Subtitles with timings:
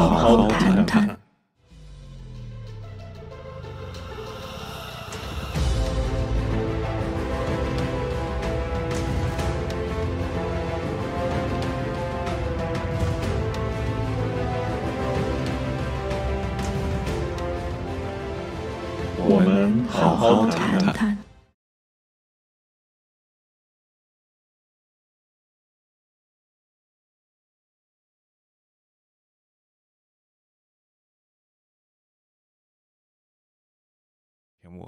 [0.00, 1.19] 好好谈谈。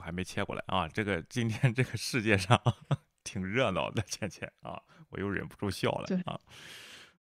[0.02, 0.88] 还没切过来啊！
[0.88, 2.60] 这个今天这个世界上
[3.24, 6.38] 挺热闹的，倩倩啊，我又忍不住笑了啊。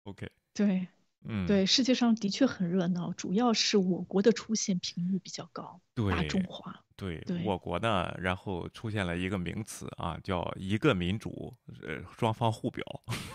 [0.04, 0.88] OK，对，
[1.24, 6.84] 嗯，对，世界上的确很热闹，主要是我国的出现频率比较高，对大中华。
[7.00, 12.84] 对对我国呢，然后出现了一个名词啊，叫一个民主，呃，双方互表，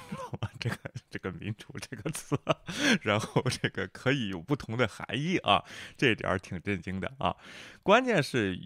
[0.60, 0.76] 这个
[1.08, 2.38] 这个民主这个词，
[3.00, 5.64] 然后这个可以有不同的含义啊，
[5.96, 7.34] 这一点儿挺震惊的啊。
[7.82, 8.58] 关键是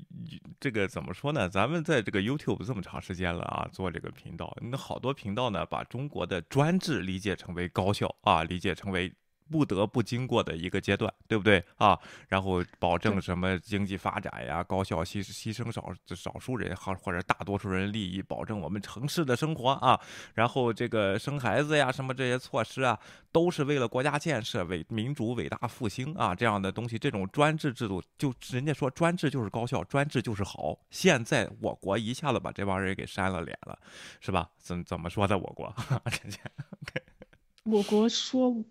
[0.58, 1.48] 这个怎么说呢？
[1.48, 9.14] 咱们在这个 YouTube 这么长时间了啊，做这个频道，那好多频道呢，把中国的专制理解成为高效啊，理解成为。
[9.50, 11.98] 不得不经过的一个阶段，对不对啊？
[12.28, 19.98] 然后保证什么经济发展呀，高效牺牺牲少少数人或或者大多数人利益，保证我们城市的生活啊。
[20.34, 22.98] 然后这个生孩子呀，什么这些措施啊，
[23.32, 26.98] 都是为了国家建设、伟民主伟大复兴啊，这样的东西。
[26.98, 30.78] 这种专制制度，就人家说专制就是高效，专制就是好。
[30.90, 33.78] 现在我国一下子把这帮人给扇了脸了，
[34.20, 34.50] 是吧？
[34.58, 35.38] 怎怎么说的？
[35.38, 35.72] 我国，
[36.10, 36.40] 倩倩，
[37.64, 38.64] 我国说。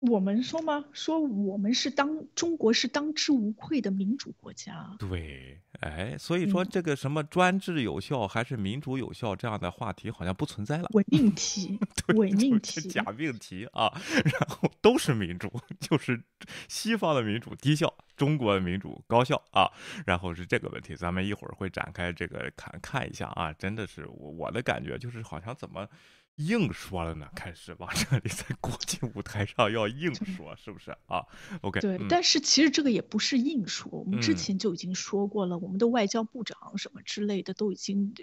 [0.00, 0.86] 我们说吗？
[0.92, 4.96] 说我们是当中国是当之无愧的民主国家。
[4.98, 10.88] 对，哎，所以说这个什么专制有效还是民主有效这样的话题好像不存在了。
[10.94, 11.78] 伪命题，
[12.14, 13.92] 伪命题，假命题啊！
[14.24, 16.22] 然后都是民主， 就是
[16.66, 19.70] 西方的民主低效，中国的民主高效啊。
[20.06, 23.52] 然后是这个问题，咱们一会儿会展开这个看看一下啊。
[23.52, 25.86] 真的是我我的感觉就是好像怎么。
[26.46, 31.24] 硬说了呢，开始往这里在国际舞台上要硬说，是不是啊
[31.60, 38.14] ？OK，对，但是其实这个也不是硬说，我们之前就已经说过了，我们的外交部长什么之类的都已经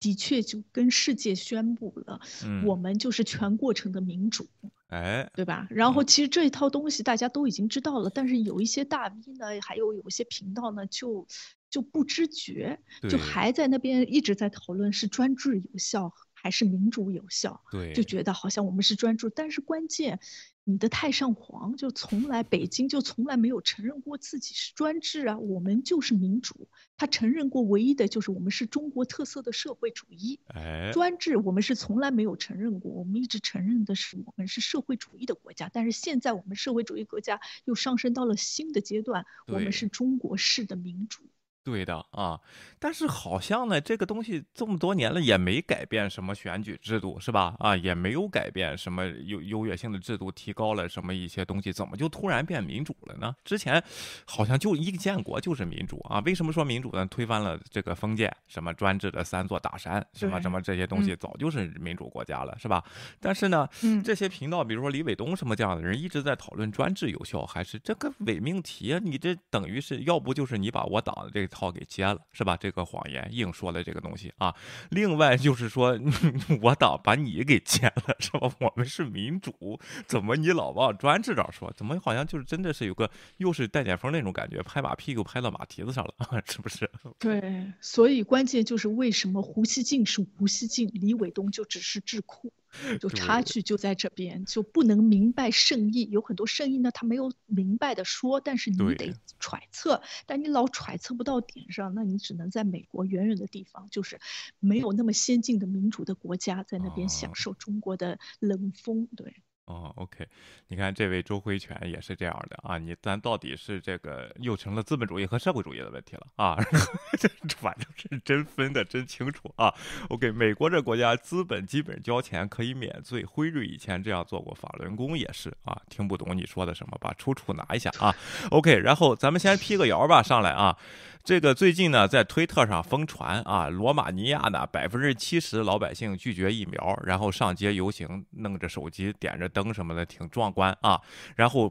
[0.00, 2.20] 的确就跟世界宣布了，
[2.64, 4.48] 我们就是全过程的民主，
[4.88, 5.68] 哎，对吧？
[5.70, 11.26] 然后其实这一套东西大家都已经知道了，但是有一些大 V 呢，还有有一些频道呢，就
[11.68, 16.12] 就不知觉，就还在那边一直在讨论是专制有效。
[16.42, 20.18] 还是民主有效，对，就觉得好像我们是专注，但是关键，
[20.64, 41.22] 你的太上皇就从来北京就从来没有承认过自己是专制啊，我们就是民主，他承认过唯一的就是我们是中国特色的社会主义，哎，专制我们是从来没有承认过，我们一直承认的是我们是社会主义的国家，但是现在我们社会主义国家又上升到了新的阶段，我们是中国式的民主。
[41.62, 42.40] 对的啊，
[42.78, 47.54] 但是好像呢，这个东西这么多年了也没改变什么选举制度，是吧？
[47.58, 53.36] 啊，也没有改变什么优优越性的制度，提高了什么一些东西，怎么就突然变民主了呢？
[53.44, 53.82] 之前
[54.24, 57.04] 好像就一个建国就是民主啊，为什么说民主呢？
[57.06, 62.82] 推翻了这个封建什么专制的三座大山，什么什么这些东西早就是民主国家了，是吧？
[63.20, 63.68] 但是呢，
[64.02, 69.00] 这些频道，比如说李伟东什么这样的人，一直在讨论专制有效还是这个伪命题啊？
[69.02, 71.49] 你这等于是要不就是你把我党的这。
[71.50, 72.56] 套给接了是吧？
[72.56, 74.54] 这个谎言硬说了这个东西啊。
[74.90, 75.98] 另外就是说，
[76.62, 78.50] 我党把你给接了是吧？
[78.60, 81.70] 我们是民主，怎么你老往专制这儿说？
[81.76, 86.14] 怎么好像就是真的是有个又是带点风那种感觉，拍马屁股拍到马蹄子上了，
[86.46, 86.90] 是不是？
[87.18, 92.52] 对，所以关键就是为什么胡锡进是胡锡进，李伟东就只是智库。
[93.00, 96.08] 就差距就在这边，就不能明白圣意。
[96.10, 104.20] 有很多圣意呢，他没有明白的说，但是你得揣测，但你老揣测不到点上，那你只能在美国远远的地方，就是
[104.58, 109.08] 没有那么先进的民主的国家，在那边享受中国的冷风。
[109.16, 109.42] 对。
[109.70, 110.26] 哦，OK，
[110.66, 116.56] 你看这位周辉全也是这样的啊，你咱到底是这个又成了资本主义和社会主义的问题了啊？
[117.16, 119.72] 这反正是真分的真清楚啊。
[120.08, 125.80] OK，美国这国家资本基本交钱可以免罪，辉瑞以前这样做过，法轮功也是啊。
[125.88, 128.12] 听不懂你说的什么，把出处拿一下啊。
[128.50, 130.76] OK，然后咱们先辟个谣吧，上来啊。
[131.22, 141.00] 这个最近呢，在推特上疯传啊，罗马尼亚呢百分之七十老百姓拒绝疫苗，然后上街游行，弄着手机点着灯什么的，挺壮观啊。
[141.36, 141.70] 然后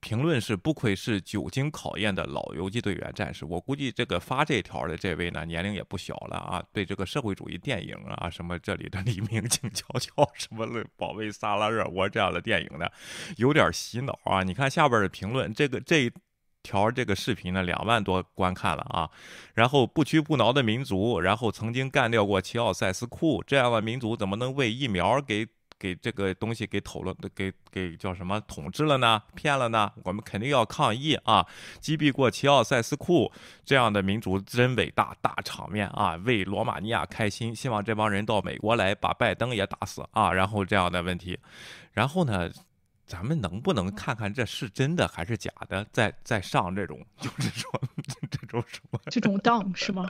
[0.00, 3.44] 评论是不愧是久经考验的老游击队员战士。
[3.46, 12.86] 我估计这个发这条的这位呢，年龄也不小了啊，对这个社会主义电影啊，什么这里的 黎明静悄悄，什么保卫萨拉热窝这样的电影呢，
[13.36, 14.42] 有点洗脑啊。
[14.42, 16.12] 你看下边的评论，这个这。
[16.62, 19.10] 条这个视频呢，两万多观看了啊，
[19.54, 25.46] 然后不屈不挠的民族，然后曾经干掉过齐奥塞斯库这样的民族，怎么能为疫苗给
[25.78, 29.20] 给这个东西给投了，给给叫什么统治了呢？
[29.34, 29.90] 骗了呢？
[30.04, 31.44] 我们肯定要抗议啊！
[31.80, 33.32] 击毙过齐奥塞斯库
[33.64, 40.32] 这样的民族真伟大，大场面啊，为罗马尼亚开心，希望这帮人到美国来把拜登也打死啊！
[40.32, 41.36] 然后这样的问题，
[41.90, 42.48] 然后呢？
[43.06, 45.86] 咱们能不能看看这是真的还是假的？
[45.92, 47.70] 再再上这种，就是说
[48.30, 50.08] 这种什么这种当是吗？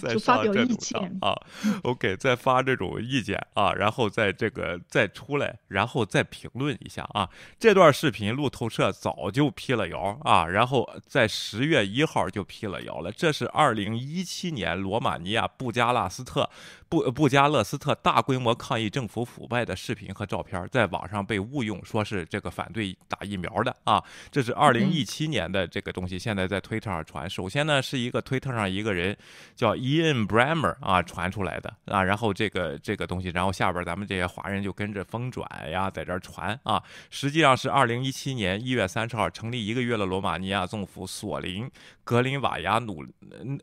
[0.00, 1.34] 再发表意见啊
[1.82, 7.28] ？OK，再发这种意见啊，然后再这个再出来，然后再评论一下啊。
[7.58, 13.10] 这段视频路透社早就辟了谣啊，然后在十月一号就辟了谣了。
[13.10, 16.48] 这是二零一七年罗马尼亚布加拉斯特
[16.88, 22.26] 布布加勒斯特大规模抗议政府腐败的视频和照片，在网上被误用，说是。
[22.28, 27.30] 这个反对打疫苗的啊，这是二零一七年的这个东西，现在在推特上传。
[27.30, 29.16] 首先呢，是一个推特上一个人
[29.56, 36.82] 叫 Ian Bremmer 啊传出来的啊，然后这个这个东西，然后下边咱们这些华人就跟着疯转呀，在这传啊。
[37.08, 41.70] 实际上是二零一七年一月三十号成立一个月的罗马尼亚政府索林
[42.04, 43.02] 格林瓦亚努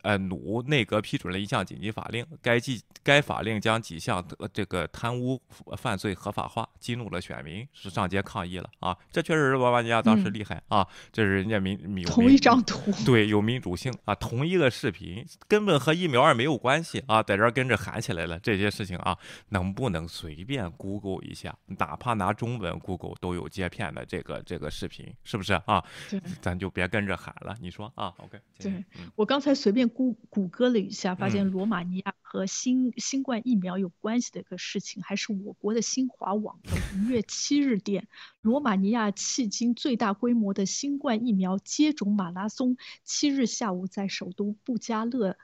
[0.01, 5.39] 呃努内阁批准了一项紧急法令，该纪该法令将几项这个贪污
[5.77, 8.53] 犯罪合法化，激怒了选民，是上街抗议。
[8.53, 10.87] 了啊，这确实是罗马尼亚当时厉害啊！
[11.11, 18.39] 这是人家民民同一张图，对，有民主性啊，同一个视频，根本和疫苗也没有关系啊，在这儿跟着喊起来了。
[18.39, 19.17] 这些事情啊，
[19.49, 21.53] 能不能随便 Google 一下？
[21.65, 25.83] 哪怕拿中文 Google 都有接片的这个这个视频，是不是啊？
[26.09, 27.57] 对，咱就别跟着喊了。
[27.59, 28.85] 你说啊？OK，对
[29.15, 38.07] 我刚才随便谷谷歌了一下，发现罗马尼亚和新新冠疫苗有关系的一个事情，还是我国的新华网的五月七日电。
[38.39, 45.35] 罗马尼亚迄今最大规模的新冠疫苗接种马拉松，七日下午在首都布加勒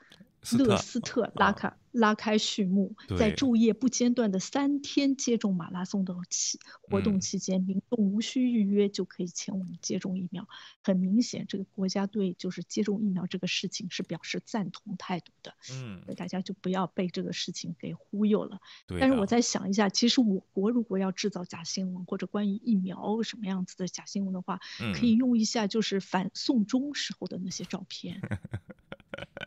[0.58, 1.78] 勒斯特拉卡。
[1.92, 10.48] 拉开序幕，在昼夜不间断的三天接种马拉松的期活动期间，民众无需预约就可以前往接种疫苗。
[10.84, 15.56] 很明显，这个国家对就是接种疫苗这个事情是表示赞同态度的。
[15.74, 18.60] 嗯，大家就不要被这个事情给忽悠了。
[19.00, 24.60] 但是我在想一下，其实我国如果要制造假新闻或者关于疫苗什么样子的假新闻的话，
[24.94, 28.22] 可以用一下就是反送中时候的那些照片。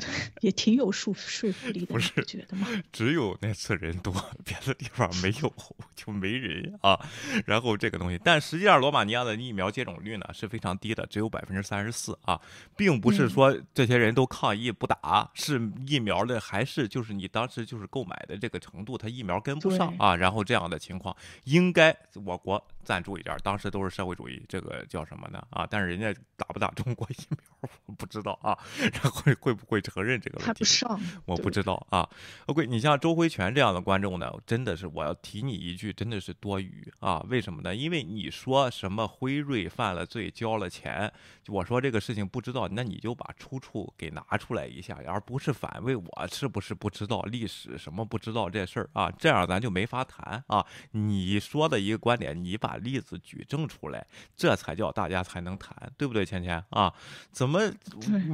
[0.40, 2.66] 也挺有说说服力的，不是觉得吗？
[2.92, 4.12] 只有那次人多，
[4.44, 5.52] 别的地方没有
[5.94, 6.98] 就没人啊。
[7.46, 12.40] 然后这个东西，但实际上罗马尼亚的疫苗接种率呢是非常低的，只有百分之三十四啊，
[12.76, 20.16] 并不是说这些人都抗议不打，是疫苗的还是就是你当时就是购买的这个程度，他疫苗跟不上啊。
[20.16, 25.66] 然后这样的情况，应该我国赞助一点，当时都是社会主义，这个叫什么呢啊？
[25.70, 28.58] 但是人家打不打中国疫苗， 我不知道啊。
[28.92, 29.10] 然后
[29.40, 30.58] 会不会承认这个问题？
[30.58, 32.08] 不上，我不知道啊。
[32.46, 37.24] OK，你像周辉全这样的观众呢，真的是我要提你一句，真的是多余啊！
[37.28, 37.74] 为什么呢？
[37.74, 41.12] 因为你说什么辉瑞犯了罪交了钱，
[41.48, 49.10] 我说这个事情不知道，那你就把出处给拿出来一下，而不是反问我是不是不知道历史什么不知道这事儿啊？
[49.18, 50.64] 这样咱就没法谈啊！
[50.92, 56.24] 你说的一个观点，你把例子举证出来，这才叫大家才能谈，对不对？
[56.24, 56.94] 芊芊啊，
[57.32, 57.60] 怎么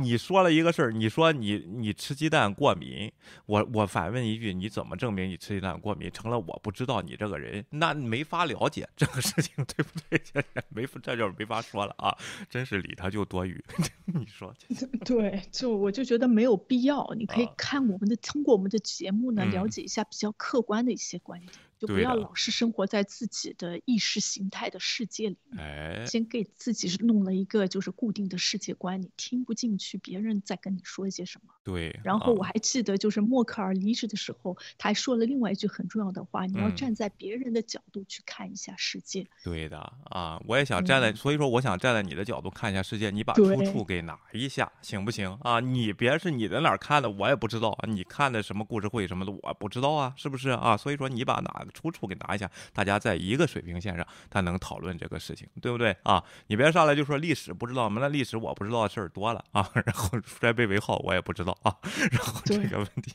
[0.03, 3.11] 你说了一个事儿，你说你你吃鸡蛋过敏，
[3.47, 6.11] 我我反问一句，你怎么证明你吃鸡蛋过敏？
[6.11, 10.45] 成了我不知道你这个人，那没法了解这个事情，对不对？
[10.69, 12.17] 没这就没法说了啊！
[12.49, 13.63] 真是理他就多余，
[14.07, 14.55] 你说？
[15.05, 17.09] 对，就我就觉得没有必要。
[17.17, 21.53] 你可以看我们的，通过我们的节目呢，了解一下比较客观的一些观点。
[21.79, 31.55] 就不要老是生活在自己的意识形态的世界里，哎，先给自己弄了一个就是固定的世界观，你听不进去别人在跟你说一些什么。
[31.63, 31.97] 对。
[32.03, 39.25] 然后我还记得，就是默克尔离职的时候，他还说了另外一句很重要的话：你要站在别人的角度去看一下世界。
[39.45, 43.11] 对的啊，我也想站在，所以说我想站在你的角度看一下世界。
[43.11, 45.61] 你把出处给拿一下，行不行啊？
[45.61, 47.79] 你别是你在哪儿看的，我也不知道。
[47.87, 50.77] 你看的什么故事会什么的，我不知道啊，是不是啊？
[50.77, 51.67] 所以说你把哪。
[51.73, 56.23] 出处给拿一下，大家在一个水平线上，他能讨论这个事情，对不对啊？
[56.47, 58.01] 你别上来就说历史不知道吗？
[58.01, 59.69] 那历史我不知道的事儿多了啊。
[59.87, 61.75] 然后衰卑为号我也不知道啊。
[62.11, 63.15] 然后这个问题，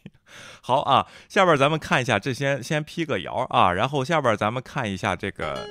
[0.61, 1.07] 好啊。
[1.29, 3.71] 下边咱们看一下，这先先批个谣啊。
[3.71, 5.67] 然后下边咱们看一下这个。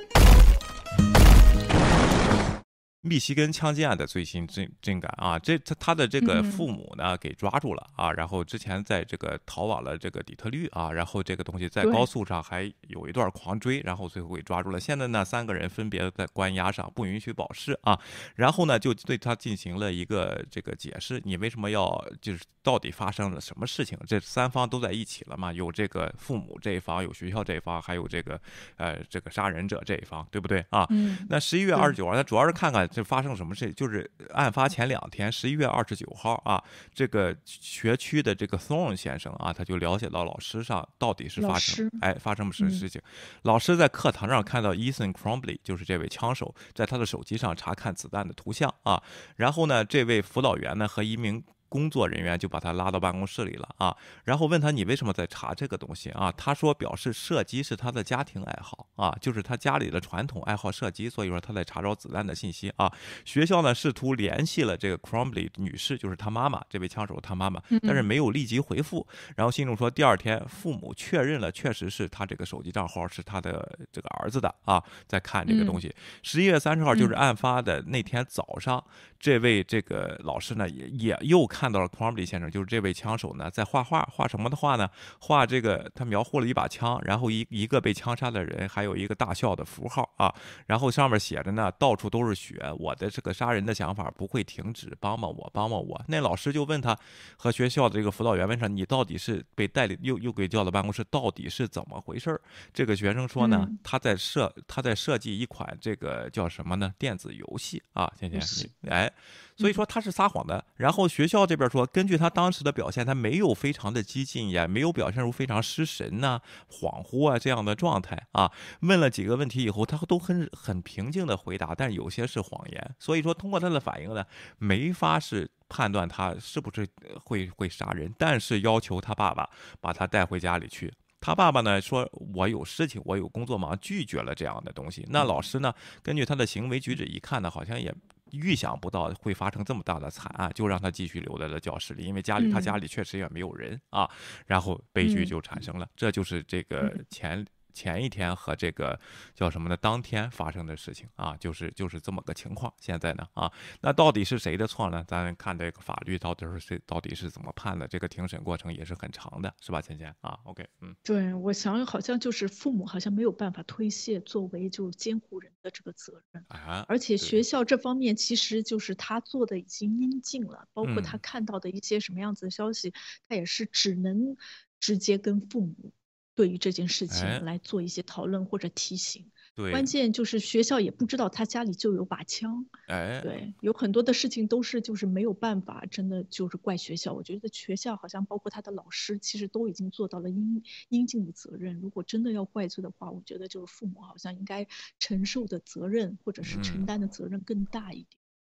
[3.05, 14.79] 密西根枪击案的最新进进展啊，这他他的这个父母呢给抓住了啊，然后之前在这个逃往了这个底特律啊，然后这个东西在高速上还有一段狂追，然后最后给抓住了。
[14.79, 17.99] 现在呢，三个人分别在关押上，不允许保释啊。
[18.35, 23.99] 然后呢，就对他进行了一个这个解释，你为什么要就是到底发生了什么事情？
[24.07, 25.51] 这三方都在一起了嘛？
[25.51, 28.39] 有这个父母这一方，有学校这一方，还有这个
[28.77, 30.87] 呃这个杀人者这一方，对不对啊？
[31.27, 32.89] 那十一月二十九号，那主要是看看。
[32.93, 33.73] 这发生什么事？
[33.73, 43.01] 就是案发前两天，十一月二十九号啊，这个学区的这个 Thorn 先生啊，他就了解到老师上到底是发生哎发生什么事情。
[43.41, 49.01] 老师在课堂上看到 Ethan Cromley，就是这位枪手，在他的手机上查看子弹的图像啊。
[49.35, 51.43] 然后呢，这位辅导员呢和一名。
[51.73, 56.31] 工作人员就把他拉到办公室里了啊，然后问他你为什么在查这个东西啊？
[56.37, 62.93] 他说表示射击是他的家庭爱好啊，就是他家里的传统爱好射击，所以说他在查找子弹的信息啊。
[63.25, 69.07] 学校呢试图联系了这个 Cromley 女士，就是他妈妈，这位枪手他妈妈，但是没有立即回复。
[69.35, 75.91] 然后信中说第二天父母确认了，确实是他这个手机账号是他的这个儿子的啊，在看这个东西。
[76.21, 78.83] 十一月三十号就是案发的那天早上，
[79.19, 81.62] 这位这个老师呢也也又看。
[81.63, 84.89] 看到了 Cromley 先生，就是这位枪手呢，在画画，画什么的画呢？
[85.21, 96.03] 画这个，他描绘了一把枪，然后一一个被枪杀的人，还有一个大笑的符号啊，然后上面写着呢，到处都是血，我的这个杀人的想法不会停止，帮帮我，帮帮我。
[96.09, 96.99] 那老师就问他，
[97.37, 102.41] 和学校的这个辅导员问他，你到底是被带领又又给叫到办公室，到底是怎么回事儿？
[102.73, 106.93] 这个学生说呢，他在设他在设计一款这个叫什么呢？
[106.99, 109.09] 电子游戏啊，倩倩，哎。
[109.55, 118.51] 所以说他是撒谎的，然后学校这这边说，根据他当时的表现，他没有非常的激进，也没有表现出非常失神呐、恍惚啊这样的状态啊。
[118.79, 122.95] 问了几个问题以后，他都很很平静的回答，但有些是谎言。
[122.97, 124.25] 所以说通过他的反应呢，
[124.57, 126.87] 没法是判断他是不是
[127.23, 129.47] 会会杀人，但是要求他爸爸
[129.79, 130.91] 把他带回家里去。
[131.21, 135.05] 他爸爸呢说，我有事情，我有工作忙，拒绝了这样的东西。
[135.11, 137.93] 那老师呢，根据他的行为举止一看呢，好像也。
[138.33, 144.09] 预想不到会发生这么大的惨案，就让他继续留在了教室里，因为家里他家里确实也没有人啊，
[144.45, 147.45] 然后悲剧就产生了，这就是这个前。
[147.73, 148.99] 前一天和这个
[149.33, 149.75] 叫什么呢？
[149.75, 152.73] 当天发生的事情啊，就是就是这么个情况。
[152.79, 153.51] 现在呢啊，
[153.81, 155.03] 那到底是谁的错呢？
[155.07, 157.87] 咱看这个法律到底是谁到底是怎么判的？
[157.87, 159.81] 这个庭审过程也是很长的，是吧？
[159.81, 172.93] 芊芊啊，OK，嗯，对，我想好像就是父母好像没有办法推卸作为就是监护人的这个责任啊，而且学校这方面其实就是他做的已经应尽了，包括他看到的一些什么样子的消息，
[173.27, 174.37] 他也是只能
[174.79, 175.91] 直接跟父母。
[176.35, 187.13] 对于这件事情来做一些讨论或者提醒，对，关键就是学校也不知道他家里就有把枪，哎，对，有很多的事情都是就是没有办法，真的就是怪学校。
[187.13, 191.79] 我觉得学校好像包括他的老师，其实都已经做到了应应尽的责任。
[191.79, 198.07] 如果真的要怪罪的话，我觉得就是父母好像应该承受的责任或者是承担的责任更大一点。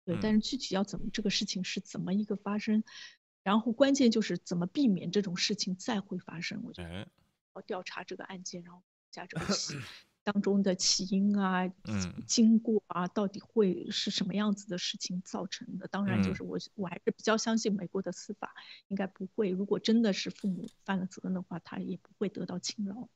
[0.04, 2.84] 对，但是具体要怎么这个事情是怎么一个发生，
[3.42, 6.62] 然后关键就是怎么避免这种事情再会发生。
[6.62, 7.00] 我觉得。
[7.00, 7.06] 要
[7.62, 9.74] 调查这个案件，然后加这个起
[10.22, 11.70] 当中的起因啊、
[12.26, 15.86] 经过啊，到底会是什么样子的事情造成的？
[15.88, 18.54] 当然，就是我我还是比较相信美国的司法，
[18.88, 19.50] 应该不会。
[19.50, 23.08] 如果真的是父母犯了责任的话，他也不会得到轻饶。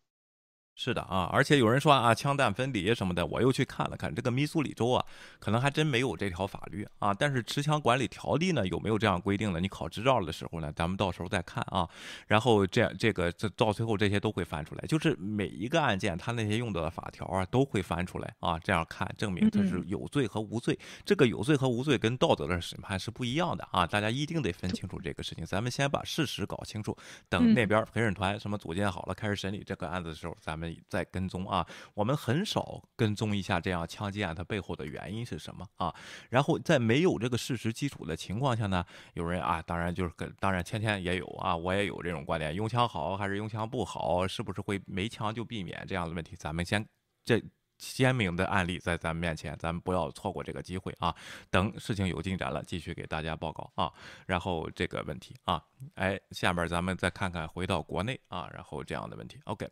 [0.81, 5.05] 是的啊，而且有人说啊，枪弹分离什么的，我又去看了看这个密苏里州啊，
[5.41, 7.13] 可能还真没有这条法律啊。
[7.13, 9.59] 但是持枪管理条例呢，有没有这样规定的？
[9.59, 11.89] 你考执照的时候呢，咱们到时候再看啊。
[12.29, 18.57] 然后这样这个这到最后这些都会翻出来，就是每一个案件他那些用到的法条啊，都会翻出来啊。
[18.61, 20.79] 这样看证明他是有罪和无罪。
[21.05, 25.45] 这个有罪和无罪跟道德的审判是不一样的啊，大家一定得分清楚这个事情。
[25.45, 26.97] 咱们先把事实搞清楚，
[27.29, 30.68] 等那边陪审团什么组建好了，开始审理这个案子的时候，咱们。
[30.89, 35.95] 在跟踪啊，我们很少跟踪一下这样枪击案它背后的原因是什么啊？
[36.31, 38.85] 然后在没有这个事实基础的情况下呢，
[39.15, 46.35] 有人啊，当然就是跟当然天天也有啊，我也有这种观点，用枪好还是用枪不好，是不是会没枪就避免这样的问题？
[46.37, 46.87] 咱们先
[47.25, 47.43] 这
[47.79, 51.15] 鲜明的案例在咱们面前，咱们不要错过这个机会啊！
[51.49, 53.93] 等事情有进展了，继续给大家报告啊。
[54.27, 55.63] 然后这个问题啊，
[55.95, 59.71] 哎，下面咱们再看看回到国内啊，然后这样的问题，OK。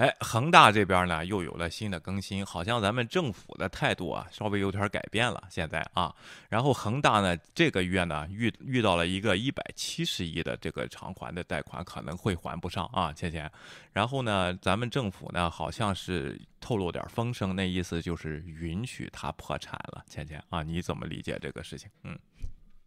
[0.00, 5.42] 哎，恒大这边呢又有了新的更新，好像咱们政府的态度啊稍微有点改变了。
[5.50, 6.14] 现在啊，
[6.48, 13.52] 然后恒大呢这个月呢遇遇到了一个一百七十亿的这个偿还的贷款可能会还不上啊，倩倩。
[13.92, 20.02] 然后呢，咱们政府呢好像是透露点风声，那意思就是允许他破产了。
[20.08, 21.90] 倩倩啊，你怎么理解这个事情？
[22.04, 22.18] 嗯。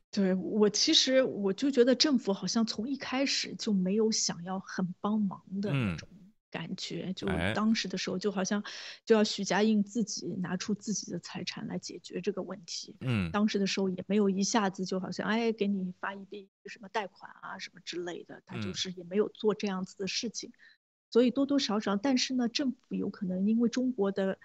[0.09, 6.07] 对我其实我就觉得政府好像从一开始就没有想要很帮忙的那种
[6.53, 8.63] 感觉，就当时的时候就好像
[9.03, 12.95] 就要许家印自己拿出自己的财产来解决这个问题。
[12.99, 20.51] 嗯，当时的时候也没有一下子就好像哎给你发一笔什么贷款啊什么之类的，他就是也没有做这样子的事情，
[21.09, 24.37] 所以多多少少，但是呢，政府有可能因为中国的。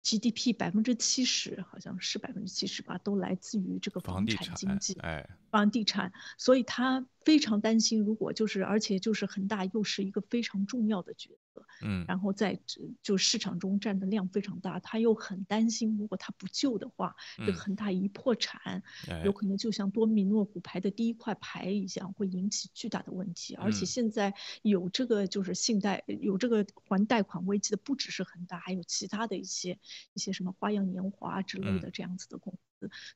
[0.00, 11.66] GDP 百分之七十，好像是百分之七十吧，都来自于这个房产经济，哎，房地产，所以他非常担心，如果就是，而且就是恒大又是一个非常重要的角色。
[11.82, 12.58] 嗯，然后在
[13.02, 18.82] 就市场中占的量非常大，他又很担心，如果他不救的话，这个恒大一破产，
[19.26, 23.54] 有可能就像多米诺骨牌的第一块牌一样，会引起巨大的问题。
[23.56, 24.32] 而且现在
[24.62, 29.78] 有这个就是信贷有这个还贷款危机的，不只是恒大，还有其他的一些
[30.14, 32.58] 一些什么花样年华之类的这样子的公司。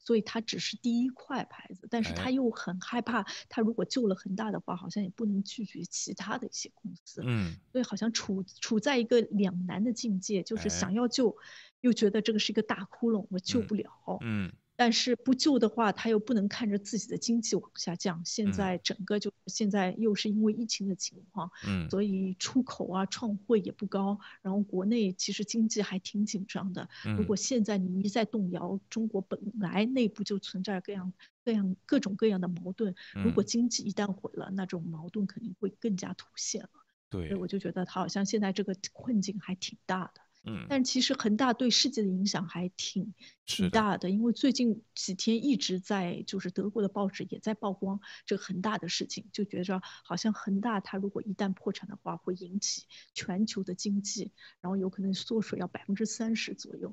[0.00, 7.22] 所以他只是第一块牌子，但是他又很害怕，他如果救了恒大的话，好像也不能拒绝其他的一些公司。
[7.24, 11.36] 嗯，所以好像处处在一个两难的境界，就是想要救，
[11.80, 13.90] 又觉得这个是一个大窟窿，我救不了。
[14.20, 14.52] 嗯。
[14.74, 18.20] 但是不救的话，他又不能看着自己的经济往下降。
[18.24, 24.18] 现在整个就现在又是因为疫情的情况，嗯，所以出口啊、创汇也不高。
[24.40, 26.88] 然后国内其实经济还挺紧张的。
[27.16, 31.12] 如果现在你一再动摇，中国本来内部就存在各样
[31.44, 32.94] 各样各种各样的矛盾。
[33.12, 36.70] 如果经济一旦毁了，那种矛盾肯定会更加凸显了。
[37.10, 40.20] 对，所以我就觉得他好像现在这个困境还挺大的。
[40.44, 43.14] 嗯，但其实恒大对世界的影响还挺
[43.46, 56.92] 挺大的，因为最近几天一直在就是德国的报纸也在曝光这个恒大的事情，就觉着好像恒大它如果一旦破产的话，会引起全球的经济，然后有可能缩水要百分之三十左右，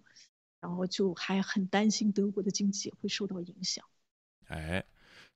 [0.62, 3.84] 然后就还很担心德国的经济会受到影响。
[4.46, 4.86] 哎，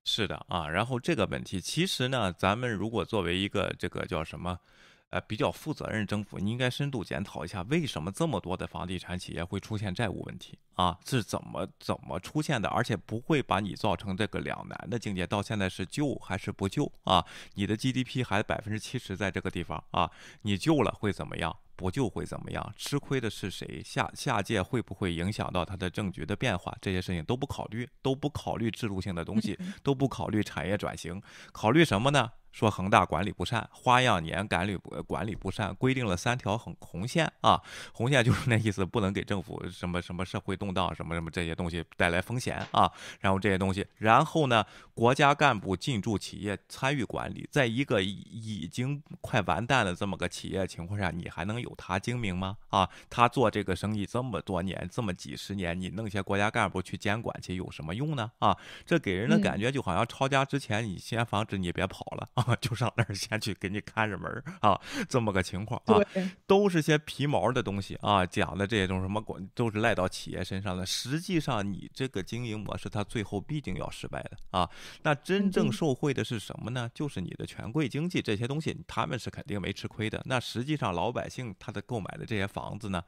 [0.04, 4.60] 是的啊，然后这个问题其实呢，咱们如果作为一个这个叫什么？
[5.10, 10.98] 呃，比较负责任政府，你应该深度检讨一下，为什么这么多的房地产企业会出现债务问题啊？
[11.06, 12.68] 是怎么怎么出现的？
[12.68, 15.24] 而且不会把你造成这个两难的境界。
[15.24, 17.24] 到现在是救还是不救啊？
[17.54, 20.10] 你的 GDP 还百分之七十在这个地方啊，
[20.42, 21.56] 你救了会怎么样？
[21.76, 22.74] 不救会怎么样？
[22.76, 23.80] 吃亏的是谁？
[23.84, 26.76] 下下届会不会影响到他的政局的变化？
[26.80, 32.32] 这些事情都不考虑，都不考虑制度性的东西， 都不考虑产业转型，考虑什么呢？
[32.54, 34.76] 说恒大管理不善，花样年管理
[35.08, 37.60] 管理不善，规定了三条红红线啊，
[37.92, 42.88] 红线就是那意思，不能给政府什么什么社会动荡什么什么这些东西带来风险啊。
[43.18, 44.64] 然后这些东西，然后呢，
[44.94, 52.56] 国家干部进驻企业参与管理，在一个已经快完蛋的这么个企业情况下，你还能有他精明吗？
[52.68, 58.30] 啊，他做这个生意这么多年，这么几十年，你弄些国家干部去监管去有什么用呢？
[58.38, 62.43] 啊，这给人的感觉就好像抄家之前，你先防止你别跑了啊。
[62.60, 66.00] 就上那儿先去给你看着门啊，这么个情况啊，
[66.46, 70.84] 都是些皮毛的东西啊，讲的这种什么管都是赖到企业身上的。
[70.84, 74.68] 实际上，你这个经营模式，它最后必定要失败的啊。
[75.02, 76.90] 那真正受贿的是什么呢？
[76.94, 80.22] 就是你的权贵经济这些东西，他们是肯定没吃亏的。
[80.24, 83.02] 那实际上，老百姓他的购买的这些房子呢？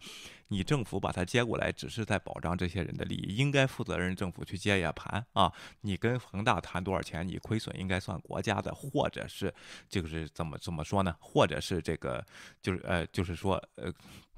[0.48, 5.52] 你政府把它接过来，只是在保障这些人的利益，应该负责任政府去接也盘啊！
[5.80, 9.52] 你跟恒大谈多少钱，你亏损应该算国家的，或者是
[9.88, 11.14] 就是怎么怎么说呢？
[11.20, 12.24] 或者是这个
[12.60, 13.92] 就是呃，就是说呃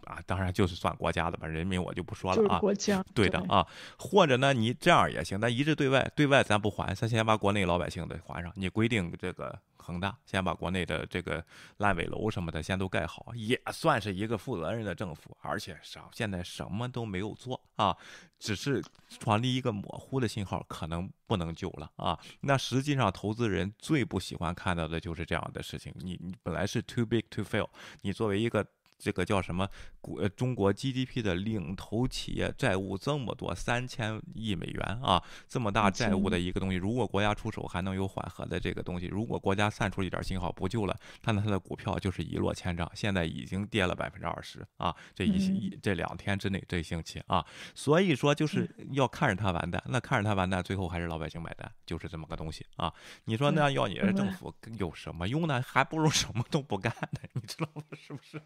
[0.09, 2.59] 啊，当然就是算国家的吧，人民我就不说了啊。
[2.59, 3.67] 国家对的啊，
[3.99, 8.53] 或者呢，你这样也行，咱一致对外，对外咱不还，咱先把国内老百姓的还上。
[8.57, 9.59] 你规定这个。
[9.81, 11.43] 恒大先把国内的这个
[11.79, 15.35] 烂尾楼什么的先都盖好，也算是一个负责任的政府。
[15.41, 17.97] 而且啥，现在什么都没有做啊，
[18.39, 18.85] 只是
[19.19, 22.19] 传递一个模糊的信号，可能不能救了啊。
[22.41, 25.91] 那实际上，投资人最不喜欢看到的就是这样的事情。
[25.97, 27.67] 你你本来是 too big to fail，
[28.03, 28.67] 你作为一个。
[28.99, 29.69] 这个叫什么？
[30.01, 44.95] 国中国 GDP 的领头企业债务这么多，三千亿美元啊，这么大债务的一个东西，如果国家出手还能有缓和的这个东西，如果国家散出一点信号不救了，那它的股票就是一落千丈，现在已经跌了百分之二十啊！
[45.15, 52.93] 这一一这两天之内，这一星期啊，所以说就是要看着它完蛋，那看着它完蛋，最后还是老百姓买单，就是这么个东西啊！
[53.25, 55.63] 你说那要你的政府有什么用呢？
[55.63, 57.83] 还不如什么都不干呢，你知道吗？
[57.93, 58.41] 是不是？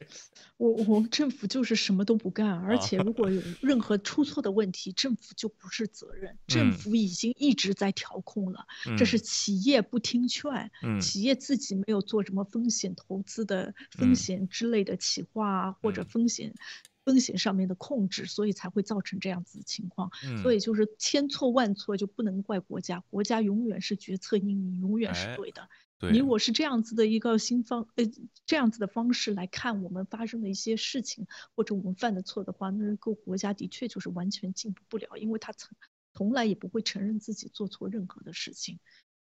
[0.58, 6.38] 我我们政府就是什么都不干，而且如果有 任何出错的问题，政府就不是责任。
[6.46, 16.54] 政府已经一直在调控了，这是企业不听劝，企业自己没有做什么风险投资的风险之类的企划啊或者风险
[17.04, 20.10] 风险上面的控制，所以才会造成这样子的情况。
[20.42, 25.68] 所以就是千错万错就不能怪国家，国家永远是决策英明，永远是对的。
[26.10, 28.04] 你我是这样子的一个新方，呃，
[28.44, 35.70] 这样子的方式来看我们发生的一些事情，或者我们犯的错的话，那个国家的确就是完全进步不了，因为他从
[36.14, 38.78] 从来也不会承认自己做错任何的事情。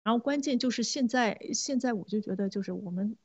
[0.04, 3.16] 然后关键就是现在，现在我就觉得就是我们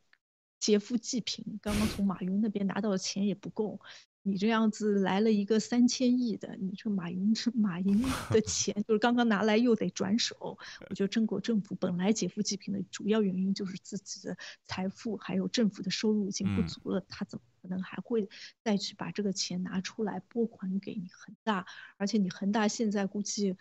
[0.58, 3.80] 劫富济贫，刚刚从马云那边拿到的钱也不够。
[4.22, 10.58] 你这样子来了一个三千亿的，你这马云 马云的 钱就是刚刚拿来又得转手。
[10.90, 18.28] 我觉得中国政府本来劫富济贫的主要原因就是自己的财富还有政府的收入已经不足了，他怎么可能还会
[18.64, 21.64] 再去把这个钱拿出来拨款给你恒大？
[21.96, 23.56] 而且你恒大现在估计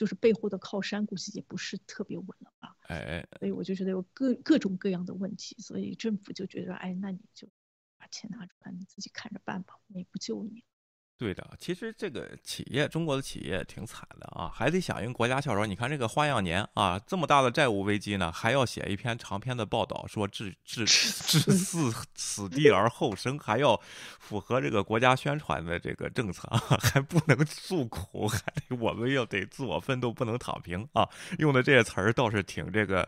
[0.00, 2.74] 就是背后的靠山，估计也不是特别稳了吧？
[2.88, 7.46] 哎，所以我就觉得有各各种各样的问题，所以政府就觉得，哎，那你就。
[8.02, 10.64] 把钱拿出来，你自己看着办吧，我也不救你。
[11.20, 15.66] 对的，其实这个企业，中国的企业挺惨的啊，还得响应国家号召。
[15.66, 23.78] 你看这个花样年啊，这么大的债务危机呢，还要写一篇长篇的报道，说置置置死死地而后生，还要
[24.18, 26.48] 符合这个国家宣传的这个政策，
[26.80, 31.06] 还不能诉苦，还得我们要得自我奋斗，不能躺平啊。
[31.38, 33.06] 用的这些词儿倒是挺这个。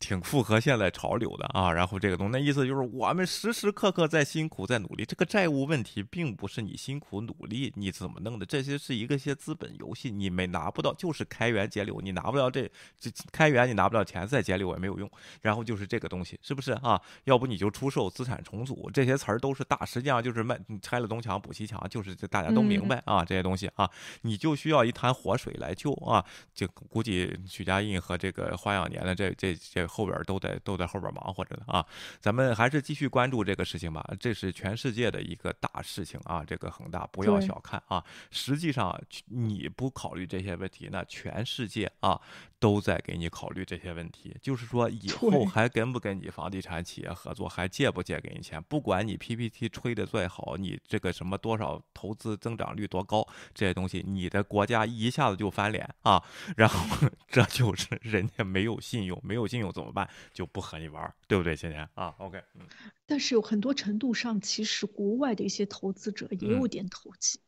[0.00, 5.04] 挺符合现在潮流的啊，然后这个东，那意思就是我们时时刻刻在辛苦在努力。
[5.04, 15.10] 这个债务问题并不是你辛苦努力你怎么弄的，这些是一个些资本游戏，你没拿不到，就是开源节流，你拿不到这这开源，你拿不到钱，再节流也没有用。
[15.40, 17.00] 然后就是这个东西，是不是啊？
[17.24, 23.88] 要不你就出售资产重组，这些词儿都是大，实际上就是卖拆了东墙补西墙，就是这大家都明白啊，这些东西啊，
[24.22, 26.24] 你就需要一潭活水来救啊。
[26.52, 29.84] 就估计许家印和这个花样年的这这这。
[29.94, 31.86] 后边都在都在后边忙活着呢啊，
[32.18, 42.20] 咱们还是继续关注这个事情吧，这是全世界的一个大事情啊，这个恒大不要小看啊，实际上你不考虑这些问题，那全世界啊
[42.58, 56.22] 都在给你考虑这些问题，就是说以后还跟不跟你房地产企业合作，还借不借给你钱，不管你 PPT 吹的再好，你这个什么多少投资增长率多高，这些东西你的国家一下子就翻脸啊，
[56.56, 60.08] 然后这就是人家没有信用，没有信用怎么办？
[60.32, 62.66] 就不和你玩，对不对，芊芊啊？OK，嗯。
[63.06, 67.40] 但是有很多程度上，其实国外的一些投资者也有点投机。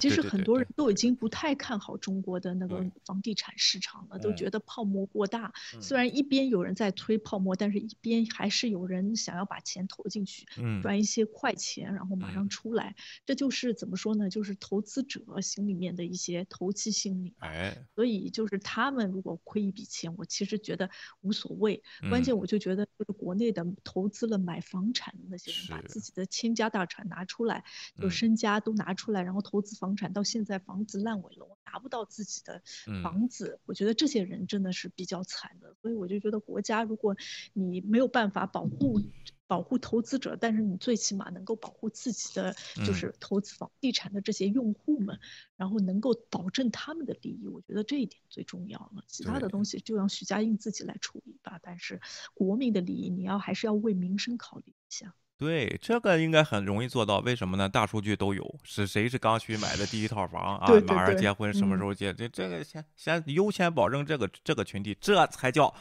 [0.00, 5.52] 其实很多人都已经不太看好中国的那个房地产市场了，都觉得泡沫过大。
[5.80, 10.46] 虽然一边有人在推泡沫，但是一边还是有人想要把钱投进去，
[10.80, 12.94] 赚一些快钱，然后马上出来。
[13.26, 14.30] 这就是怎么说呢？
[14.30, 17.34] 就是投资者心里面的一些投机心理。
[17.40, 20.88] 哎，所以就是他们如果亏一笔钱，我其实觉得
[21.22, 21.82] 无所谓。
[22.08, 27.64] 关键我就觉得，就是国内的投资了买房产的那些人，把自己的倾家大产拿出来，
[28.00, 29.63] 就身家都拿出来，然后投。
[29.64, 32.62] 资房产到现在房子烂尾了，我拿不到自己的
[33.02, 35.74] 房子，我觉得这些人真的是比较惨的。
[35.82, 37.16] 所以我就觉得国家，如果
[37.52, 39.00] 你没有办法保护
[39.46, 42.54] 保护投资者，但是你最起码能够保护自己的
[42.86, 45.18] 就是投资房地产的这些用户们，
[45.56, 49.04] 然后能够保证他们的利益，我觉得这一点最重要了。
[49.06, 51.58] 其他的东西就让许家印自己来处理吧。
[51.62, 52.00] 但是
[52.34, 55.14] 国民的利益，你要还是要为民生考虑一下。
[55.36, 57.18] 对，这个应该很容易做到。
[57.18, 57.68] 为什么呢？
[57.68, 60.66] 大数据都有，是谁是刚需买的第一套房啊？
[60.86, 62.12] 马上结婚，什么时候结？
[62.14, 65.74] 这这个先先优先保证这个这个群体，这才叫。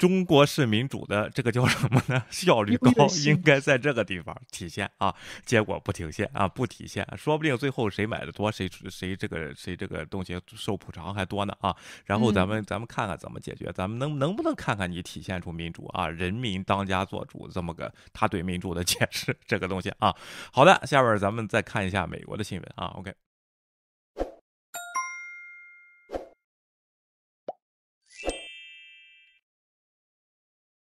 [0.00, 2.24] 中国式民主的这个叫什么呢？
[2.32, 2.90] 效率高，
[3.26, 5.14] 应该在这个地方体现啊。
[5.44, 11.76] 结果不体现啊，不体现，说不定最后谁买的多，谁谁这个谁这个东西受补偿还多呢啊。
[12.06, 16.08] 然后咱们咱们看看怎么解决，咱们能能不能看看你体现出民主啊？
[16.08, 20.16] 人民当家作主这么个他对民主的解释这个东西啊。
[20.50, 22.86] 好的，下边咱们再看一下美国的新闻啊。
[22.96, 23.12] OK。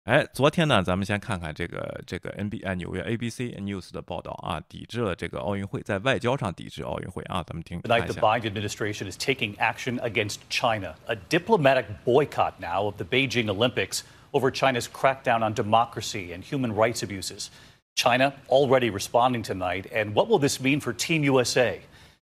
[0.04, 9.54] 哎，昨天呢，咱们先看看这个这个 N B 哎纽约 A B C News 的报道啊，抵制了这个奥运会，在外交上抵制奥运会啊，咱们听 Tonight, the Biden administration is taking
[9.58, 14.00] action against China, a diplomatic boycott now of the Beijing Olympics
[14.32, 17.50] over China's crackdown on democracy and human rights abuses.
[17.94, 21.82] China already responding tonight, and what will this mean for Team USA?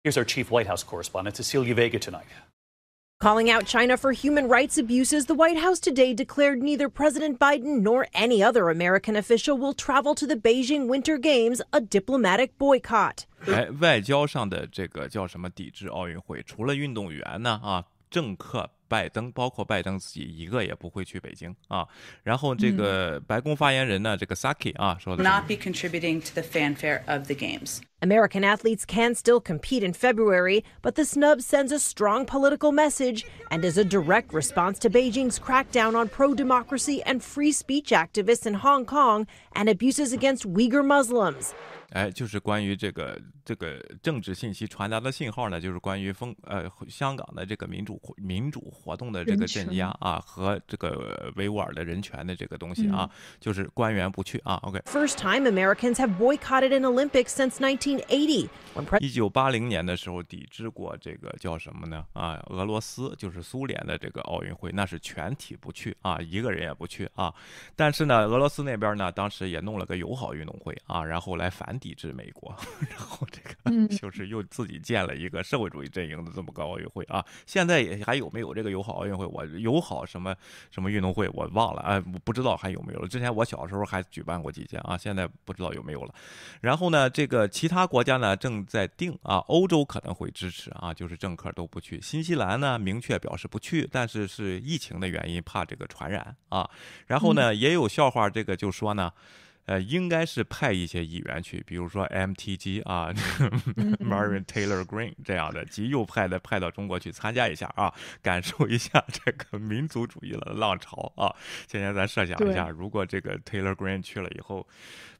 [0.05, 2.25] Here's our chief White House correspondent, Cecilia Vega, tonight.
[3.23, 7.83] Calling out China for human rights abuses, the White House today declared neither President Biden
[7.83, 13.25] nor any other American official will travel to the Beijing Winter Games, a diplomatic boycott.
[13.49, 16.41] 哎，外交上的这个叫什么抵制奥运会？
[16.45, 21.88] 除了运动员呢啊，政客拜登，包括拜登自己一个也不会去北京啊。
[22.23, 27.81] 然后这个白宫发言人呢，这个 Saki 啊说的 not be contributing to the fanfare of the games.
[28.03, 33.27] American athletes can still compete in February, but the snub sends a strong political message
[33.51, 38.47] and is a direct response to Beijing's crackdown on pro democracy and free speech activists
[38.47, 41.53] in Hong Kong and abuses against Uyghur Muslims.
[41.93, 53.09] 哎，就是关于这个这个政治信息传达的信号呢，就是关于风呃香港的这个民主民主活动的这个镇压啊和这个维吾尔的人权的这个东西啊，
[53.41, 54.61] 就是官员不去啊。
[54.64, 57.59] OK， First time Americans have boycotted an Olympics since
[58.00, 58.50] 1980,
[59.00, 62.06] 一九八零年的时候抵制过这个叫什么呢？
[62.14, 67.34] 啊，俄罗斯就是苏联的这个奥运会，那是全体不去啊，一个人也不去啊。
[67.76, 72.56] 但是呢，俄罗斯那边呢，当时也弄了个友好运动会啊，然后来反抵制美国，
[72.90, 77.24] 然后这个就是又自己建了一个社会主义阵营的这么个奥运会啊。
[77.46, 79.26] 现在也还有没有这个友好奥运会？
[79.26, 80.36] 我友好什么
[80.72, 83.08] 什么运动会我忘了，哎，我不知道还有没有了。
[83.08, 86.14] 之前我小时候还举办过几届啊，现在不知道有没有了。
[86.62, 92.02] 然后呢，这个其他国家呢正在定啊，欧洲可能会支持啊，就是政客都不去。
[92.02, 96.69] 新西兰呢明确表示不去，但是是疫情的原因，怕这个传染啊。
[97.08, 99.12] 然后呢，也有笑话，这个就说呢。
[99.65, 103.13] 呃，应该是派一些议员去，比如说 MTG 啊
[104.02, 111.34] ，Marion Taylor Greene 这样的极右派的派到中国去参加一下啊，感受一下这个民族主义的浪潮啊。
[111.65, 114.67] 现在咱设想一下，如果这个 Taylor Greene 去了以后，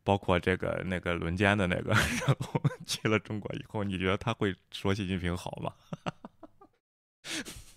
[0.04, 1.92] 包括这个那个轮奸的那个，
[2.28, 5.74] 然后去了中国以后，你觉得他会说习近平好吗？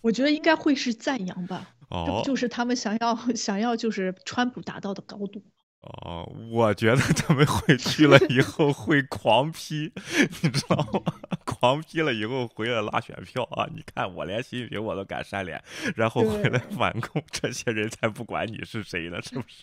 [0.03, 1.75] 我觉得应该会是赞扬吧。
[1.89, 5.43] 这哦不就是他们想要 想要就是川普达到的高度？
[5.83, 9.93] 哦，我觉得他们会去了以后会狂批，
[10.43, 11.15] 你知道吗？
[11.45, 13.69] 狂批了以后回来拉选票啊！
[13.73, 15.63] 你看我连习近平我都敢扇脸，
[15.95, 19.63] 然后回来反攻，这些人才不管你是谁呢，是不是？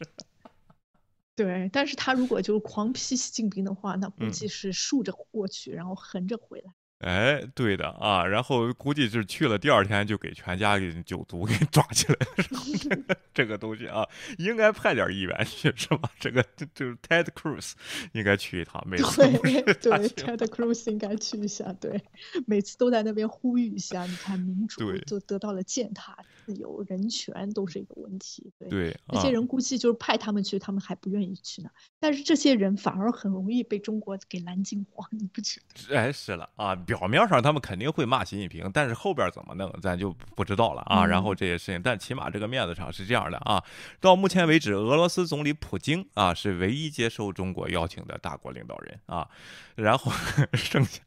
[1.35, 6.71] 对，但是他如果就是狂批习近平的话，那估嗯计是竖着过去，然后横着回来。
[7.03, 16.09] 哎，对的啊，然后估计是去了第二天就给全家给九族给 抓起来这个这个东西啊，应该派点议员去是吧？
[16.19, 17.73] 这个这就是 Ted Cruz
[18.13, 22.01] 应该去一趟，每次对对，Ted Cruz 应该去一下，对，
[22.47, 24.05] 每次都在那边呼吁一下。
[24.05, 28.51] 你看，民主对就得到了践踏，自由、人权都是一个问题。
[28.57, 31.69] 对，对这些啊人估计就是派他们去，他们还不愿意去呢。
[31.99, 35.97] 但是这些人反而很容易被中国给蓝进黄，你不觉得？
[35.97, 41.03] 哎，是了啊，表面上他们肯定会骂习近平，但是后边怎么弄，咱就不知道了啊。
[41.03, 43.63] 然后这些事情，但起码这个面子上是这样的啊。
[43.99, 49.27] 到目前为止，俄罗斯总理普京啊是唯一接受中国邀请的大国领导人啊。
[49.75, 50.11] 然后
[50.53, 51.01] 剩下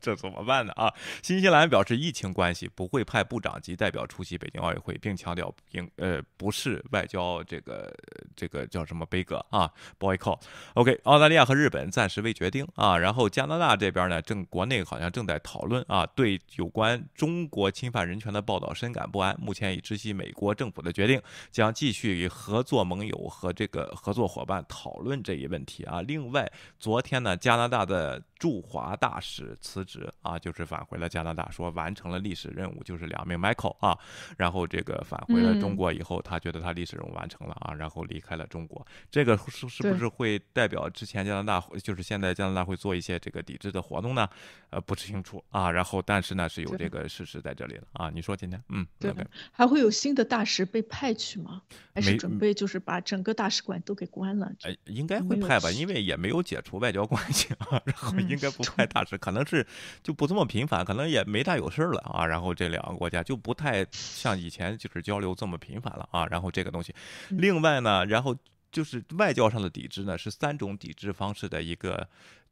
[0.00, 0.92] 这怎么办呢啊？
[1.22, 7.94] 新西兰表示疫情关系不会派部长级代表出席北京奥运会，并强调应呃不是外交这个
[8.34, 10.40] 这个叫什么悲歌啊 boycott。
[10.74, 19.36] OK，澳大利亚和日本暂时未决定啊，然后加拿大这边呢，正国内好像正在讨论啊，对有关中国侵犯人权的报道深感不安。
[19.40, 21.20] 目前已知悉美国政府的决定，
[21.50, 26.02] 将继续与合作盟友和这个合作伙伴讨论这一问题啊。
[26.02, 33.98] 另外，昨天呢，加拿大的驻华大使辞职啊，就是返回了加拿大，说完成了历史任务，就是两名 Michael 啊，
[34.38, 38.86] 然后这个返回了中国以后，他觉得他历史任务完成了啊，然后离开了中国。
[39.10, 44.26] 这个是是不是会代表之前加拿大就是现在加拿大会做一些这个抵制的活动呢？
[44.70, 45.70] 呃，不清楚啊。
[45.70, 48.10] 然后但是呢是有这个事实在这里了啊。
[48.10, 49.12] 你说今天嗯对
[49.52, 51.60] 还会有新的大使被派去吗？
[51.94, 54.50] 还没是准备就是把整个大使馆都给关了？
[54.62, 59.65] 哎，应该会派吧，因为也没有解除外交关系啊， 然后嗯应该不派大使，可能是
[60.02, 62.26] 就不这么频繁，可能也没大有事儿了啊。
[62.26, 66.26] 然后这两个国家就不太像以前就是交流这么频繁了啊。
[66.26, 66.94] 然后这个东西，
[67.30, 68.36] 嗯另外呢，然后
[68.70, 72.06] 就是外交上的抵制呢，是三种抵制方式的一个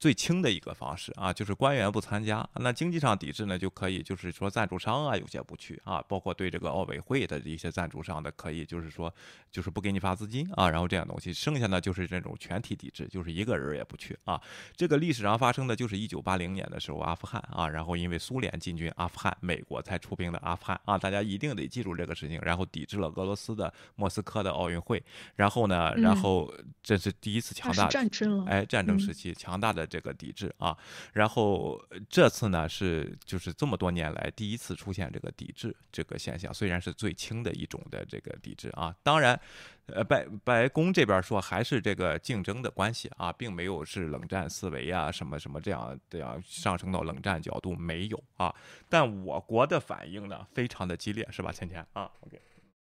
[0.05, 2.47] 最轻的一个方式啊，就是官员不参加。
[2.57, 9.11] 那经济上抵制呢，就可以就是说赞助商啊有些不去啊，包括对这个奥委会的一些赞助商的可以就是说
[9.51, 11.33] 就是不给你发资金啊，然后这样东西。
[11.33, 14.39] 剩下呢就是这种全体抵制，就是一个人也不去啊。
[14.77, 25.03] 这个历史上发生的就是一九八零年的时候，阿富汗啊，然后因为苏联进军阿富汗，美国才出兵的阿富汗啊，大家一定得记住这个事情，然后抵制了俄罗斯的莫斯科的奥运会，
[25.37, 28.45] 然后呢，然嗯后这是第一次强大那是战争了。
[28.51, 30.77] 哎，战争嗯时期强大的这个抵制啊。
[31.13, 31.81] 然后
[32.11, 38.93] 这次呢是就是这么多年来第一次出现这个抵制这个现象，虽然是最轻的一种的这个抵制啊。
[39.05, 39.39] 当然，
[39.87, 48.53] 呃，白白宫这边说还是这个竞争的关系啊，并没有是冷战思维啊什么什么这样这样上升到冷战角度没有啊。
[48.89, 52.41] 但我国的反应呢非常的激烈，是吧，芊芊啊？OK。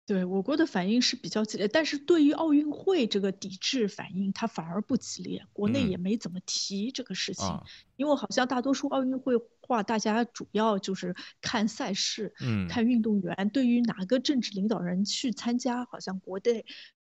[0.07, 7.59] 对我国的反应是比较激烈，但是对于奥运会这个抵制反应，它反而不激烈，国内也没怎么提这个事情，
[7.95, 12.33] 因为好像大多数奥运会话，大家主要就是看赛事，
[12.69, 16.65] 看运动员，对于哪个政治领导人去参加，好像国内。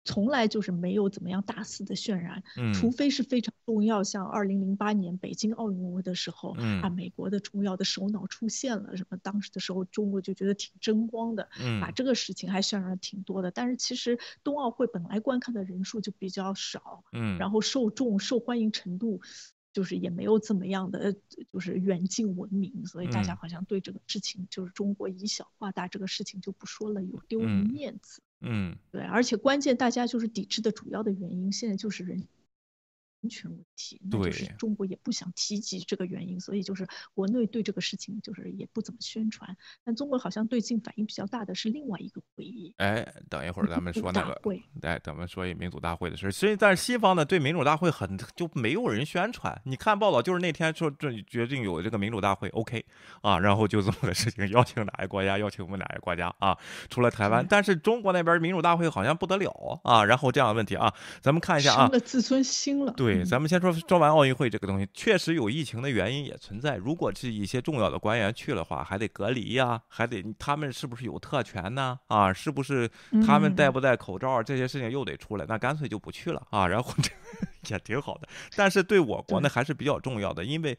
[0.07, 2.41] 从来就是没有怎么样大肆的渲染，
[2.73, 11.49] 除非是非常重要，像二零零八年北京奥运会的时候，啊，美国的重要的首脑出现了，什么当时的时候，中国就觉得挺争光的，
[11.81, 13.51] 把这个事情还渲染挺多的。
[13.51, 19.19] 但是其实冬奥会本来观看的人数就比较少，嗯，然后受众受欢迎程度，
[19.73, 21.13] 就是也没有怎么样的，
[21.51, 28.21] 就是远近闻名，所以大家好像对这个事情，就是中国以小化大这个事情就不说了，有丢人面子。
[28.41, 32.27] 嗯，对，而且关键，大家就是抵制的主要的原因，现在就是人。
[33.27, 39.55] 人权问题，那就是中国也不想提及这个原因，所以就是国内对这个事情就是也不怎么宣传。
[39.83, 42.73] 但中国好像最近反应比较大的是另外一个会议。
[42.77, 44.41] 哎，等一会儿咱们说那个，
[44.81, 46.31] 哎，咱们说一民主大会的事。
[46.31, 49.61] 所以，但是西方呢，对民主大会很就没有人宣传。
[49.65, 52.85] 你看报道，就是那天说这决定有这个民主大会，OK
[53.21, 56.57] 啊，然后就这么个事情，邀请哪个国家，邀请我们哪个国家啊？
[56.89, 60.05] 除了台湾，但是中国那边民主大会好像不得了啊。
[60.05, 62.93] 然后这样的问题啊，咱们看一下啊，生了自尊心了。
[62.93, 66.75] 对，咱们先说说完奥运会这个东西，确实有疫情的原因也存在。
[66.75, 71.99] 如果是一些重要的官员去的话，还得隔离呀，还得他们是不是有特权呢？
[72.07, 72.89] 啊，是不是
[73.25, 75.45] 他们戴不戴口罩这些事情又得出来？
[75.47, 76.67] 那干脆就不去了啊。
[76.67, 77.09] 然后这
[77.73, 80.77] 也挺好的，但是对我国呢还是比较重要的，因为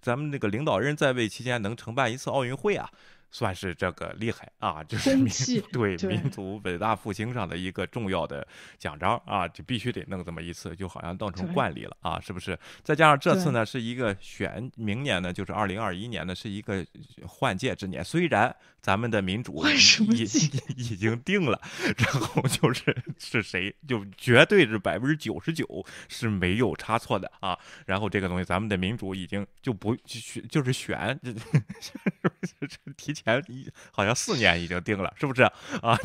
[0.00, 2.90] 咱们那个领导人在位期间能承办一次奥运会啊。
[3.32, 5.26] 算是这个厉害啊，就是民
[5.72, 8.46] 对民族伟大复兴上的一个重要的
[8.78, 12.56] 奖章啊，就必须得弄这么一次，就好像当成惯例了啊，是不是？
[12.84, 16.86] 再加上这次呢是一个选，明年呢就是二零二一年呢是一个
[17.26, 20.24] 换届之年，虽然咱们的民主已
[20.76, 21.58] 已经定了，
[21.96, 25.66] 然后就是是谁就绝对是百分之九十九
[26.06, 31.18] 是没有差错的啊，然后这个东西咱们的民主已经就不选就是选，
[32.98, 33.21] 提前。
[33.24, 35.98] 前一好像四年已经定了，是不是啊？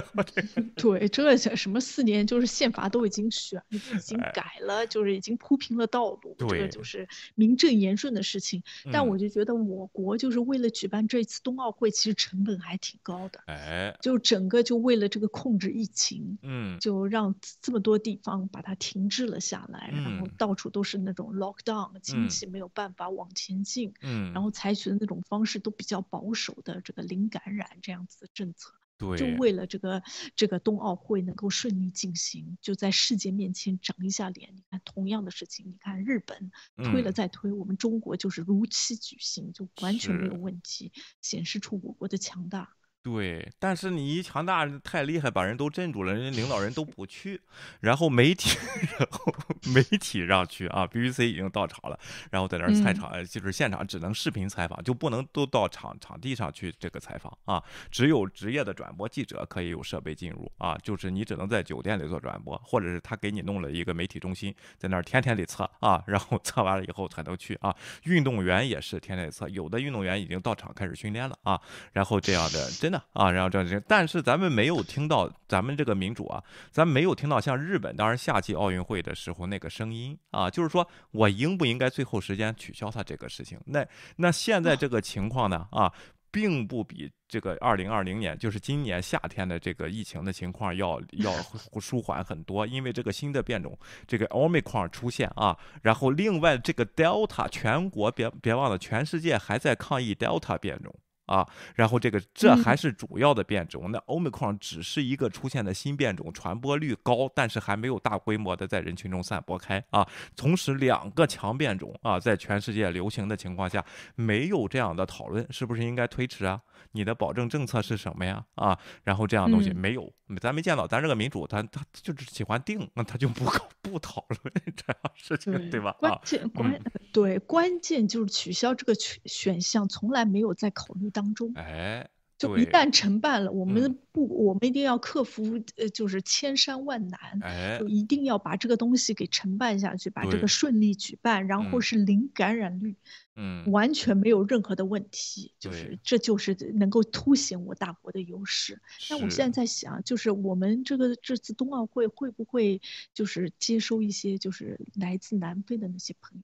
[0.76, 8.62] 对，这什么四年就是宪法都已经选，已经改了，就是已经铺平了道路，这个就是名正言顺的事情。
[8.92, 13.40] 但我就觉得我国就是为了举办这次冬奥会，其实成本还挺高的。
[13.46, 26.49] 哎，就整个就为了这个控制疫情，嗯，就让这么多地方把它停滞了下来，然后到处都是那种 lockdown，经济没有办法往前进，嗯，然后采取的那种方式都比较保守。
[26.62, 30.02] 的这个零感染这样子的政策，对，就为了这个
[30.36, 34.54] 这个冬奥会能够顺利进行，就在世界面前长一下脸。
[34.54, 42.76] 你看，同样的事情，你看日本推了再推，我们中国就是如期举行，就完全没有问题，显示出我国的强大。
[43.02, 47.40] 对，但是你一强大太厉害，把人都镇住了，人家领导人都不去，
[47.80, 48.58] 然后媒体，
[48.98, 49.34] 然后
[49.72, 51.98] 媒体让去啊，BBC 已经到场了，
[52.30, 71.58] 然后在那儿采访，就是现场只能视频采访，就不能都到场场地上去这个采访啊，只有职业的转播记者可以有设备进入啊，就是你只能在酒店里做转播，或者是他给你弄了一个媒体中心，在那儿天天得测啊，然后测完了以后才能去啊，运动员也是天天得测，有的运动员已经到场开始训练了啊，
[71.94, 72.89] 然后这样的真。
[73.12, 83.60] 啊，然后这样，但是咱们没有听到咱们这个民主啊，咱没有听到像日本当时夏季奥运会的时候那个声音啊，就是说我应不应该最后时间取消它这个事情？
[83.66, 85.92] 那那现在这个情况呢啊，
[86.30, 91.32] 并不比这个二零二零年，就是今年夏天的这个疫情的情况要要
[91.80, 93.76] 舒缓很多，因为这个新的变种
[94.06, 100.94] 这个奥密克戎出现啊，然后另外这个 Delta 全国别别忘了，全世界还在抗议 Delta 变种。
[101.30, 110.04] 啊，然后这个这还是主要的变种，那欧美矿只是一个出现的新变种，传播率高，但是还没有大规模的在人群中散播开啊。
[110.34, 113.84] 同时，两个强变种啊，在全世界流行的情况下，
[114.16, 116.60] 没有这样的讨论，是不是应该推迟啊？
[116.90, 118.44] 你的保证政策是什么呀？
[118.56, 123.44] 啊，然后这样东西没有，咱没见到，咱这个民主，他他就是喜欢定，那他就不
[123.80, 125.96] 不讨论这样事情，对吧？
[125.98, 126.80] 关键关
[127.12, 131.52] 对关键就是取消这个选选项，从来没有在考虑当中。
[131.56, 132.08] 哎，
[132.40, 133.68] 就一旦承办了，我嗯。
[133.68, 137.78] 们不，我们一定要克服呃，就是千山万难，哎。
[137.78, 141.82] 就，一定要把这个东西给承办下去，把这个顺利举办，然后嗯。
[141.82, 142.96] 是零感染率，
[143.36, 145.98] 嗯，完全没有任何的问题，就是。
[146.02, 148.80] 这就是能够凸显我大国的优势。
[149.10, 152.80] 那我现在在想，就是我们这个这次冬奥会会不会
[153.12, 156.42] 就是接收一些就是来自南非的那些朋友？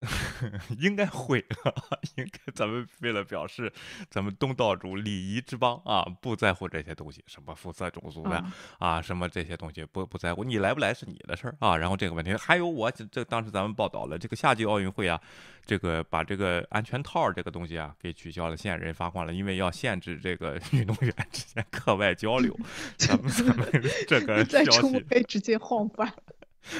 [0.78, 1.44] 应该会，
[2.16, 3.70] 应该咱们为了表示
[4.08, 11.76] 咱们东道主礼仪之邦啊，不在乎这些东西，什么肤色、种族的啊啊，什么这些东西不不在乎，你来不来是你的事儿啊。
[11.76, 15.20] 然后这个问题还有我这这当时咱们报道了，这个夏季奥运会啊，
[15.66, 22.56] 这个把这个安全套这个东西啊给取消了，现在人发话了，因为要限制这个 运动员之间课外交流，
[22.96, 23.70] 咱们咱们
[24.08, 26.10] 这个在消中息非直接晃翻。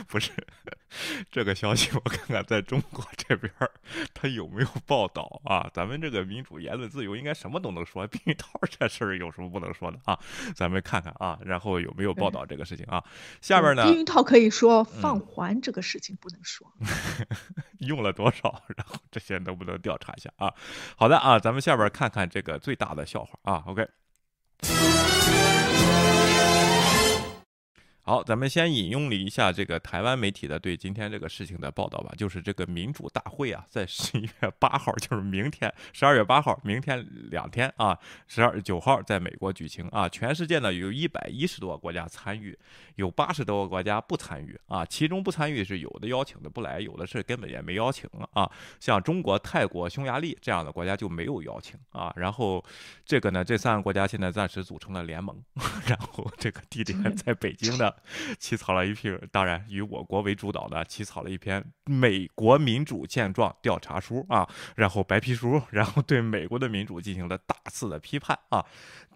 [0.08, 0.30] 不是
[1.30, 3.70] 这个消息，我看看在中国这边儿
[4.12, 5.70] 他有没有报道啊？
[5.72, 10.18] 咱们这个民主言论自由应该什么都能说，避孕套这事儿有什么不能说的啊？
[10.54, 13.02] 咱们看看啊，然后有没有报道这个事情啊？
[13.40, 16.66] 下边呢避孕套可以说嗯放还这个事情不能说。
[17.78, 18.62] 用了多少？
[18.76, 20.52] 然后这些能不能调查一下啊？
[20.96, 23.62] 好的啊，咱们下边看看这个最大的笑话啊。
[23.66, 23.88] OK。
[28.02, 37.96] 好，咱们先引用了一下这个台湾媒体的对今天这个事情的报道吧，就是这个民主大会啊，在十一月八号，就是明天，十二月八号，明天两天啊，
[38.26, 42.58] 十二九号在美国举行啊，全世界呢有一百一十多个国家参与，
[42.96, 52.64] 有八十多个国家不参与啊，其中不参与是有的邀请的不来，有的是根本也没邀请啊，像中国、泰国、匈牙利这样的国家就没有邀请啊，然后
[53.04, 55.40] 这个呢，这三个国家现在暂时组成了联盟，
[55.86, 57.89] 然后这个地点在北京的。
[58.38, 68.64] 起草了一篇，当然以我国为主导的，起草了一篇美国民主现状调查书啊，然后白皮书，然后对美国的民主进行了大肆的批判啊。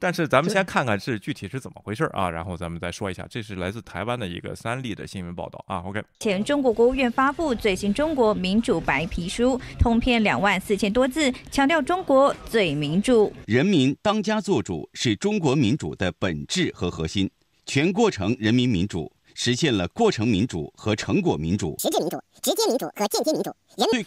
[0.00, 5.78] 但是咱们先看看是具体是怎么回事啊，然后咱们再说一下，这是来自台湾的一个三立的新闻报道啊。
[5.86, 13.32] OK，前中国国务院发布最新中国民主白皮书，通篇两万四千多字，强调中国最民主。
[13.46, 17.30] 人民当家作主是中国民主的本质和核心。
[17.66, 23.50] 全过程人民民主实现了过程民主和成果民主，实质民主、直接民主和间接民主。
[23.76, 24.06] 人对，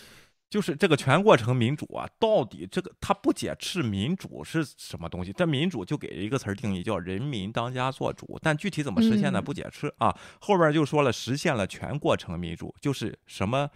[0.50, 5.34] 就是这个全过程民主啊，到底这个它不解释民主是什么东西？
[5.34, 9.42] 这民主就给一个词儿定义叫人民当家作主，但具体怎么实现呢？
[9.42, 10.18] 嗯不解释啊。
[10.40, 13.70] 后边就说了实现了全过程民主，就是什么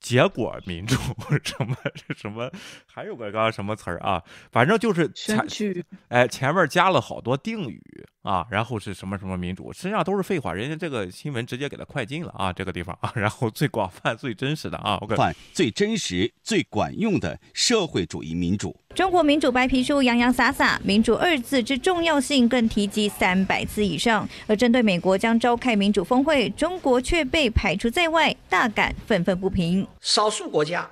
[0.00, 0.96] 结果民主，
[1.44, 1.76] 什么
[2.16, 2.50] 什么，
[2.86, 4.22] 还有个刚刚什么词儿啊？
[4.50, 7.80] 反正就是前选举哎前面加了好多定语
[8.22, 10.52] 啊，然后是什么什么民主，实际上都是废话。
[10.52, 15.16] 人家这个新闻直接给它快进了啊，这个地方啊，然后最广泛、最真实的啊，OK。
[15.16, 18.78] 换最真实、最管用的社会主义民主。
[18.94, 24.28] 中国民主白皮书洋洋洒洒，民主二字之重要性更提及三百次以上。
[24.46, 29.86] 而针对美国将召开民主峰会，中国却被排除在外，大感愤愤不平。
[30.00, 30.90] 少数国家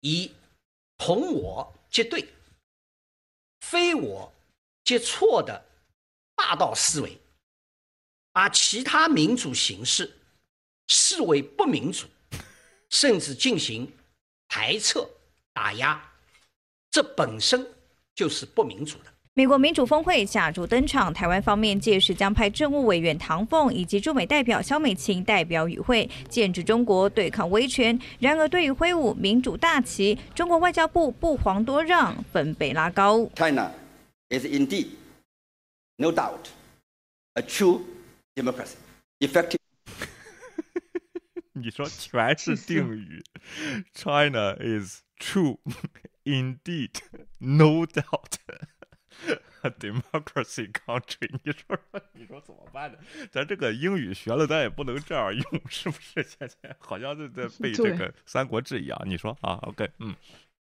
[0.00, 0.32] 以
[0.96, 2.26] 同我皆对、
[3.60, 4.32] 非我
[4.84, 5.66] 皆错的
[6.34, 7.18] 霸道思维，
[8.32, 10.16] 把其他民主形式
[10.88, 12.06] 视为不民主，
[12.88, 13.92] 甚至进行
[14.48, 14.98] 排斥、
[15.52, 16.02] 打压，
[16.96, 17.62] 这本身
[18.14, 19.12] 就是不民主的。
[19.34, 28.00] 美国民主峰会下周登场，台湾方面届时将派政务委员唐凤以及驻美代表肖美琴代表与会，剑指中国对抗威权。
[28.18, 33.26] 然而，对于挥舞民主大旗，中国外交部不遑多让，分贝拉高。
[33.34, 33.70] China
[34.30, 34.86] is indeed,
[35.98, 36.46] no doubt,
[37.34, 37.82] a true
[38.34, 38.76] democracy,
[39.18, 39.58] effective.
[41.52, 43.22] 你说全是定语
[43.92, 45.58] ，China is true,
[46.26, 47.00] indeed,
[47.38, 48.36] no doubt.
[49.62, 52.98] A democracy country，你说说，你说怎么办呢？
[53.32, 56.22] 咱这个英语学了，咱也不能这样用，是不是？
[56.22, 59.02] 现在好像是在背这个《三国志》一样。
[59.06, 60.14] 你说啊？OK，嗯，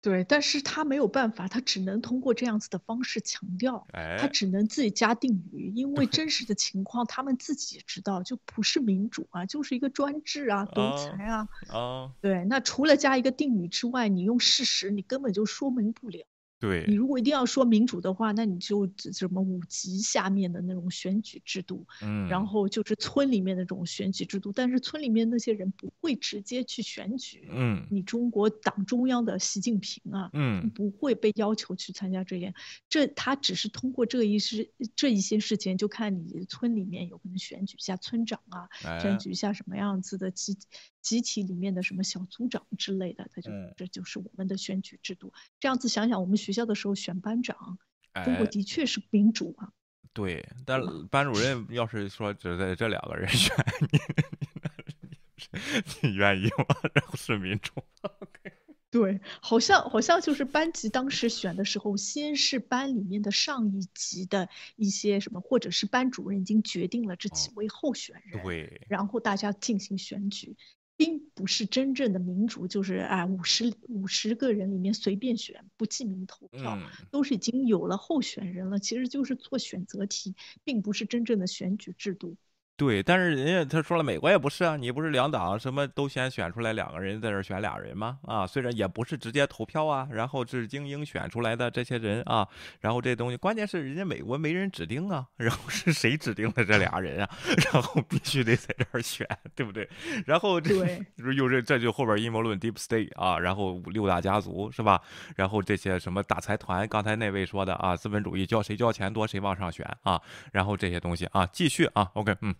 [0.00, 11.48] 对，但是他没有办法，他只能通过这样子的方式强调，他哎，只能自己加定语，因为真实的情况他们自己也知道，就不是民主啊，就是一个专制啊、独哦裁啊。
[11.68, 16.24] 啊，对，那除了加一个定语之外，你用事实，你根本就说明不了。
[16.86, 27.48] 你，如果一定要说民主的话，那你就什么五级下面的那种选举制度，嗯，然后就是村里面的这种选举制度，但是村里面那些人不会直接去选举。
[27.50, 27.86] 嗯。
[27.90, 30.68] 你中国党中央的习近平啊，嗯。
[30.70, 32.54] 不会被要求去参加这些，
[32.88, 38.98] 这他只是通过这一事这一些事情，就看你村里面有可能选举一下村长啊，哎。
[39.00, 40.56] 选举一下什么样子的基
[41.08, 45.32] 集体里面的什么小组长之类的，他就这就是我们的选举制度。
[45.58, 47.78] 这样子想想，我们学校的时候选班长，
[48.26, 49.72] 中国的确是民主啊。
[50.12, 53.56] 对，但班主任要是说只在这两个人选，
[55.50, 56.76] 你你愿意吗？
[56.92, 57.72] 然后是民主。
[58.90, 70.56] 对，好像好像就是班级当时选的时候，先是班里面的上一级的一些什么，或者是班主任已经决定了这几位候选人，对，然后大家进行选举，
[70.98, 76.76] 并不是真正的民主，就是啊五十五十个人里面随便选，不记名投票，
[77.12, 80.34] 都是已经有了候选人了，其实就是做选择题，
[80.64, 82.36] 并不是真正的选举制度。
[82.78, 88.20] 对，但是人家他说了，美国也不是啊，你不是两党什么都先选出来两个人在这选俩人吗？
[88.22, 92.46] 啊，虽然也不是直接投票啊，然后是精英选出来的这些人啊，
[92.78, 97.28] 然后这东西关键是人家美国没人指定啊，然后是谁指定的这俩人啊？
[97.72, 99.26] 然后必须得在这儿选，
[99.56, 99.88] 对不对？
[100.24, 100.72] 然后这
[101.34, 105.02] 又是这就后边阴谋论 deep state 啊，然后六大家族是吧？
[105.34, 110.22] 然后这些什么大财团，刚才那位说的啊，资本主义交谁交钱多谁往上选啊，
[110.52, 112.54] 然后这些东西啊，继续啊，OK，嗯。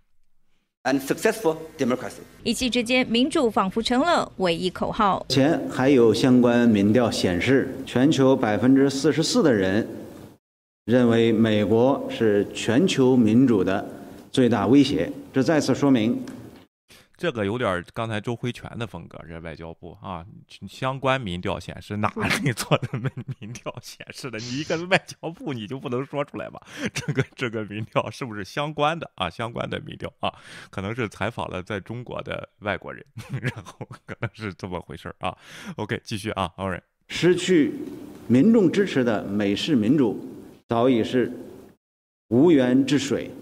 [0.85, 2.21] And successful democracy。
[2.45, 5.25] 一气之间，民主仿佛成了唯一口号。
[5.29, 9.87] 前还有相关民调显示，全球百分之四十四的人
[10.87, 13.85] 认为美国是全球民主的
[14.31, 15.11] 最大威胁。
[15.33, 16.19] 这再次说明。
[17.19, 20.25] 这个有点刚才周辉全的风格，这外交部啊，
[20.69, 22.09] 相关民调显示哪
[22.45, 23.11] 里做的民
[23.41, 24.39] 民调显示的？
[24.39, 26.65] 你一个外交部你就不能说出来吧？
[26.95, 29.29] 这个这个民调是不是相关的啊？
[29.29, 30.33] 相关的民调啊，
[30.71, 33.05] 可能是采访了在中国的外国人，
[33.43, 35.37] 然后可能是这么回事啊。
[35.75, 36.83] OK，继续啊，All right。
[37.09, 37.75] 失去
[38.29, 40.25] 民众支持的美式民主
[40.69, 41.33] 早已是
[42.29, 43.33] 无源之水，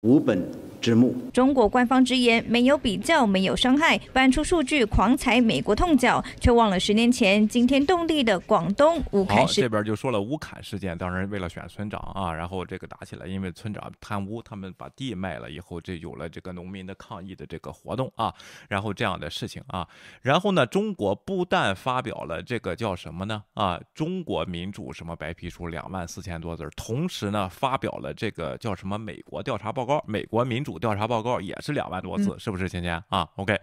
[0.00, 0.69] 无本。
[0.80, 1.14] 之目。
[1.32, 9.60] 中国官方直言没有比较，没有伤害，搬出数据狂踩美国痛脚，却忘了十年前惊天动地的广东乌坎事。
[9.60, 18.34] 这边就说了乌坎事件，当然为了选村长啊，然后这个打起来，因为村长贪污，他们把地卖了以后，这有了这个农民的抗议的这个活动啊，
[18.68, 19.86] 然后这样的事情啊，
[20.22, 30.69] 然后呢，中国不但发表了这个叫什么呢啊，中国民主什么白皮书两万四千多字，同时呢，发表了这个叫什么美国调查报告，美国民主。
[30.78, 33.58] 调查报告也是两万多字，是不是芊芊啊？OK，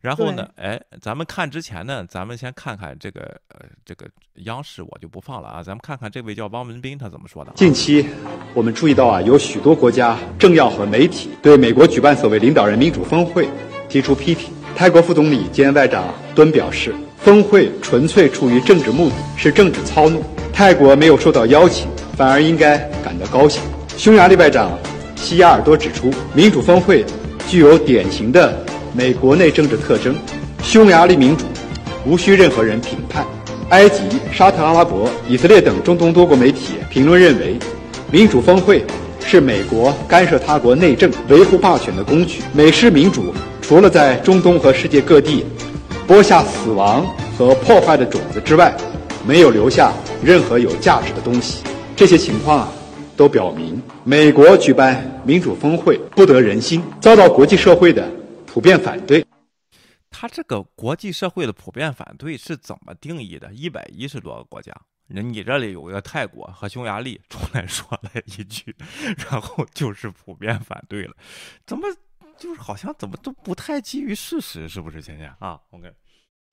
[0.00, 4.06] 然后呢，哎，咱们看之前呢，咱们先看看这个呃，这个
[4.44, 7.52] 央视我就不放了啊，咱们看看这位叫汪文斌他怎么说的。
[7.54, 8.06] 近期
[8.52, 13.48] 我们注意到啊，有许多国家政要和媒体对美国举办所谓领导人民主峰会
[13.88, 14.52] 提出批评。
[14.76, 20.22] 泰国副总理兼外长敦表示，峰会纯粹出于政治目的，是政治操弄。
[20.52, 23.62] 泰国没有受到邀请，反而应该感到高兴。
[23.96, 24.76] 匈牙利外长。
[25.24, 27.02] 西亚尔多指出，民主峰会
[27.48, 28.62] 具有典型的
[28.92, 30.14] 美国内政治特征。
[30.62, 31.46] 匈牙利民主
[32.04, 33.24] 无需任何人评判。
[33.70, 37.56] 埃及、沙特阿拉伯、以色列等中东多国媒体评论认为，
[38.10, 38.84] 民主峰会
[39.24, 42.42] 是美国干涉他国内政、维护霸权的工具。
[42.52, 45.46] 美式民主除了在中东和世界各地
[46.06, 47.02] 播下死亡
[47.38, 48.76] 和破坏的种子之外，
[49.26, 49.90] 没有留下
[50.22, 51.62] 任何有价值的东西。
[51.96, 52.68] 这些情况啊。
[53.16, 58.10] 都表明，美国举办民主峰会不得人心，遭到国际社会的
[58.46, 59.24] 普遍反对。
[60.10, 63.52] 他这个国际社会的普遍反对是怎么定义的？
[63.52, 64.72] 一百一十多个国家，
[65.08, 68.74] 人你这里有一个泰国和匈牙利出来说了一句，
[69.30, 71.14] 然后就是普遍反对了，
[71.66, 71.88] 怎么
[72.36, 75.02] 就是好像怎么都不太基于事实，是不是？
[75.02, 75.92] 倩倩啊，OK。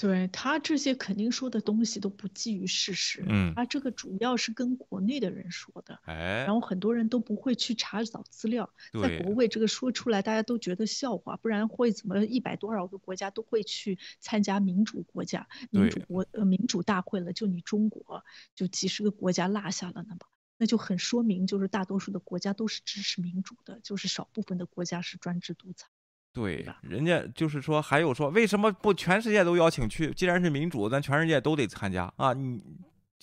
[0.01, 8.67] 对他这些肯定说的东西都不基于事实，嗯，他这个主要是跟国内的人说的，哎，然后很多人都不会去查找资料，
[8.99, 18.25] 在国外这个说出来大家都觉得笑话，不然会怎么一百多少个国家都会去参加民主国家民主国呃民主大会了，就你中国
[18.55, 20.19] 就几十个国家落下了，那么
[20.57, 25.87] 那就很说明就是大多数的国家都是支持民主的，就是少部分的国家是专制独裁。
[26.33, 30.11] 对，人家就是说，还有说，为什么不全世界都邀请去？
[30.13, 32.31] 既然是民主，咱全世界都得参加啊！
[32.33, 32.61] 你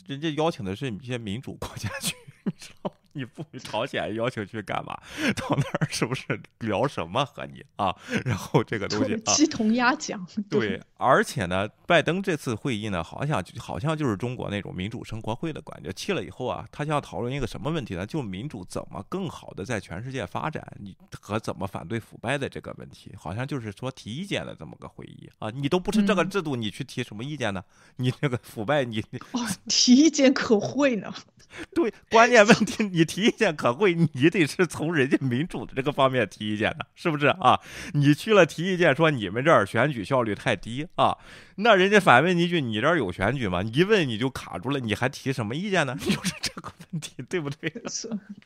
[0.06, 2.97] 人家邀请的是一些民主国家去， 你知道吗？
[3.12, 4.96] 你不朝鲜邀请去干嘛？
[5.36, 7.94] 到那儿是不是聊什么和你啊？
[8.24, 10.26] 然后这个东西鸡同鸭讲。
[10.48, 15.92] 对，而且呢，拜登这次会议呢，好像好像就是中国那种民主生活会的感觉。
[15.92, 18.06] 去了以后啊，他要讨论一个什么问题呢？
[18.06, 25.50] 就民主怎么更好的在全世界发展，你和怎么反对腐败的这个问题，好像就是说提意见的这么个会议啊。
[25.50, 27.64] 你都不是这个制度，你去提什么意见呢？
[27.96, 29.00] 你这个腐败，你
[29.32, 31.12] 哦，提意见可会呢。
[31.74, 37.61] 对，关键问题你提意见可贵，你得是从人家民主的这个方面提意见的，是不是啊？
[37.94, 41.16] 你去了提意见，说你们这儿选举效率太低啊，
[41.57, 43.62] 那人家反问你一句，你这儿有选举吗？
[43.62, 45.96] 一问你就卡住了，你还提什么意见呢？
[46.01, 47.72] 就是这个问题，对不对？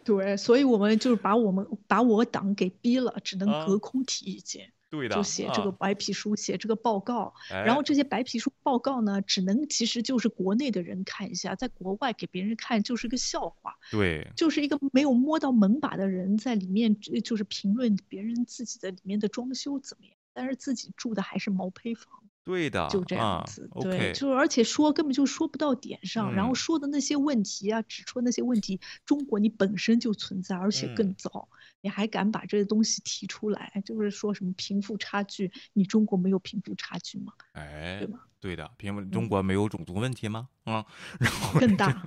[0.05, 4.73] 对，所以我们就是把我们把我党给逼了，只能隔空提意见。
[4.93, 13.75] 对的，就写这个白皮书，写这个报告，然后这些白皮书报告呢，只能其实就是国内的人看一下，在国外给别人看就是个笑话。
[13.91, 22.23] 对，就是一个没有摸到门把的人在里面，就是评论别人自己的里面的装修怎么样，但是自己住的还是毛坯房。
[22.45, 23.69] 对的，就这样子。
[23.81, 31.49] 对，就而且说根本就说不到点上，然后说的那些问题啊，指出那些问题，中国你本身就存在，而且更糟。
[31.81, 33.83] 你还敢把这些东西提出来？
[33.85, 35.51] 就是说什么贫富差距？
[35.73, 37.33] 你中国没有贫富差距吗？
[37.53, 38.21] 哎，对吗？
[38.41, 40.49] 对的，贫富中国没有种族问题吗？
[40.65, 40.85] 啊，
[41.19, 42.07] 然后更大，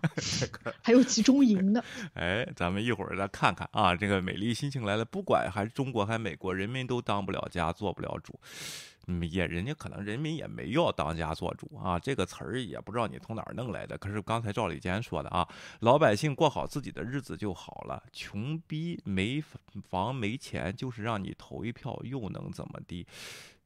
[0.81, 1.83] 还有集中营的。
[2.15, 8.39] 哎，咱们一会儿再看看啊，这个美丽心情来了，不管还是中国还是美国，人民都当不了家，做不了主。
[9.21, 13.97] 也人家可能人民也没要当家做主啊，这个词儿也不知道你从哪儿弄来的。
[13.97, 15.47] 可是刚才赵立坚说的啊，
[15.79, 19.43] 老百姓过好自己的日子就好了，穷逼没
[19.89, 23.05] 房没钱，就是让你投一票又能怎么地？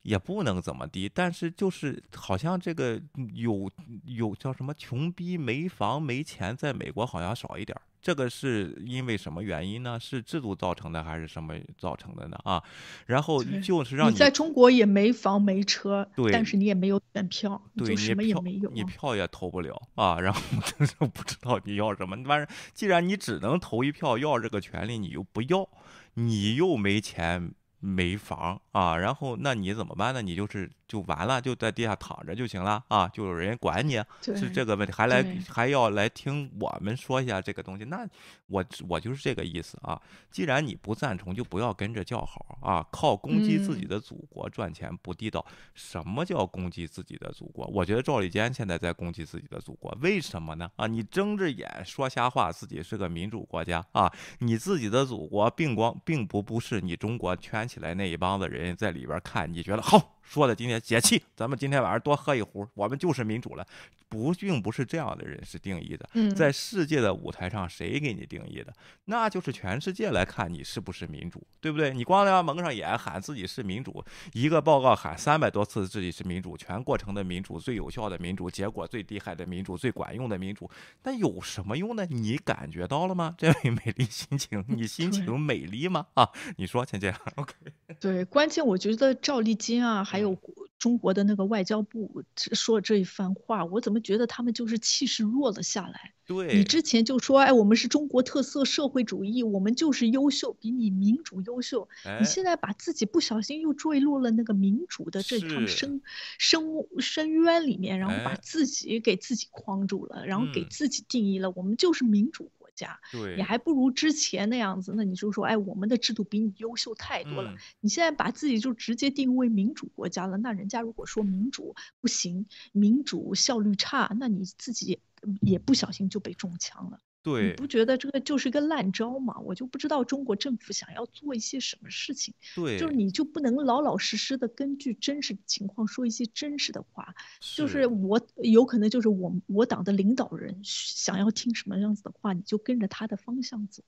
[0.09, 1.07] 也不能怎么地。
[1.13, 2.99] 但是就是好像这个
[3.35, 3.69] 有
[4.05, 7.81] 有叫什么穷逼没房没钱，在美国好像少一点儿。
[8.01, 9.99] 这个是因为什么原因呢？
[9.99, 12.39] 是制度造成的还是什么造成的呢？
[12.45, 12.63] 啊，
[13.05, 20.17] 然后就是让你在中国也没房没车，对，但是你也没有选票，对，什么也没有，你票也投不了啊。
[20.17, 20.41] 然后
[20.85, 22.15] 就不知道你要什么。
[22.23, 25.69] 反正既然你只能投一票，要这个权利，你又不要，
[26.13, 27.53] 你又没钱。
[27.79, 30.21] 没房啊，然后那你怎么办呢？
[30.21, 38.05] 你就是就完了，就在地下躺着就行了啊，就有人管你，是这个问题，还来还要来听我们说一下这个东西，那
[38.47, 40.01] 我我就是这个意思啊。
[40.29, 45.45] 既然你不赞同，就不要跟着叫好啊，靠攻击自己的祖国赚钱不地道。
[45.75, 47.65] 什么叫攻击自己的祖国？
[47.67, 50.69] 我觉得赵立坚现在在攻击自己的祖国，为什么呢？
[50.75, 57.59] 啊，你睁着眼说瞎话，自己是个民主国家啊，你自己的祖国并光并不不是你中国圈。
[57.69, 60.18] 起来那一帮子人在里边看，你觉得好？
[60.29, 63.65] 说的今天解气，咱们今天晚上多喝一壶，我们就是民主了。
[64.07, 66.07] 不，并不是这样的人是定义的。
[66.35, 68.71] 在世界的舞台上，谁给你定义的？
[69.05, 71.91] 那就是全世界来看你是不是民主，对不对？
[71.93, 74.03] 你光要蒙上眼喊自己是民主，
[74.33, 80.69] 一个报告喊三百多次自己是民主，全过程的民主，最有效的民主，结果最厉害的民主，最管用的民主，
[81.03, 82.05] 那有什么用呢？
[82.07, 83.35] 你感觉到了吗？
[83.37, 86.07] 这位美丽心情，你心情美丽吗？
[86.15, 87.53] 啊，你说，倩倩，OK。
[87.99, 90.37] 对，关键我觉得赵丽金啊，还有
[90.77, 96.13] 中国的那个外交部说这一番话，我怎么觉得他们就是气势弱了下来？
[96.25, 101.89] 对，你之前就说，哎，我们是中国特色社会主义，我们就是优秀，比你民主优秀。
[102.19, 106.01] 你现在把自己不小心又坠落了那个民主的这趟深
[106.37, 106.63] 深
[106.99, 112.51] 深渊里面，然后把自己给自己框住了，然后给自己定义了，我们就是民主。
[112.79, 112.99] 家，
[113.35, 117.53] 你还不如之前那样子，那你就说，哎，我们的制度比你优秀太多了。
[117.81, 124.99] 你现在把自己就直接定位民主国家了，那人家如果说民主不行，民主效率差，那你自己
[125.41, 126.99] 也不小心就被中枪了。
[127.21, 129.37] 对，你不觉得这个就是个烂招吗？
[129.41, 132.33] 我就不知道中国政府想要做一些什么事情。
[132.55, 137.13] 对，就是你就不能老老实实的根据真实情况说一些真实的话。
[137.55, 143.83] 就是我有可能就是我我党的领导人想要听什么样子的话，你就跟着他的方向走。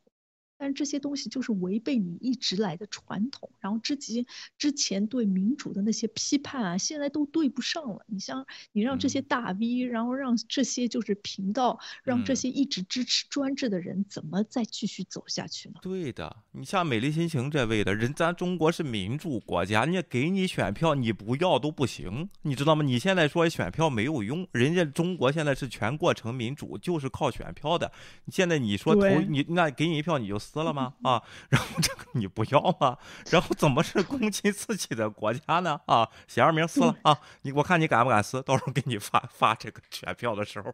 [0.62, 4.24] 但是这些东西就是违背你一直来的传统，然后之前
[4.60, 8.06] 之前对民主的那些批判啊，现在都对不上了。
[8.06, 15.80] 你像你让这些大 V，然后让这些就是频道，让这些一直支持专制的人，怎么再继续走下去呢？
[15.82, 22.86] 对的，你像美丽心情这位的人，咱中国是民主国家，人家给你选票，你不要都不行，你知道吗？
[22.86, 27.92] 你现在说选票没有用，人家中国现在是全过程民主，就是靠选票的。
[28.28, 30.38] 现在你说投你，那给你一票你就。
[30.51, 30.94] 死了吗？
[31.04, 32.98] 啊，然后这个你不要吗？
[33.30, 35.80] 然后怎么是攻击自己的国家呢？
[35.86, 37.20] 啊，写上名撕了啊！
[37.44, 38.42] 你我看你敢不敢撕？
[38.42, 40.74] 到时候给你发发这个选票的时候。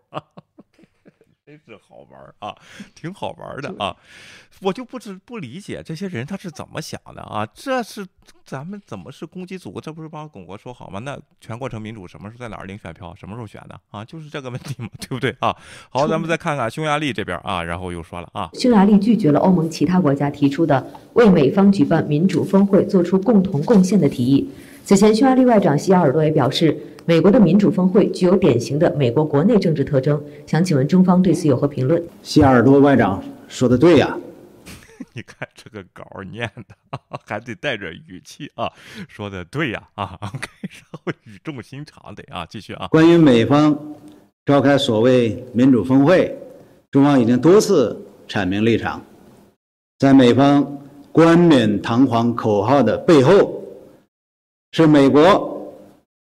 [1.48, 2.54] 真是好玩啊，
[2.94, 3.96] 挺好玩的啊！
[4.62, 7.48] 我就不知不理解这些人他是怎么想的啊？
[7.54, 8.06] 这是
[8.44, 9.80] 咱们怎么是攻击祖国？
[9.80, 11.00] 这不是帮巩国说好吗？
[11.00, 13.16] 那全过程民主什么时候在哪儿领选票？
[13.16, 14.04] 什么时候选的啊？
[14.04, 15.56] 就是这个问题嘛， 对不对啊？
[15.90, 24.52] 好，咱们再看看匈牙利这边啊，然后又说了啊，匈牙利拒绝了欧盟其他国家提出的为美方举办民主峰会做出共同贡献的提议。
[24.88, 30.24] 此前，匈牙利外长西亚尔多也表示，美国的民主峰会具有典型的美国国内政治特征。
[30.46, 32.02] 想请问中方对此有何评论？
[32.24, 34.18] 西亚尔多外长说的对呀，
[35.12, 38.72] 你看这个稿念的还得带着语气啊，
[39.10, 40.32] 说的对呀啊，然
[40.94, 42.88] 后语重心长的啊，继续啊。
[42.88, 43.78] 关于美方
[44.46, 46.34] 召开所谓民主峰会，
[46.92, 49.04] 中方已经多次阐明立场，
[50.00, 50.80] 在美方
[51.12, 53.57] 冠冕堂皇口号的背后。
[54.72, 55.74] 是美国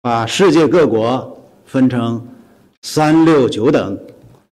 [0.00, 2.26] 把世界各国分成
[2.82, 3.98] 三六九等，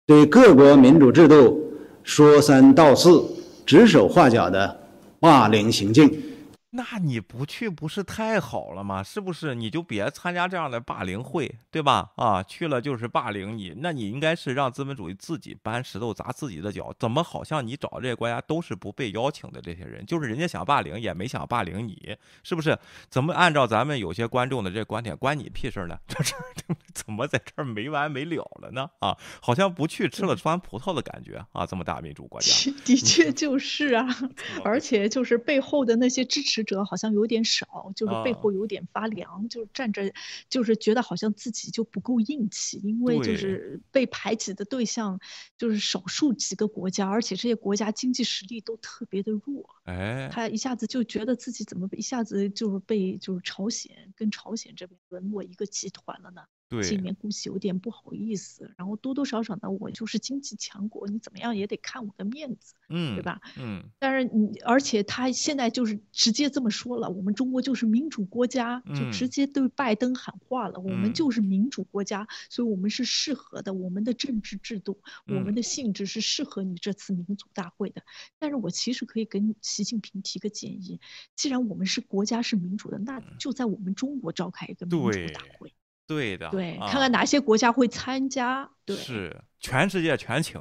[0.06, 1.60] 对各国民主制度
[2.02, 3.24] 说三道四、
[3.64, 4.80] 指手画脚的
[5.18, 6.29] 霸凌行径。
[6.72, 9.02] 那你不去不是太好了吗？
[9.02, 9.56] 是不是？
[9.56, 12.12] 你就别参加这样的霸凌会，对吧？
[12.14, 16.94] 啊，去了就是霸凌你，那你应该是让资本主义自己搬石头砸自己的脚。
[16.96, 22.78] 怎么好像你找这些国家都是不被邀请的这些人，就是人家想霸凌也没想霸凌你，是不是？
[23.08, 25.98] 怎么按照咱们有些观众的这观点，关你屁事呢？
[26.06, 26.34] 这事
[26.94, 28.88] 怎么在这儿没完没了了呢？
[29.00, 31.66] 啊，好像不去吃了酸葡萄的感觉啊！
[31.66, 34.06] 这么大民主国家，的 确就是啊，
[34.64, 36.59] 而且就是背后的那些支持。
[36.64, 40.12] 者好像有点少，就是背后有点发凉，就是站着，
[40.48, 45.20] 就是觉得好像自己就不够硬气，因为就是被排挤的对象
[45.56, 56.42] 就是少数几个国家，而且这些国家经济实力都特别的弱，哎，他一下子就觉得自己怎么一下子就是被就是朝鲜跟朝鲜这边沦落一个集团了呢？
[56.82, 63.40] 心里面估计有点不好意思，然后多多少少呢，我就是经济强国，你怎么样也得看我的面子，嗯，对吧？
[63.58, 78.02] 嗯，但是你，而且他现在就是直接这么说了，我们中国就是民主国家，就直接对拜登喊话了，我们就是民主国家，所以我们是适合的，我们的政治制度，我们的性质是适合你这次民主大会的。
[78.38, 81.00] 但是我其实可以跟习近平提个建议，
[81.34, 85.72] 既然我们是国家是民主的，那就在我们中国召开一个民主大会。
[86.10, 90.60] 对的，对，看看哪些国家会参加，对，是全世界全请。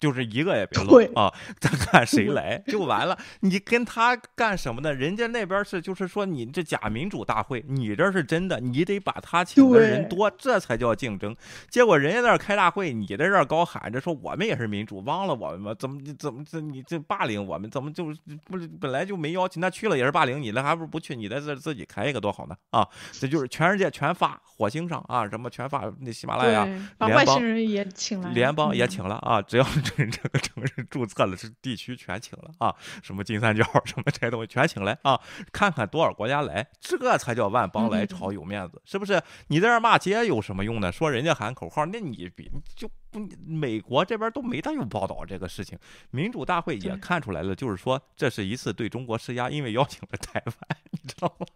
[0.00, 1.30] 就是一个也别漏啊！
[1.60, 3.16] 咱看谁来就完了。
[3.40, 4.92] 你跟他干什么呢？
[4.94, 11.36] 人家那边是就是说你这假民主大会，你这是真的，你得把他请的人多，这才叫竞争。
[11.68, 15.74] 结果人家那儿开大会，你在这高喊着说我们也是民主，忘了我们吗？
[15.78, 17.70] 怎么怎么这你这霸凌我们？
[17.70, 18.06] 怎么就
[18.46, 21.14] 不本来就没邀请，那去了也是霸凌你那，还不如不去？
[21.14, 22.88] 你在这自己开一个多好呢啊！
[23.12, 26.64] 这就是全世界全发火星上啊，什么全发那喜马拉雅
[27.00, 29.66] 联邦也请了，联邦也请了啊，只要。
[30.10, 32.74] 这个城市注册了，是地区全请了啊！
[33.02, 35.20] 什么金三角，什么这些东西全请来啊！
[35.52, 39.22] 看看多少国家来，这才叫万邦来朝有面子，是不是？
[39.48, 40.90] 你在这骂街有什么用呢？
[40.92, 45.78] 说人家喊口号，那你比就不美国这边都没大有报道这个事情。
[46.10, 50.54] 民主大会也看出来了，就是说这是一次对中国施压，因为邀请了台湾，
[50.90, 51.46] 你知道吗？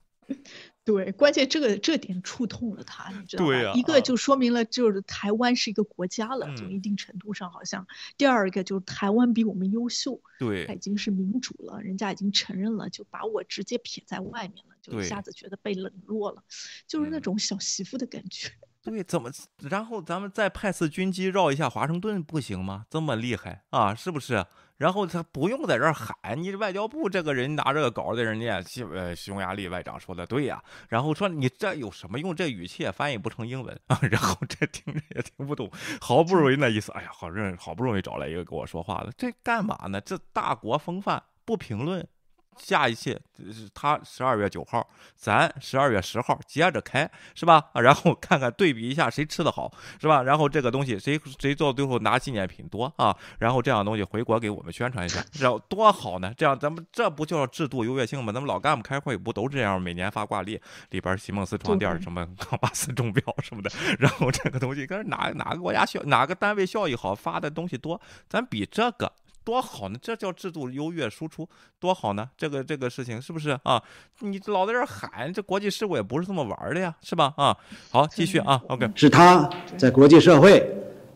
[0.82, 3.72] 对，关键这个这点触痛了他，你知道吧？
[3.74, 7.86] 一个就说明了，就是台湾是一个国家了，从一定程度上好像。
[8.16, 16.42] 第二个就是台湾比我们优秀，对，他已经是民主了，人家已经承认了，就把我直接撇在外面了，就一下子觉得被冷落了，
[16.86, 18.50] 就是那种小媳妇的感觉。
[18.82, 19.30] 对，怎么？
[19.58, 22.86] 然后咱们再派次军机绕一下华盛顿不行吗？
[22.88, 24.46] 这么厉害啊，是不是？
[24.80, 28.62] 然后他不用在这儿喊，你外交部这个人拿这个稿在人家，
[28.94, 30.64] 呃，匈牙利外长说的对呀。
[30.88, 32.34] 然后说你这有什么用？
[32.34, 33.98] 这语气也翻译不成英文啊。
[34.10, 35.70] 然后这听着也听不懂，
[36.00, 40.00] 好不容易那意思，哎呀，好认，好不容易找来一个跟我说话的，这干嘛呢？
[40.00, 42.08] 这大国风范不评论。
[42.56, 43.18] 下一期
[43.52, 44.86] 是他十二月九号，
[45.16, 47.70] 咱十二月十号接着开，是吧？
[47.72, 50.22] 啊， 然后看看对比一下谁吃的好，是吧？
[50.22, 53.16] 然后这个东西谁谁做最后拿纪念品多啊？
[53.38, 56.32] 然后这样东西回国给我们宣传一下，这样多好呢？
[56.36, 58.32] 这样咱们这不叫制度优越性吗？
[58.32, 59.80] 咱们老干部开会不都这样？
[59.80, 69.10] 每年发挂历，里边席梦思床垫什么康巴斯钟表什么的，然后这个东西跟哪哪个国家效哪个单位效益好发的东西多，咱比这个。
[69.50, 71.48] 多好呢，这叫制度优越输出，
[71.80, 72.30] 多好呢！
[72.36, 73.82] 这个这个事情是不是啊？
[74.20, 77.34] 你老在这喊，这国际事务也不是这么玩的呀，是吧？
[77.36, 77.56] 啊，
[77.90, 78.88] 好，继续啊，OK。
[78.94, 80.64] 是他在国际社会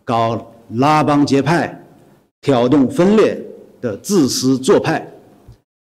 [0.03, 1.81] 搞拉帮结派、
[2.41, 3.41] 挑动分裂
[3.81, 5.09] 的自私做派，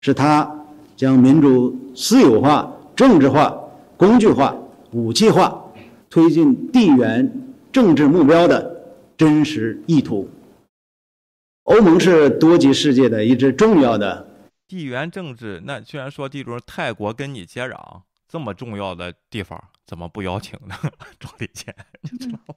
[0.03, 0.55] 是他
[0.95, 3.59] 将民主私有化、政治化、
[3.97, 4.55] 工具化、
[4.91, 5.65] 武器化，
[6.11, 7.33] 推进地缘
[7.73, 8.85] 政治目标的
[9.17, 10.29] 真实意图。
[11.65, 15.63] 欧盟是多极世界的一支重要的地缘政治。
[15.65, 20.75] 那居然说地主泰国跟你接壤，这么重要的地方，怎么不邀请呢？
[21.19, 22.55] 庄里谦，你知道吗？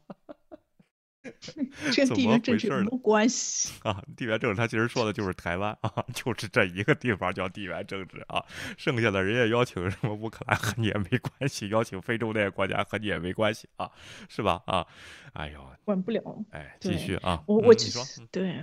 [1.92, 3.74] 这怎地缘政治么回事儿呢有什么关系？
[3.84, 8.44] 啊，地缘政治，他其实说的就是台湾啊， 就是这一个地方叫地缘政治啊，
[8.78, 13.92] 剩下的人家邀请什么乌克兰和你也没关系，邀请非洲那些国家和你也没关系啊，
[14.30, 14.62] 是吧？
[14.68, 14.86] 啊，
[15.34, 16.22] 哎呦，管不了。
[16.52, 18.62] 哎，继对续啊，我我就嗯你说，对，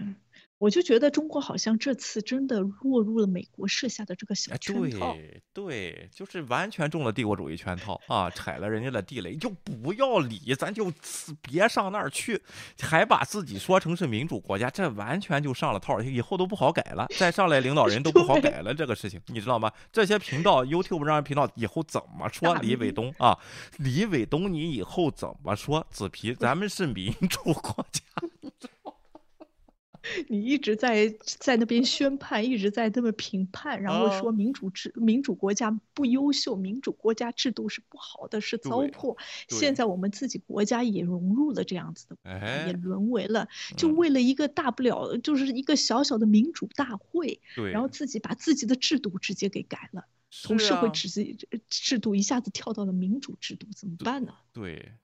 [0.59, 5.13] 我就觉得中国好像这次真的落入了美国设下的这个小哎，圈套。
[5.13, 10.91] 对对，就是完全中了帝国主义圈套啊，踩了人家的地雷，就不要理，咱就
[11.43, 12.41] 别上那儿去，
[12.81, 19.71] 还把自己说成是民主国家，这完全就上了套，以后都不好改了，再上来领导人都不好 改了，这个事情你知道吗？
[19.93, 23.39] 这些频道 YouTube 上频道以后怎么说李伟东啊？
[23.79, 25.87] 李伟东，你以后怎么说？
[25.91, 28.01] 子皮，咱们是民主国家。
[30.29, 39.17] 你一直在在那边宣判，一直在那么评判，然后啊说民主制、民主国家不优秀，民主国家制度是不好的，是糟粕。
[39.49, 43.97] 现在我们自己国家也融入了这样子的，哎也沦为了，就嗯。
[43.97, 47.41] 为了一个大不了就是一个小小的民主大会，
[47.73, 50.91] 然后自己把自己的制度直接给改了，从社会啊。
[50.91, 51.09] 制
[51.71, 54.35] 制度一下子跳到了民主制度，怎么办呢？
[54.53, 55.04] 对，其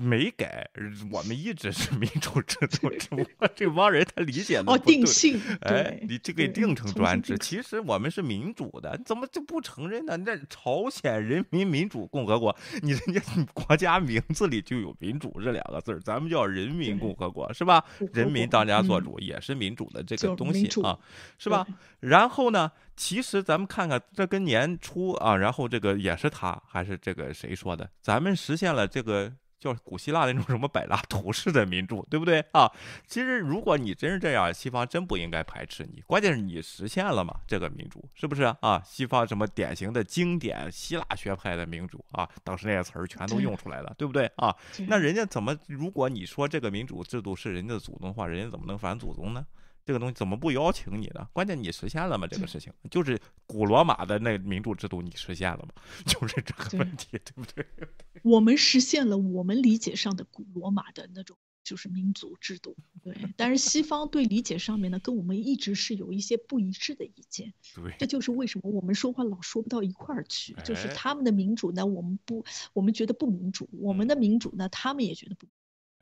[0.00, 0.68] 没改，
[1.10, 10.16] 我们一直是民主制度，只不过这帮人他理解的哦，不对定性，哎，你这个定成专制，其实我们是民主的，你怎么就不承认呢？
[10.16, 13.20] 那朝鲜人民民主共和国，你人家
[13.54, 20.98] 国家名字里就有“民主”这两个字儿，咱们叫人民共和国，是吧人民当家作嗯主，也是民主的这个东西啊，
[21.38, 21.66] 是吧？
[22.00, 27.88] 然后呢，其实咱们看看，这跟年初啊，然后这个也是他还是这个谁说的？
[28.00, 32.70] 咱们实现了这个叫古希腊那种什么柏拉图式的民主，对不对啊？
[33.06, 38.80] 其实如果你真是这样，西方真不应该排斥你，关键是你实现了嘛，这个民主是不是啊？
[38.84, 44.54] 西方什么典型的经典希腊学派的民主啊，当时那些词儿全都用出来了，对不对啊？
[44.86, 45.56] 那人家怎么？
[45.66, 49.44] 如果你说这个民主制度是人家的祖宗的话，人家怎么能反祖宗呢？
[49.88, 51.26] 这个东西怎么不邀请你呢？
[51.32, 52.26] 关键你实现了吗？
[52.26, 55.82] 这个事情就是古罗马的那民主制度，你实现了吗？
[56.04, 57.64] 就是这个问题，对不对？
[58.22, 63.16] 我们实现了我们理解上的古罗马的那种就是民族制度，对。
[63.34, 67.54] 但是西方对理解上面呢，跟我们一直是有一些不一致的意见。
[67.74, 70.54] 对这就是为什么我们说话老说不到一块儿去。
[70.66, 75.46] 就是哎他们的民主呢，我们不，我们觉得不民主；我们的民主呢，他们也觉得不。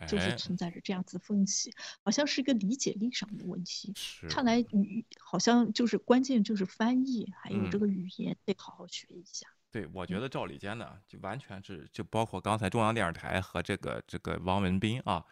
[0.07, 1.73] 就是哎存在着这样子分歧，
[2.03, 3.93] 好像是一个理解力上的问题。
[3.95, 9.47] 是看来语好像就是关键就是翻译，还有这嗯个语言得好好学一下。
[9.71, 15.25] 对，我觉得赵立坚呢，就完全是就包括刚才中央电视台和这个这个王文斌啊，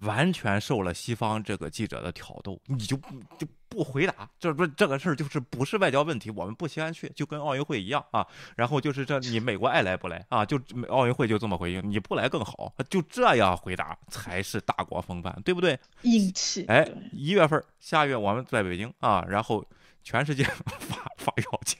[0.00, 8.26] 完全受了西方这个记者的挑逗，你就不就不回答，这不这个事儿就是不是外交问题，我们不稀罕去，就跟奥运会一样啊。
[8.56, 10.44] 然后就是这你美国爱来不来啊？
[10.44, 15.78] 就奥运会就这么回应，你不来更好，就这样回答才是大国风范，对不对？
[16.02, 16.64] 硬气。
[16.66, 19.64] 哎，一月份下月我们在北京啊，然后
[20.08, 20.42] 全世界
[20.88, 21.78] 发发邀请，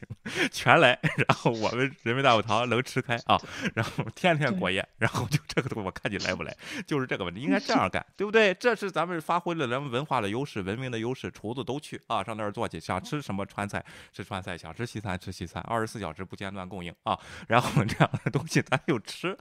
[0.52, 3.40] 全来，然后我们人民大会堂能吃开啊，
[3.74, 6.54] 然后天天过夜，然后就这个东西我看你来不来，
[6.86, 8.52] 就是这个问题，应该这 样干，对不对？
[8.52, 17.18] 这是咱们发挥了咱们文化的优势、文明的优势，厨子都去啊，上那儿做去，想吃什么川菜吃川菜，想吃西餐吃西餐，二十四小时不间断供应啊，
[17.48, 19.34] 然后这样的东西咱就吃。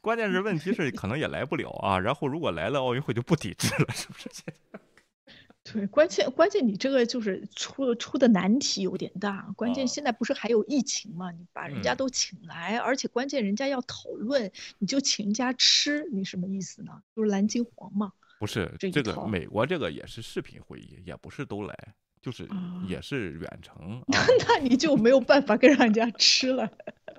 [0.00, 4.30] 关键是问题是可能也来不了啊，然后如果来了，奥运会就不抵制了，是不是？
[5.72, 9.52] 对，关键关键你这个就是出出的难题有点大。
[9.56, 11.30] 关键啊现在不是还有疫情嘛？
[11.30, 17.02] 你把人家嗯都请来，而且关键人家要讨论，你就请人家吃，你什么意思呢？
[17.14, 18.12] 就是蓝金黄嘛。
[18.38, 24.26] 不是这这个美国这个也是视频会议，也不是都来，就是啊也是远程 啊。
[24.48, 26.68] 那你就没有办法跟让人家吃了，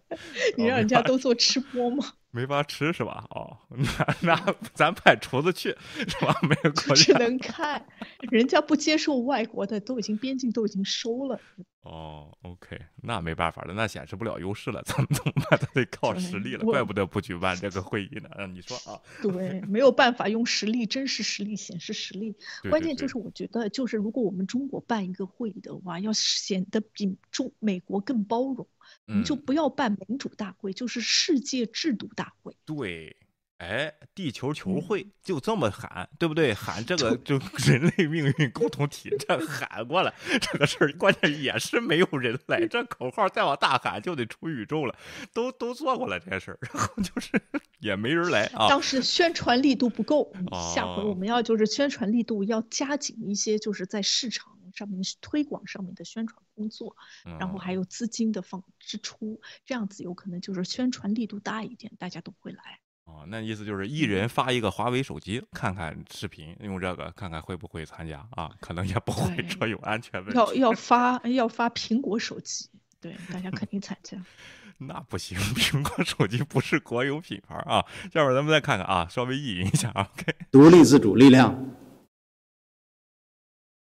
[0.57, 2.05] 你让人家都做吃播吗？
[2.33, 3.25] 没法吃是吧？
[3.31, 5.75] 哦，那那咱派厨子去
[6.07, 6.33] 是吧？
[6.47, 7.85] 没有国只能看，
[8.31, 11.39] 人家不接受外国的，都已经边境都已经收了。
[11.81, 15.59] 哦，OK，那没办法了，那显示不了优势了，咱们怎么办？
[15.59, 18.29] 他得靠实力了，怪不得不举办这个会议呢。
[18.37, 19.01] 嗯，你说啊？
[19.19, 22.31] 对，没有办法用实力、真实实力显示实力。
[22.31, 28.67] 对对对关键就是我觉得，就是如果我们中国办一个会议的话，要显得比中美国更包容，
[29.07, 32.55] 我们就嗯不要办民主大会，就是世界制度大会。
[32.63, 33.17] 对，
[33.61, 36.51] 哎，地球球嗯会就这么喊，对不对？
[36.51, 44.95] 喊这个 就人类命运共同体，这喊过来这个事儿，关键也是没有人来，这口号再往大喊就得出宇宙了，
[45.31, 47.39] 都都做过了这事儿，然后就是
[47.79, 48.67] 也没人来啊。
[48.67, 50.33] 当时宣传力度不够，
[50.73, 56.95] 下回我哦们要就是宣传力度要加紧一些，就是在市场上面推广上面的宣传工作，
[57.37, 62.79] 然后还嗯有资金的放支出，这样子有可能就是宣传力度大一点，大家都会来。
[63.11, 68.49] 哦，那意思就是一人发一个华为手机，看看视频，用这个看看会不会参加啊？
[68.61, 70.37] 可能也不会，说有安全问题。
[70.37, 72.69] 要 要发要发苹果手机，
[73.01, 74.17] 对，大家肯定参加。
[74.79, 77.85] 那不行， 苹果手机不是国有品牌啊。
[78.13, 80.09] 下面咱们再看看啊，稍微意淫一下啊。
[80.49, 81.53] 独立自主力量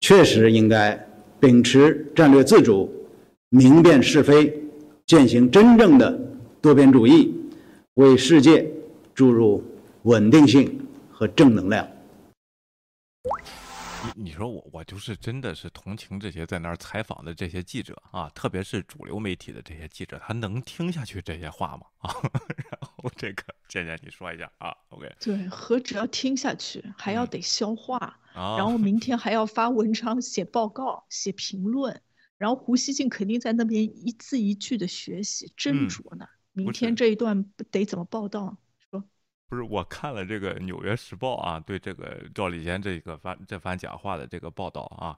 [0.01, 0.95] 确实应该
[1.39, 3.09] 秉持战略自主，
[3.49, 4.53] 明辨是非，
[5.07, 6.11] 践行真正的
[6.61, 7.33] 多边主义，
[7.95, 8.71] 为世界。
[9.15, 9.63] 注入
[10.03, 11.89] 稳定性和正能量。
[14.13, 21.87] 你你说我我就是真的是同情这些在那儿采访的这些记者啊，特别是主流媒体的这些记者，他能听下去这些话吗？
[22.07, 22.13] 啊，
[22.69, 25.09] 然后这个健健你说一下啊，OK？
[25.19, 32.01] 对，何止要听下去，还要得消化，然后明天还要发文章、写报告、写评论，
[32.37, 36.27] 然后胡锡进肯定在那边一字一句的学习斟酌呢。
[36.51, 38.57] 明天这一段得怎么报道？
[39.55, 45.17] 不是我看了这个《纽约时报》啊，对这个赵立坚这个番这番讲话的这个报道啊，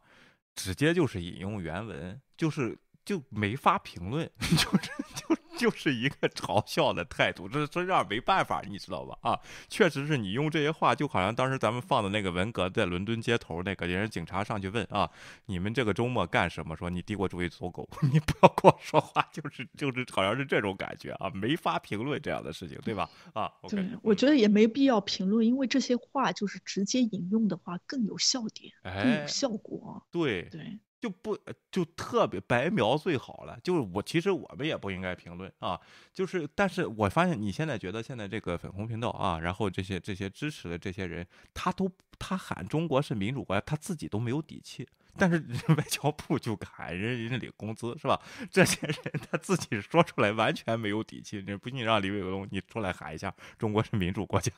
[0.55, 2.77] 直接就是引用原文，就是
[3.07, 5.37] 就没法评论， 就是就。
[5.57, 9.17] 就是一个嘲笑的态度，这这样没办法，你知道吧？
[9.23, 15.09] 啊，确实是你用这些话，就好像当时咱们放的那个文革在伦敦街头那个人警察上去问啊，
[15.47, 16.75] 你们这个周末干什么？
[16.77, 23.09] 说你帝国主义走狗， 你不要跟我说话，就是就是好像是这种感觉啊，没法评论这样的事情，对吧？
[23.33, 30.05] 啊，对，我觉得也没必要评论，因为这些话就是直接引用的话更有笑点，更有效果。
[30.11, 30.77] 对对。
[30.99, 31.37] 就不
[31.71, 35.79] 就特别白描最好了，就是我其实我们也不应该评论啊，
[36.11, 45.37] 就是但是我发现你现在觉得现在这个粉红频道啊，然后这些这些支持的这些人，他都他喊中国是民主国家，他自己都没有底气，但是
[45.75, 48.19] 外交部就喊人人家领工资是吧？
[48.49, 48.95] 这些人
[49.29, 54.51] 他自己说出来完全没有底气，你不信让李伟龙你出来喊一下中国是民主国家，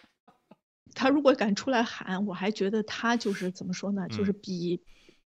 [0.94, 4.06] 他如果敢出来喊，我还觉得他就是怎么说呢？
[4.10, 4.78] 就是比。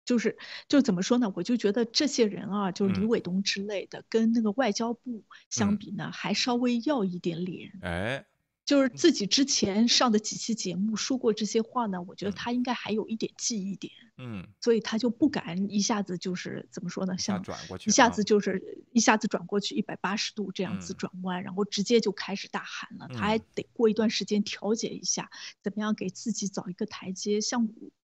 [0.07, 0.37] 就是
[0.69, 1.33] 就怎么说呢？
[1.35, 7.73] 我就觉得这些人啊，就是李伟东之类的，跟那个外交部相比呢，还稍微要一点脸。
[7.81, 8.25] 哎，
[8.63, 13.91] 就是自己之前上的几期节目说过这些话呢，我觉得他应该还有一点记忆点。
[14.19, 17.17] 嗯，所以他就不敢一下子就是怎么说呢？
[17.17, 23.09] 像转过去，一下子就是一下子转过去一百八十度这样子转弯，然后直接就开始大喊了。
[23.09, 25.29] 他还得过一段时间调节一下，
[25.61, 27.41] 怎么样给自己找一个台阶？
[27.41, 27.67] 像。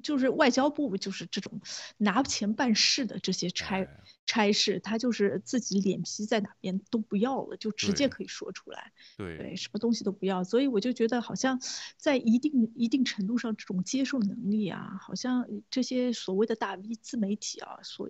[0.04, 1.62] 就是外交部就是这种
[1.98, 3.88] 拿钱办事的这些差
[4.26, 8.92] 差事，他就是自己脸皮在哪边都不要了，就直接可以说出来。
[9.18, 10.44] 对，什么东西都不要。
[10.44, 11.60] 所以我就觉得，好像
[11.98, 18.10] 在一定一定程度上，这种接受能力啊，好像这些所谓的大 V 自媒体啊，所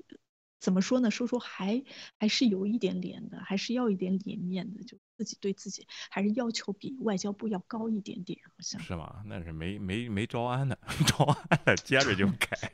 [0.59, 1.09] 怎么说呢？
[1.09, 1.83] 说说还
[2.17, 4.97] 还是有一点脸的，还是要一点脸面的，就。
[5.19, 9.17] 自己对自己还是要求比外交部要高一点点，好像是吗？
[9.25, 12.71] 那是没没没招安呢， 招安了接着就 改，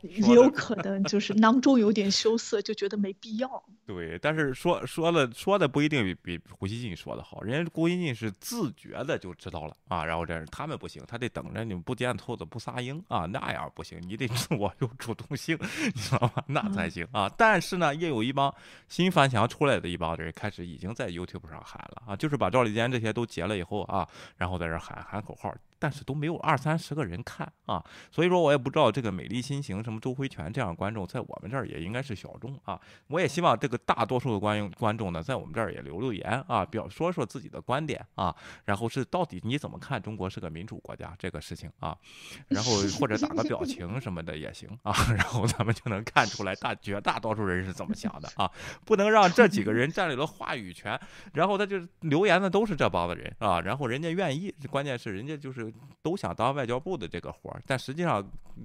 [0.00, 3.62] 也有可能就是囊中有点羞涩，就觉得没必要。
[3.84, 16.42] 对，但是说说了说的不一定比比胡锡进说的好，人家胡锡进是自觉的就知道了啊，然后这他们不行，他得等着你们不见兔子不撒鹰啊，那样不行，你得自我有主动性，你知道吗？
[16.46, 17.30] 那才行啊。
[17.36, 18.52] 但是呢，也有一帮
[18.88, 21.62] 新翻墙出来的一帮人开始已经在 YouTube 上。
[21.74, 25.52] 喊了啊，就是把赵立坚这些都截了以后啊，然后在这喊喊口号。
[25.84, 32.80] 但是都没有二三十个人看啊，所以说我也不知道这个美丽心情什么周辉全这样观众在我们这儿也应该是小众啊。
[33.08, 41.94] 我也希望这个大多数的观观众呢，在我们这儿也留留言啊，表说说自己的观点啊，然后是到底你怎么看中国是个民主国家这个事情啊，
[42.48, 48.50] 然后或者打个表情什么的也行啊， 然后咱们就能看出来大绝大多数人是怎么想的啊，
[48.86, 50.98] 不能让这几个人占领了话语权，
[51.34, 55.73] 然后他就留言的都是这帮子人啊，然后人家愿意，关键是人家就是。
[56.02, 58.22] 都想当外交部的这个活儿，但实际上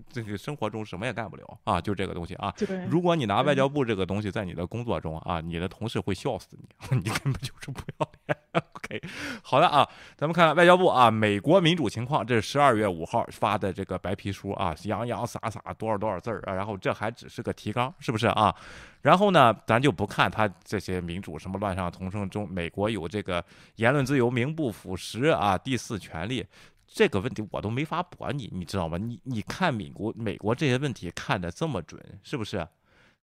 [0.10, 2.54] 这个生活中什么也干不了啊，就这个东西啊。
[2.90, 6.68] 如果你拿外交部这个东西在你的工作中啊，你的同事会笑死你，
[7.00, 8.38] 你根本就是不要脸。
[8.74, 9.02] OK，
[9.42, 9.88] 好的啊，
[10.18, 18.54] 咱们看看外交部啊，美国民主情况，这是十二月五号发的这个白皮书啊，洋洋洒洒多少多少字儿啊，然后这还只是个提纲，是不是啊？
[19.02, 23.44] 然后呢，咱就不看他这些民主什么乱上丛生中，美国有这个
[23.76, 26.46] 言论自由名不副实啊，第四权利。
[26.92, 28.98] 这个问题我都没法驳你，你知道吗？
[28.98, 32.68] 你你看美国美国这些问题看的这么准，是不是？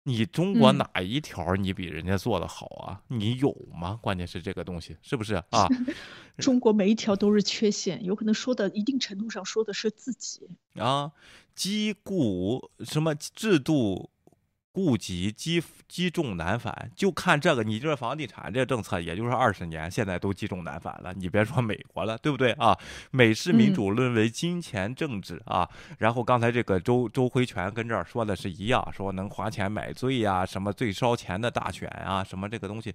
[0.06, 3.02] 你中国哪一条你比人家做的好啊？
[3.08, 3.98] 你有吗？
[4.02, 5.66] 关键是这个东西是不是啊？
[6.38, 11.14] 中国每一条都是缺陷，有可能说的一定程度上说的是自己啊，
[11.56, 14.10] 机构什么制度
[14.74, 21.14] 顾及积积重难返，就看这个，你这房地产这政策，也就是二十年，现在都积重难返了。
[21.14, 22.76] 你别说美国了，对不对啊？
[23.12, 25.70] 美式民主沦为金钱政治啊。
[26.00, 32.92] 然后刚才这个周周辉全跟这儿说的是一样，说能花钱买罪呀，什么最烧钱的大选啊，什么这个东西，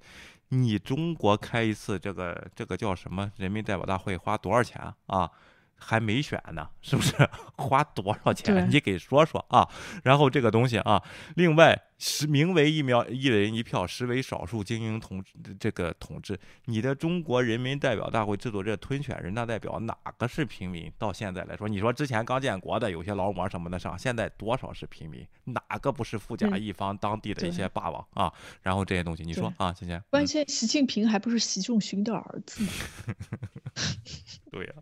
[0.48, 5.30] 你中国开一次这个这个叫什么人民代表大会花多少钱啊啊？
[5.78, 7.14] 还没选呢，是不是？
[7.56, 8.68] 花多少钱？
[8.70, 9.68] 你给说说啊。
[10.04, 11.02] 然后这个东西啊，
[11.36, 15.22] 另外实名为一苗一人一票，实为少数精英统
[15.58, 16.38] 这个统治。
[16.66, 20.92] 你的中国人民代表大会制度这吞选人大代表，哪个是平民？
[20.98, 25.26] 到现在来说，你说之前刚建国的有些劳模什么的上，现在多少是平民？
[25.44, 28.32] 哪个不是富甲一方当地的一些霸王啊？
[28.62, 30.00] 然后这些东西，你说啊，芊芊。
[30.10, 32.70] 关键习近平还不是习仲勋的儿子吗？
[34.52, 34.72] 对呀。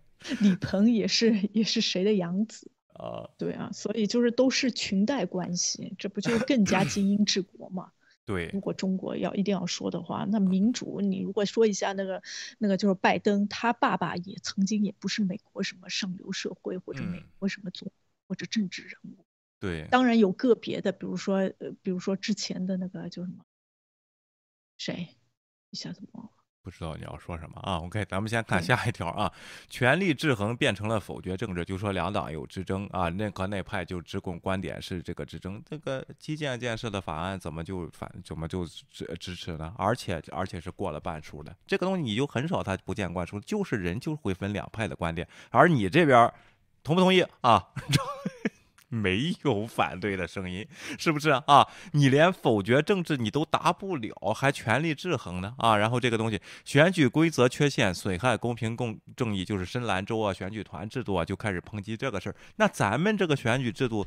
[0.40, 3.28] 李鹏也是也是谁的养子啊？
[3.38, 7.92] 对啊，所以就是都是裙带关系，这不就更加 精英治国嘛？
[8.24, 8.50] 对。
[8.52, 12.22] 如果中国要一定要说的话，那民主，你如果说一下那个
[12.58, 17.92] 那个就是拜登，他爸爸也曾经也不是美国什么上流社会或者美国什么总
[18.26, 19.24] 或者政治人物。
[19.60, 19.86] 对。
[19.90, 23.44] 当然有个别的，比如说呃，比如说之前的那个叫什么？
[24.78, 25.08] 谁？
[25.70, 26.30] 一下子忘了。
[26.66, 29.32] 不知道你要说什么啊？OK，咱们先看下一条啊。
[29.70, 35.62] 权力制衡变成了否决政治，就说两党有之争啊，任何内派就只供观点是这个之争。
[35.64, 39.72] 这个基建建设的法案怎么就反怎么就支支持呢？
[39.78, 46.28] 而且而且是过了半数的，这个东西你就很少他不见灌输，就是人就会分两派的观点，而你这边
[46.82, 47.64] 同不同意啊？
[48.90, 50.66] 没有反对的声音，
[50.98, 51.66] 是不是啊？
[51.92, 55.76] 你连否决政治你都达不了，还权力制衡呢啊？
[55.76, 62.36] 然后这个东西，选举规则缺陷损害公平公正义，就是深蓝州啊，选举团制度啊，就开始抨击这个事儿。
[62.56, 64.06] 那咱们这个选举制度。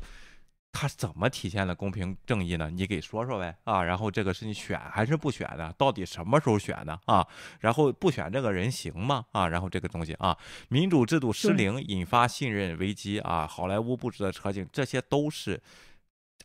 [0.72, 2.70] 他怎么体现了公平正义呢？
[2.70, 3.82] 你给说说呗啊！
[3.82, 5.72] 然后这个是你选还是不选的？
[5.76, 7.26] 到底什么时候选的啊？
[7.58, 9.24] 然后不选这个人行吗？
[9.32, 9.48] 啊！
[9.48, 10.36] 然后这个东西啊，
[10.68, 13.46] 民主制度失灵，引发信任危机啊！
[13.46, 15.60] 好莱坞布置的车景，这些都是。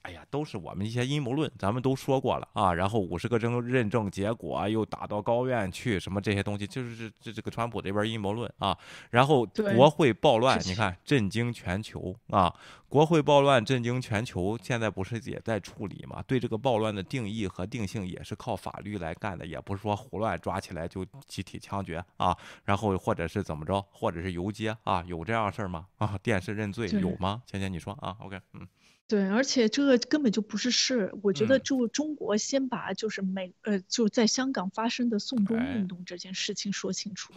[0.06, 2.72] 哎呀，都是我们一些阴谋论，咱们都说过了啊。
[2.72, 8.78] 然后五十个证认证结果又打到高院去，什么这些东西，就是这这这个川普这边阴谋论啊。
[9.10, 9.44] 然后
[9.76, 12.54] 国会暴乱，你看震惊全球啊！
[12.88, 16.24] 国会暴乱震惊全球，现在不是也在处理吗？
[16.28, 22.38] 对这个暴乱的定义和定性也是靠法律来干的，也不是说胡乱抓起来就集体枪决啊。
[22.64, 25.88] 然后或者是怎么着，或者是游街啊，有这样事儿吗？
[25.98, 27.42] 啊，电视认罪有吗？
[27.48, 28.68] 芊芊你说啊？OK，嗯。
[29.08, 31.14] 对，而且这个根本就不是事。
[31.22, 37.32] 我觉得，就中国先把就是美呃，就在香港发生的送中运动这件事情说清楚。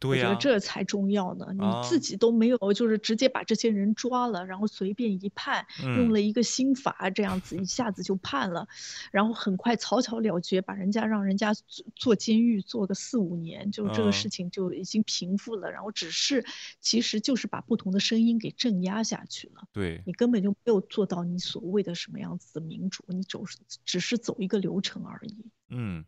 [0.00, 1.48] 对呀，我觉得这才重要呢。
[1.52, 8.66] 你自己都没有，就是直接把这些人抓了，然后随便一判，用了一个新法，这样子一下子就判了，
[9.10, 11.52] 然后很快草草了结，把人家让人家
[11.94, 15.70] 坐监狱坐个四五年，就这个事情就已经平复了。
[15.70, 16.42] 然后只是，
[16.80, 19.68] 其实就是把不同的声音给镇压下去了。
[19.74, 21.01] 对你根本就没有做。
[21.02, 23.42] 做到你所谓的什么样子的民主，你走
[23.84, 25.44] 只是走一个流程而已。
[25.70, 26.04] 嗯，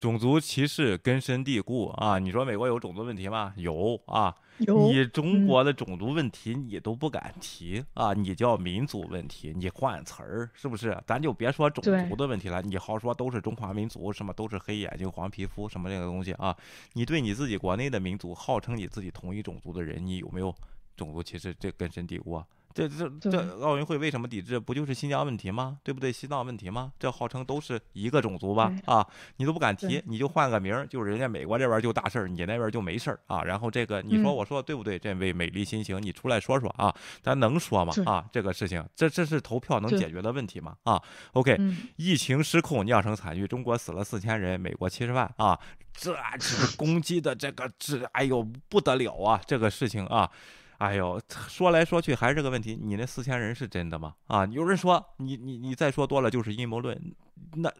[0.00, 2.18] 种族歧视根深蒂固啊！
[2.18, 3.52] 你说美国有种族问题吗？
[3.58, 4.34] 有啊。
[4.60, 4.90] 有。
[4.90, 8.14] 你中国的种族问题你都不敢提啊？
[8.14, 10.98] 你叫民族问题，你换词儿是不是？
[11.06, 16.56] 咱就别说种族的问题了，你好说都是中华民族，什么都是黑眼睛、黄皮肤什么这个东西啊？
[16.94, 20.54] 你对你自己国内的民族，号称你自己同一种族的人，你有没有
[20.96, 21.54] 种族歧视？
[21.60, 22.46] 这根深蒂固啊！
[22.74, 24.58] 这这这奥运会为什么抵制？
[24.58, 25.78] 不就是新疆问题吗？
[25.84, 26.10] 对不对？
[26.10, 26.92] 西藏问题吗？
[26.98, 28.74] 这号称都是一个种族吧？
[28.84, 29.06] 啊，
[29.36, 33.42] 你都不敢提，你就换个名儿，就是人家美国这边就大事儿，你那边就没事儿啊。
[33.44, 34.98] 然后这个你说我说对不对？
[34.98, 37.94] 这位美丽心情，你出来说说啊，咱能说吗？
[38.06, 40.74] 啊，这个事情，这这是投票能解决的问题吗？
[40.82, 41.00] 啊
[41.34, 41.56] ，OK，
[41.94, 45.56] 疫情失控酿成惨剧，中国死了四千人，美国七十万啊，
[45.92, 50.28] 这这攻击的这个这哎呦不得了啊，这个事情啊。
[50.84, 51.18] 哎呦，
[51.48, 54.14] 说来说去还是个问题，你那四千人是真的吗？
[54.26, 57.14] 啊，有人说你你你再说多了就是阴谋论，
[57.54, 57.70] 那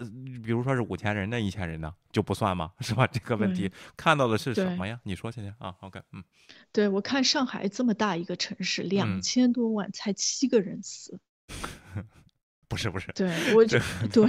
[0.43, 2.73] 比如说是五千人，那一千人呢就不算吗？
[2.81, 3.07] 是吧？
[3.07, 4.99] 这个问题看到的是什么呀？
[5.03, 6.25] 你说，现在啊，OK，嗯，
[6.73, 11.21] 对我看上海这么大一个城市，两千多万才七个人死。
[12.69, 13.79] 不是不是，对我就
[14.13, 14.27] 对，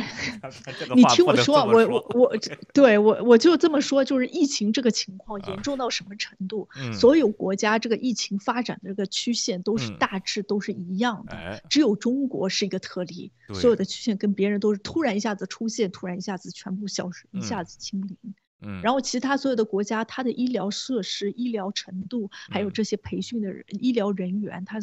[0.96, 2.38] 你听我说，我我我，
[2.74, 6.68] 对我我就这么说，就是疫情这个情况严重到什么程度？
[6.94, 18.18] 所有国家这个疫情发展的这个曲线都是大致都是一样的，只有中国是一个特例，所有的曲线跟别人都是突然一下子出现，突然一下子全部消失，一下子清零。
[18.24, 18.34] 嗯，
[18.82, 24.80] 然后其他所有的国家，它的医疗设施、医疗程度，还有这些培训的人、医疗人员，他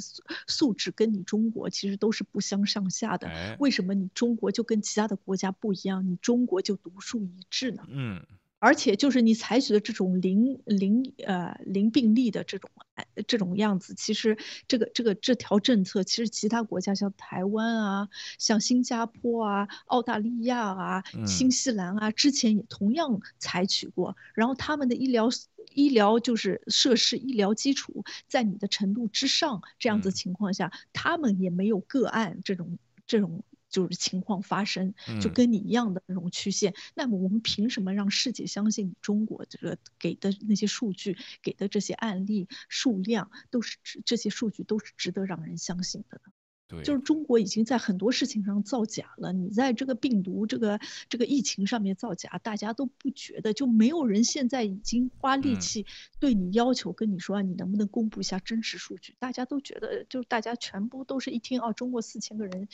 [0.47, 3.31] 素质跟你中国其实都是不相上下的。
[3.59, 6.07] 为什么你中国就跟其他的国家不一样？
[6.07, 7.83] 你中国就独树一帜呢？
[7.89, 8.23] 嗯。
[8.63, 12.71] 而且就是你采取的这种零零呃零病例的这种
[13.27, 18.09] 这种样子，其实这个这个这条政策，其实其他国家像台湾啊、
[18.39, 24.17] 像新加坡啊、澳大利亚啊、新西兰啊，之前也同样采取过。
[24.33, 25.29] 然后他们的医疗
[25.75, 32.79] 医疗就是设施、医疗基础在你的程度之上，这样子情况下，他们也没有个案这种
[33.09, 33.43] 这种。
[33.73, 36.75] 就是情况发生，就跟你一样的那种曲线。
[36.95, 46.33] 那么我们凭什么让世界相信中国这个给的那些数据、给的这些案例数量都是这些数据都是值得让人相信的呢？
[46.83, 49.33] 就是中国已经在很多事情上造假了。
[49.33, 55.85] 你在这个病毒、这个这个疫情上面造假，大家都不觉得，就没有人现在已经花力气
[56.19, 59.15] 对你要求跟你说啊，你能不能公布一下真实数据？
[59.19, 62.69] 大家都觉得，就是大家全部都是一听哦，中国四千个人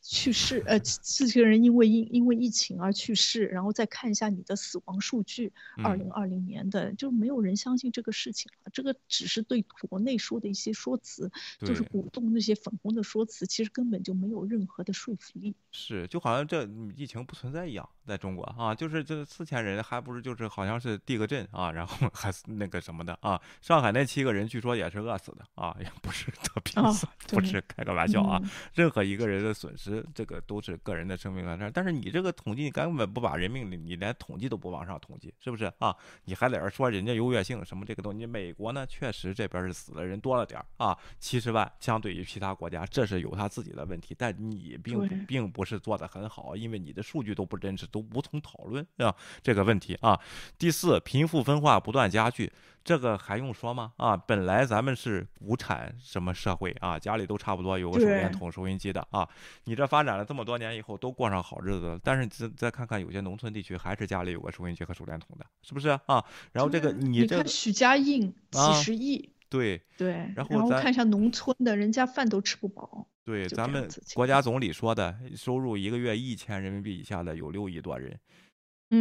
[0.00, 5.52] 去世，呃，四千个人因为因因为疫情而去世，然后再看一下你的死亡数据，
[5.82, 8.70] 二零二零年的，就没有人相信这个事情了。
[8.72, 13.43] 这个只是对国内说的一些说辞，就是鼓动那些粉红的说辞。
[13.46, 16.64] 其实根本就没有任何的说服力，是就好像这
[16.96, 28.40] 疫情不存在一样，在中国啊，就是这四千人还不是就是好像是地个震啊，然后 还是那个什么的啊，上海那七个人据说也是饿死的啊，也不是得病死，不是开个玩笑啊，
[28.72, 35.94] 任何一个人的损失，这个都是个人的生命安全，但是你这个统计你根本不把人命，你连统计都不往上统计，是不是啊？
[36.24, 38.24] 你还在这说人家优越性什么这个东西？
[38.24, 43.34] 美国呢，确实这边是死的人多了点啊，七十万，相对于其他国家，这是有。
[43.34, 50.18] 他自己的问题，但你并并不是做的很好，因为你的数据都不真实，都无从讨论啊这个问题啊。
[50.58, 52.52] 第四，贫富分化不断加剧，
[52.82, 53.92] 这个还用说吗？
[53.98, 59.28] 啊，本来咱们是无产什么社会啊，家里都差不多有个手电筒、收音机的啊。
[59.64, 66.24] 你这发展了这么多年以后，都过上好日子了，但是再再看看有些农村地区，还是家里有个收音机和手电筒的，是不是啊？
[66.50, 69.30] 然后这个你这许家印几十亿。
[69.50, 73.06] 对对，然后看一下农村的，人家饭都吃不饱。
[73.24, 78.18] 对，咱们国家总理说的，收入一个月一千人民币以下的有六亿多人。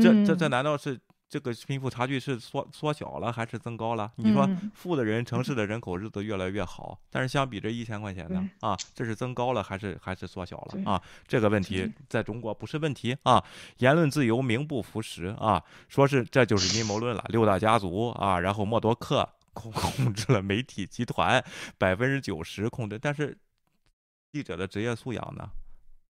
[0.01, 0.97] 这这这难道是
[1.27, 4.11] 这个贫富差距是缩缩小了还是增高了？
[4.15, 8.49] 你说富的人，城市的人口日子越来越好，但是相比这一千块钱呢？
[8.61, 10.91] 啊，这是增高了还是还是缩小了？
[10.91, 13.43] 啊，这个问题在中国不是问题啊。
[13.79, 19.27] 言论自由名不符实啊，说是这就是阴谋论了，六大家族啊，然后默多克。
[19.55, 21.43] 控控制了媒体集团
[21.77, 23.37] 百分之九十控制，但是
[24.33, 25.51] 记者的职业素养呢？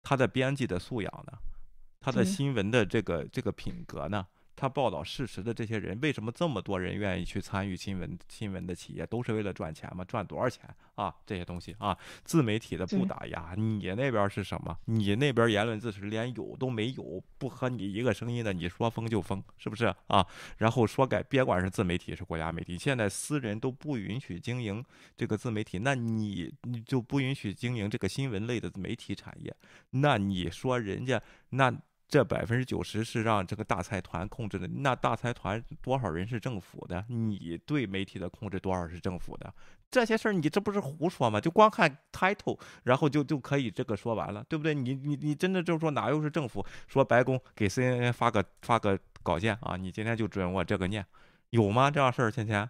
[0.03, 1.39] 他的编辑的素养呢？
[2.01, 4.27] 他的新闻的这个这个品格呢？
[4.59, 8.18] 他报道事实的这些人，为什么这么多人愿意去参与新闻？
[8.28, 10.05] 新闻的企业都是为了赚钱吗？
[10.05, 11.14] 赚多少钱啊？
[11.24, 14.76] 这些东西啊，自媒体的不打压，你那边是什么？
[14.86, 20.26] 你那边言论自持连有都没有，不和你一个声音的，你说封就封，是不是啊？
[20.56, 24.85] 然后说改，别管是自媒体是国家媒体，现在私人都不允许经营
[25.16, 29.55] 这个自媒体，那你你就不允许经营这个新闻类的媒体产业？
[29.90, 31.72] 那你说人家那？
[32.09, 37.05] 这百分之九十是让这个大财团控制的，那大财团多少人是政府的？
[37.09, 39.52] 你对媒体的控制多少是政府的？
[39.90, 41.40] 这些事儿你这不是胡说吗？
[41.40, 44.74] 就光看 title，然后就就可以这个说完了，对不对？
[44.74, 49.76] 你你你真的就是说哪又是政府说白宫给 CNN 发个发个稿件啊？
[49.76, 51.05] 你今天就准我这个念，
[51.51, 51.90] 有吗？
[51.90, 52.68] 这样事儿，芊芊？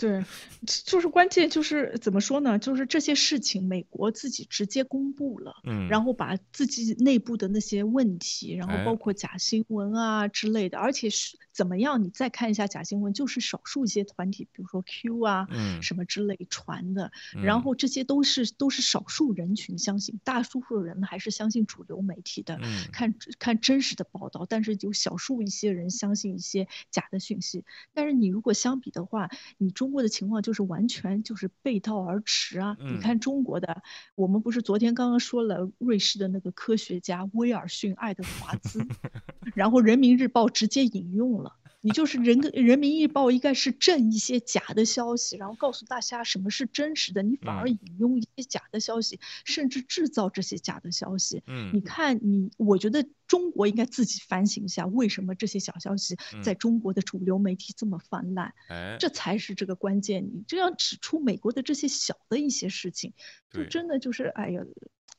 [0.00, 0.24] 对，
[0.66, 2.58] 就是关键就是怎么说呢？
[2.58, 12.02] 就是这些事情，美国自己直接公布了，嗯，然后把自己内部的那些问题，然后包括假新闻啊之类的，而且是怎么样？
[12.02, 17.12] 你再看一下假新闻，就是少数一些团体，比如说 Q 啊，嗯，什么之类传的，
[17.42, 22.58] 然后这些都是都是少数人群相信，大多数人还是相信主流媒体的，
[22.90, 27.64] 看看真实的报道，但是有少数一些人相信一些假的讯息。
[27.92, 29.28] 但是你如果相比的话，
[29.58, 32.76] 你中国的情况就是完全就是背道而驰啊！
[32.78, 33.82] 你看中国的，
[34.14, 38.84] 我们不是昨天刚刚说了瑞士的那个科学家威尔逊·爱德华兹，
[39.54, 41.56] 然后人民日报直接引用了。
[41.82, 51.42] 你就是人跟人民日报应该是正一些假的消息，然后告诉大家什么是真实的，你反而引用一些假的消息，甚至制造这些假的消息。
[51.46, 58.52] 嗯，你看你，我觉得中国应该自己反省一下，为什么这些小消息在中国的主流媒体这么泛滥？
[58.68, 60.24] 哎，这才是这个关键。
[60.24, 63.14] 你这样指出美国的这些小的一些事情，
[63.50, 64.62] 就真的就是哎呀。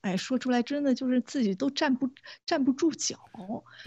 [0.02, 2.10] 哎，说出来真的就是自己都站不
[2.44, 3.16] 站不住脚，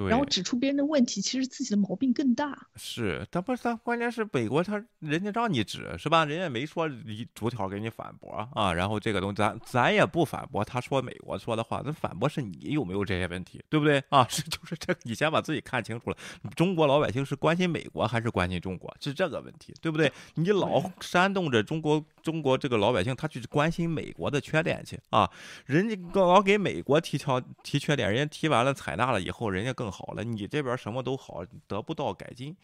[0.08, 2.56] 然后指出别人的问题，其实自己的毛病更大。
[2.76, 6.24] 是，他不是他，关键是美国他人家让你指是吧？
[6.24, 8.72] 人家没说你逐条给你反驳啊。
[8.72, 14.24] 然后这个东西咱咱也不反驳，他说美国说的话，那反驳是你有没有这些问题，对不对啊？
[14.30, 16.16] 是就是这，你先把自己看清楚了，
[16.54, 20.12] 中国老百姓是关心美国还是关心中国，是这个问题，对不对？
[20.34, 25.28] 你老煽动着中国中国这个老百姓，他去关心美国的缺点去啊，
[25.66, 26.03] 人家。
[26.12, 30.22] 更老给美国提条提缺点，人家提完了采纳了以后，人家更好了。
[30.24, 32.56] 你这边什么都好，得不到改进。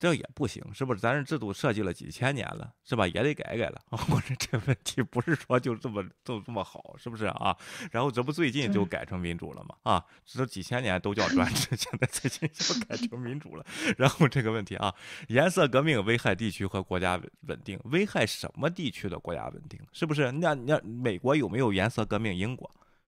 [0.00, 0.98] 这也不行，是不是？
[0.98, 3.06] 咱这制度设计了几千年了，是吧？
[3.06, 3.78] 也得改改了。
[3.90, 7.54] 我说这问题不是说就这么就这么好，是不是啊？
[7.92, 9.76] 然后这不最近就改成民主了吗？
[9.82, 13.66] 啊，这几千年都叫专制， 现在最近就改成民主了。
[13.98, 14.94] 然后这个问题啊，
[15.28, 19.78] 颜色革命危害地区和国家稳定，危害什么地区的国家稳定？
[19.92, 20.32] 是不是？
[20.32, 22.34] 那那美国有没有颜色革命？
[22.34, 22.74] 英国，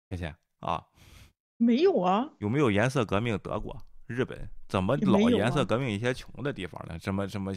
[0.10, 0.84] 谢谢啊，
[1.56, 2.30] 没有啊。
[2.40, 3.38] 有没有颜色革命？
[3.40, 3.82] 德国？
[4.06, 6.98] 日本怎么老颜色革命一些穷的地方呢？
[7.00, 7.54] 什么什么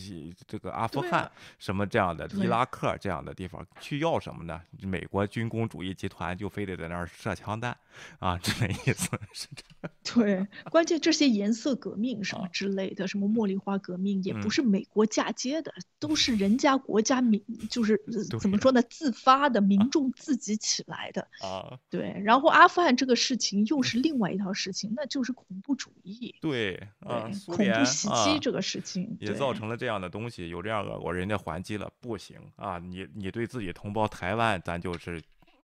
[0.46, 4.60] 这个阿富汗什么这样的伊拉克这样的地方去要什么呢？
[4.82, 7.74] 美国军工主义集团就非得在那儿射枪弹
[8.18, 9.64] 啊，这个意思是这。
[10.14, 17.98] 对，关键这些颜色革命什么之类的，什么茉莉花革命也不是美国嫁接的，都是人家国家民就是
[18.40, 18.82] 怎么说呢？
[18.82, 21.78] 自发的民众自己起来的啊。
[21.88, 26.34] 对，然后阿富汗这个事情又是另外一套事情，那就是恐怖主义。
[26.40, 32.78] 对啊，恐怖袭击这个事情也造成了这样的东西，有这样恶果，人家还击了，不行啊！
[32.78, 35.22] 你你对自己同胞台湾，咱就是。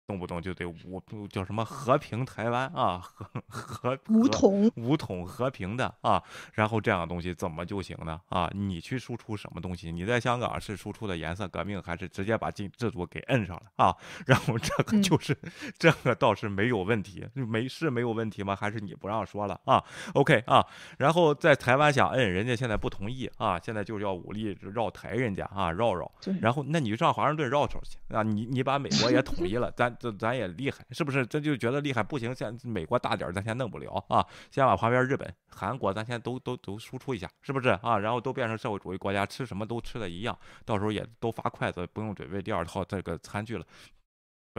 [0.09, 6.23] 动不动就得武叫什么和平台湾啊和和武统武统和平的啊，
[6.53, 8.49] 然后这样的东西怎么就行呢啊？
[8.55, 9.91] 你去输出什么东西？
[9.91, 13.95] 你在香港是输出的颜色革命，还是直接把禁制度给摁上了啊？
[14.25, 15.37] 然后这个就 是
[15.77, 18.55] 这个倒是没有问题，没是没有问题吗？
[18.55, 19.83] 还是你不让说了啊
[20.15, 20.65] ？OK 啊？
[20.97, 26.11] 然后在台湾想摁，人家现在不同意啊，现在就是要武力绕台人家啊，绕绕。
[26.41, 28.23] 然后那你就上华盛顿绕手去啊？
[28.23, 29.95] 你你把美国也统一了，咱。
[29.99, 31.25] 这咱也厉害，是不是？
[31.27, 34.25] 这就觉得厉害，不行，先美国大点儿，咱先弄不了啊。
[34.49, 37.99] 先把旁边日本、韩国，咱先都都都输出一下，是不是啊？
[37.99, 40.35] 然后都变成社会主义国家，吃什么都吃的一样，
[40.65, 43.65] 到时候也都发筷子，不用准备第二套这个餐具了。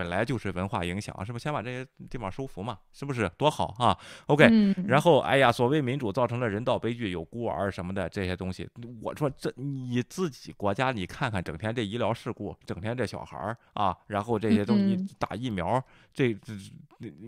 [0.00, 1.42] 本来就是文化影响，是不是？
[1.42, 3.30] 先把这些地方收服嘛，是不是？
[3.36, 3.94] 多好啊
[4.28, 4.48] ！OK，
[4.86, 8.66] 然后哎呀，所谓民主造成了人道悲剧，有孤儿什么的这些东西。
[9.02, 16.54] 我说这你自己国家，你看看，整天这医疗事故，整天这小孩儿啊，然后这些东西打疫苗，这这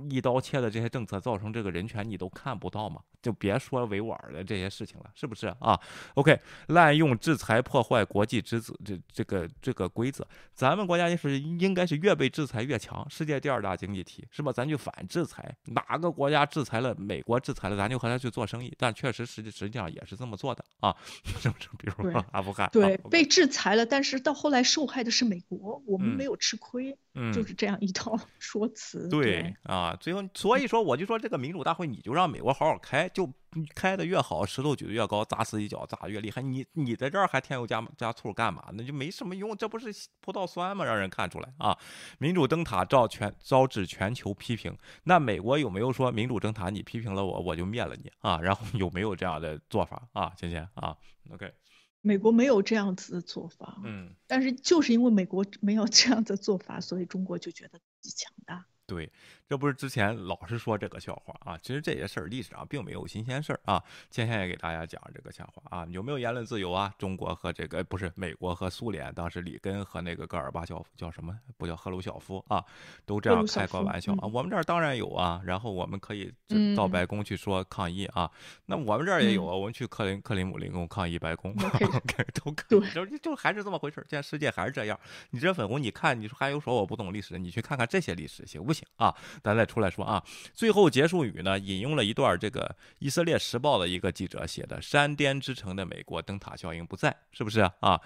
[0.09, 3.03] 一刀切的这些政策造成这个人权，你都看不到嘛？
[3.21, 5.79] 就别说维吾尔的这些事情了，是不是啊
[6.15, 6.37] ？OK，
[6.69, 14.53] 滥用制裁破坏国际之子这这个这个规则，咱们国家就是应该是越被制裁越强，世界第二大经济体是吧？
[14.53, 18.75] 咱就反制裁，哪个国家制裁了，美国制裁了，咱就和他去做生意。
[18.79, 20.95] 但确实实际实际上也是这么做的啊，
[21.25, 21.69] 是不是？
[21.79, 26.97] 比如说阿富汗，对，被制裁了，但是到后来受害的是美国，我们没有吃亏，
[27.35, 29.09] 就是这样一套说辞。
[29.09, 33.09] 对啊，最后所以说我就说这个民主大会，你就让美国好好开。
[33.09, 33.31] 就
[33.75, 36.41] 开的越好，石头举得越高，砸死一脚砸越厉害。
[36.41, 38.71] 你你在这儿还添油加加醋干嘛？
[38.73, 40.85] 那就没什么用，这不是葡萄酸吗？
[40.85, 41.77] 让人看出来啊！
[42.19, 44.77] 民主灯塔遭全遭致全球批评。
[45.05, 48.41] 那美国有没有说民主灯塔你批评了我，我就灭了你啊？
[48.41, 50.33] 然后有没有这样的做法啊？
[50.37, 50.97] 芊芊啊
[51.31, 51.53] ，OK，
[52.01, 53.79] 美国没有这样子的做法。
[53.85, 58.67] 嗯，但是就是因为美国没有这样的做法，所以中国就觉得自己强大。
[58.85, 59.11] 对，
[59.53, 61.59] 这不是之前老是说这个笑话啊？
[61.61, 63.85] 其实这些事儿历史上并没有新鲜事儿啊。
[64.09, 65.87] 今天也给大家讲这个笑话啊。
[65.91, 66.91] 有没有言论自由啊？
[66.97, 71.39] 中国和这个不是美国和苏联，当时里根和那个戈尔巴乔夫叫什么？
[71.59, 72.65] 不叫赫鲁晓夫啊，
[73.05, 74.21] 都这样开过玩笑啊。
[74.33, 75.43] 我们这儿当然有啊。
[75.45, 76.33] 然后我们可以
[76.75, 78.31] 到白宫去说抗议啊。
[78.65, 79.55] 那我们这儿也有啊。
[79.55, 82.91] 我们去克林克林姆林宫抗议白宫，都可以。
[82.95, 84.07] 就就还是这么回事儿。
[84.09, 84.99] 现在世界还是这样。
[85.29, 88.89] 你这粉红，你看你说还有说我不懂历史，你去看看这些历史行不行？
[88.97, 90.23] 啊，咱再出来说啊。
[90.53, 98.01] 最后结束语呢，引用了一段这个以色列时报的一个记者写的：“山巅之城的美国灯塔效应不在，是不是啊？”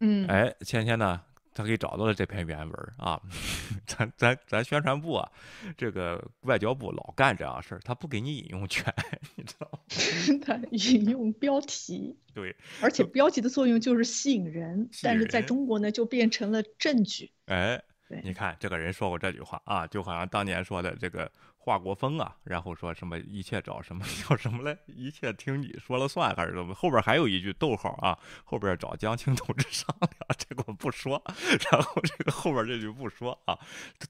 [0.00, 1.20] 嗯，哎，芊芊呢，
[1.52, 3.20] 他给找到了这篇原文啊。
[3.86, 5.30] 咱咱咱宣传部啊，
[5.76, 8.92] 这个外交部老干这样事儿，他不给你引用权，
[9.36, 9.78] 你知道吗？
[10.42, 17.30] 他引用标题，对，而且标题的作用就是吸引人，但是在中国呢，就变成了证据。
[17.46, 17.82] 哎。
[18.22, 21.30] 你看这个人说过这句话啊，就好像当年说的这个
[21.62, 26.74] 华国锋啊，然后说什么一切找什么叫什么来，一切听你说了算还是怎么？
[26.74, 31.22] 后边还有一句逗号啊，后边找江青同志商量，这个我不说。
[31.70, 33.58] 然后这个后边这句不说啊。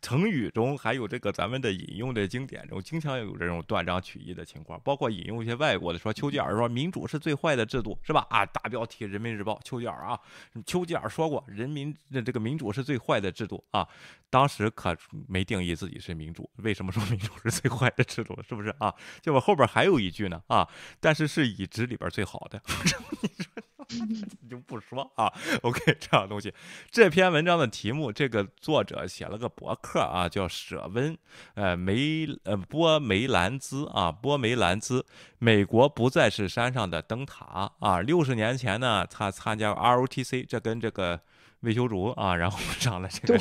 [0.01, 8.25] 成语中还有这个咱们的引用的经典中，经常有这种断章取义的情况，包括引用一些外国的，说丘吉尔说民主是最坏的制度，是吧？
[8.31, 10.19] 啊，大标题《人民日报》，丘吉尔啊，
[10.65, 13.89] 丘吉尔说过，人民的这个民主是最坏的制度啊。
[14.31, 14.97] 当时可
[15.27, 17.33] 没定义自己是民主，为什么说民主？
[17.49, 18.95] 是最坏的制度，是不是啊？
[19.23, 20.69] 结果后边还有一句呢啊，
[21.01, 22.61] 但是是已知里边最好的，
[24.43, 25.33] 你就不说啊。
[25.63, 26.53] OK，这样东西，
[26.91, 31.17] 这篇文章的题目，这个作者写了个博客啊，叫舍温
[31.55, 35.07] 呃梅呃波梅兰兹啊波梅兰兹，
[35.39, 38.01] 美国不再是山上的灯塔啊。
[38.01, 41.21] 六十年前呢，他参加 ROTC，这跟这个。
[41.61, 43.39] 魏修竹啊，然后 上了这个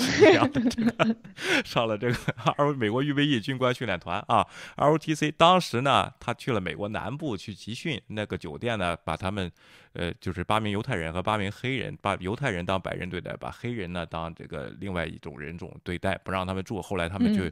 [1.65, 2.15] 上了这个
[2.57, 4.45] R 美国预备役军官训练团啊
[4.77, 5.33] ，ROTC。
[5.37, 9.51] 当时呢，他去了美国南部去集训，那个酒店呢，把他们。
[9.93, 16.79] 呃，就是八名犹太人和八名黑人，把犹太人当白人对待，把黑人呢当这个另外一种人种对待，不让他们住。
[16.79, 17.49] 后来他们就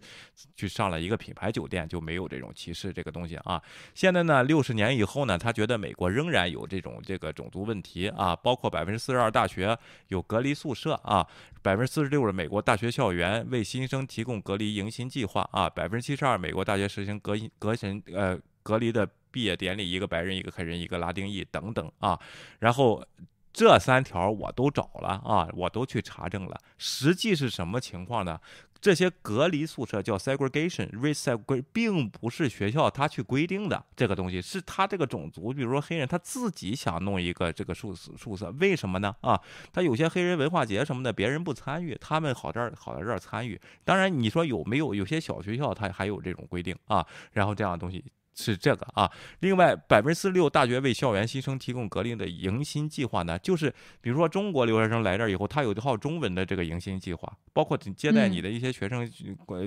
[0.56, 3.60] 去上了一个品牌酒店，就没有这种歧视这个东西啊。
[3.96, 9.76] 现在呢，六十年以后呢，他觉得美国仍然有这种这个种族问题啊，包括百分之四十二大学
[10.10, 11.28] 有隔离宿舍啊，
[11.62, 19.08] 百分之四十六的美国大学校园为新生提供隔离迎新计划啊，百分之七十二美国大学实行隔隔神呃隔离的。
[19.30, 22.20] 毕业典礼，一个白人，一个黑人，一个拉丁裔等等啊，
[22.58, 23.06] 然后
[23.54, 26.60] 这三条我都找了啊，我都去查证了。
[26.78, 28.40] 实际是什么情况呢？
[28.80, 39.16] 这些隔离宿舍叫 segregation，race segregation，并不是学校他去规定的这个东西，是他这个种族，比如说黑人他自己想弄一个这个宿宿舍，为什么呢？
[39.22, 39.40] 啊，
[39.72, 43.60] 他有些黑人文化节什么的，别人不参与，他们好这儿好在这儿参与。
[43.84, 47.06] 当然，你说有没有有些小学校他还有这种规定啊？
[47.32, 48.04] 然后这样的东西。
[48.38, 59.10] 是这个啊，另外百分之四十六大学为校园新生提供隔离的迎新计划呢，就是比如说中国留学生来这儿以后，他有一套中文的这个迎新计划，包括接待你的一些学生，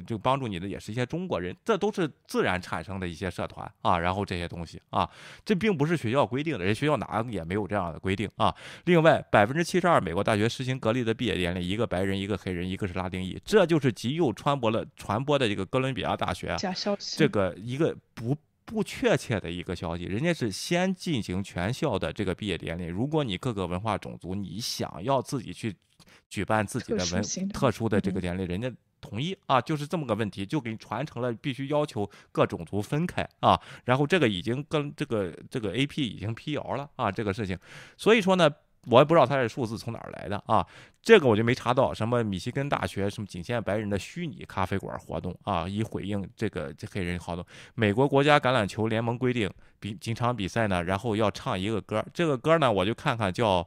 [0.06, 5.09] 就帮助你的也是一些中国人，这都是自然产生的一些社团啊，然后这些东西啊，
[5.44, 8.55] 这并不是学校规定的，人学校哪也没有这样的规定啊。
[8.84, 18.36] 另外百分之七十二美国大学实行隔离的毕业典礼，一个白人，一个黑人，一个是拉丁裔，这就是极右传播了传播的这个哥伦比亚大学假消息，这个一个不。
[18.62, 22.84] 不确切的一个消息，人家是先进行全校的这个毕业典礼。
[22.84, 25.74] 如果你各个文化种族，你想要自己去
[26.28, 33.60] 举办自己的文特殊的这个典礼，人家同意啊，就是这么个问题，就给你传承了，必须要求各种族分开啊。
[33.84, 37.59] 然后这个已经跟这个这个 A P 已经辟谣了啊，这个事情，
[37.97, 38.48] 所以说呢。
[38.86, 40.66] 我也不知道他这数字从哪儿来的啊，
[41.02, 41.93] 这个我就没查到。
[41.93, 47.44] 什么密西根大学什么仅限白人的虚拟咖啡馆活动啊，以回应这个这黑人活动。
[47.74, 53.66] 美国国家橄榄球联盟规定，比几场比赛呢，然后要唱一个歌，这个歌呢，我就看看叫。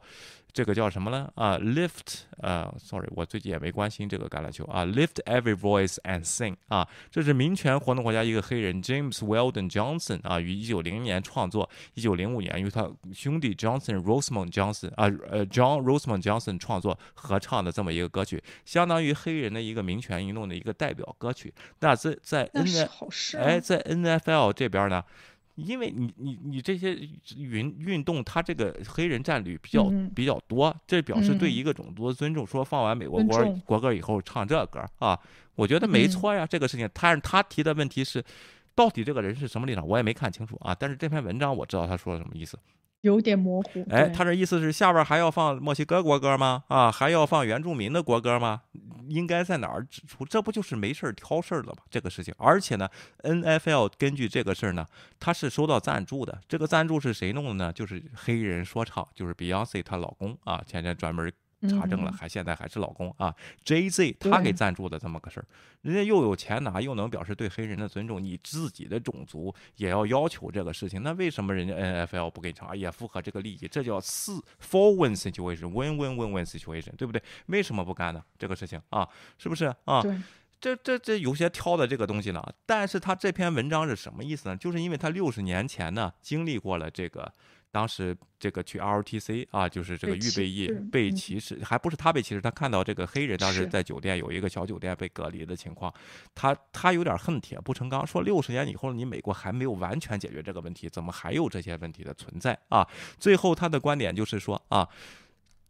[0.54, 1.28] 这个叫什么呢？
[1.34, 4.86] 啊，lift，呃，sorry，我最近也没关心这个橄榄球啊。
[4.86, 21.52] lift every voice and sing，啊，这是民权活动国家一个黑人 James Weldon Johnson 啊，于一九零年创作，一九零五年由他兄弟 Johnson Rosemont Johnson 啊，呃，John Rosemont Johnson 创作合唱的这么一个歌曲，相当于黑人的一个民权运动的一个代表歌曲。
[21.80, 22.66] 那在在 N
[23.40, 25.04] 哎，在 NFL 这边呢？
[25.56, 26.98] 因为你你你这些
[27.38, 32.46] 运运动，他这个黑人占率比较比较多，这表示对一个种族的尊重。
[32.46, 35.20] 说放完美国国国歌以后唱这歌啊，
[35.56, 36.46] 我觉得没错呀。
[36.46, 38.24] 这个事情，但是他提的问题是，
[38.74, 40.74] 到底这个人是什么立场，我也没看清楚啊。
[40.74, 42.58] 但是这篇文章我知道他说的什么意思。
[43.04, 43.86] 有点模糊。
[43.90, 46.64] 哎，他这意思是下边还要放墨西哥国歌吗？
[46.70, 48.62] 啊，还要放原住民的国歌吗？
[49.10, 50.24] 应该在哪儿指出？
[50.24, 51.84] 这不就是没事儿挑事儿了吗？
[51.90, 52.88] 这个事情，而且呢
[53.22, 54.86] ，NFL 根据这个事儿呢，
[55.20, 56.40] 他是收到赞助的。
[56.48, 57.74] 这个赞助是谁弄的呢？
[57.74, 61.32] 就是黑人说唱，就是 Beyonce 她老公啊，前天专门。
[61.70, 63.34] 查证了，还现在还是老公啊
[63.64, 65.46] ，J Z 他给赞助的这么个事儿，
[65.82, 73.68] 人家又有钱拿，又能表示对黑人的尊重，你自己的种族也要要求这个事情，那为什么人家 N F L 不给你查，也符合这个利益？
[73.68, 77.22] 这叫四 for win situation，win win win win situation，对不对？
[77.46, 78.24] 为什么不干呢？
[78.38, 79.08] 这个事情啊，
[79.38, 80.02] 是不是啊？
[80.60, 84.58] 这这这有些挑的这个东西呢，但是他这篇文章是什么意思呢？
[84.58, 87.34] 就是因为他六十年前呢经历过了这个。
[87.74, 95.92] 当时这个去 ROTC 啊，就是这个预备役被歧视，还不是他被歧视，他看到这个黑人当时在酒店有一个小酒店被隔离的情况，
[96.36, 102.88] 他他有点恨铁不成钢，说六十年以后你美国还没有完全解决这个问题，怎么还有这些问题的存在啊？
[103.18, 104.88] 最后他的观点就是说啊。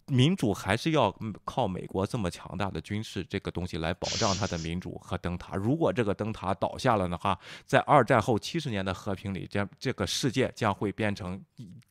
[0.08, 1.14] 民主还是要
[1.46, 5.56] 靠美国这么强大的军事这个东西来保障它的民主和灯塔。
[5.56, 11.42] 如果这个灯塔倒下了的话，在二战后七十年的和平里，这这个世界将会变成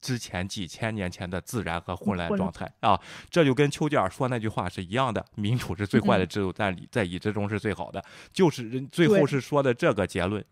[0.00, 3.00] 之前几千年前的自然和混乱状态啊！
[3.30, 8.04] 这就跟丘吉尔说那句话是一样的：民主是最坏的制度，在在已知中是最好的。
[8.32, 10.44] 就是人最后是说的这个结论。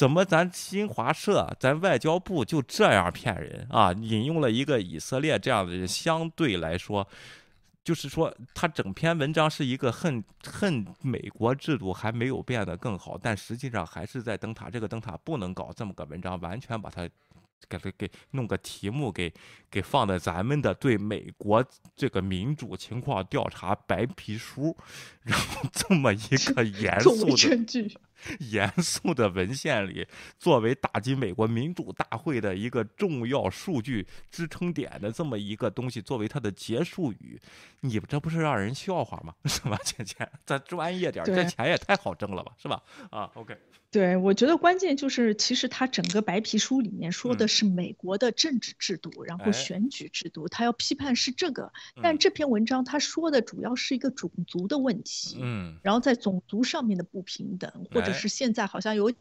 [0.00, 3.92] 怎么咱新华社、咱外交部就这样骗人啊？
[3.92, 7.06] 引用了一个以色列这样的人，相对来说，
[7.84, 14.70] 就是说他整篇文章是一个恨恨美国制度还没有变得更好，但实际上还是在灯塔。
[14.70, 17.06] 这个灯塔不能搞这么个文章，完全把它。
[17.68, 19.30] 给给给弄个题目给
[19.70, 21.62] 给放在咱们的对美国
[21.94, 24.74] 这个民主情况调查白皮书，
[25.22, 27.36] 然后这么一个 严肃的
[28.38, 30.06] 严肃的文献里，
[30.38, 37.40] 作为打击美国民主大会的一个重要数据支撑点的这么一个东西，作为它的结束语，
[37.80, 39.34] 你这不是让人笑话吗？
[39.46, 42.82] 是吧，钱钱，咱专业点，这钱也太好挣了吧，是吧？
[43.10, 43.56] 啊，OK。
[43.92, 51.72] 对，我觉得关键就是，其实他整个白皮书里面说的是美国的政治制度，然后选举制度，他要批判是这个。
[52.00, 59.12] 但这篇文章他说的主要是一个种族的问题，嗯，然后在种族上面的不平等，或者是现在好像有。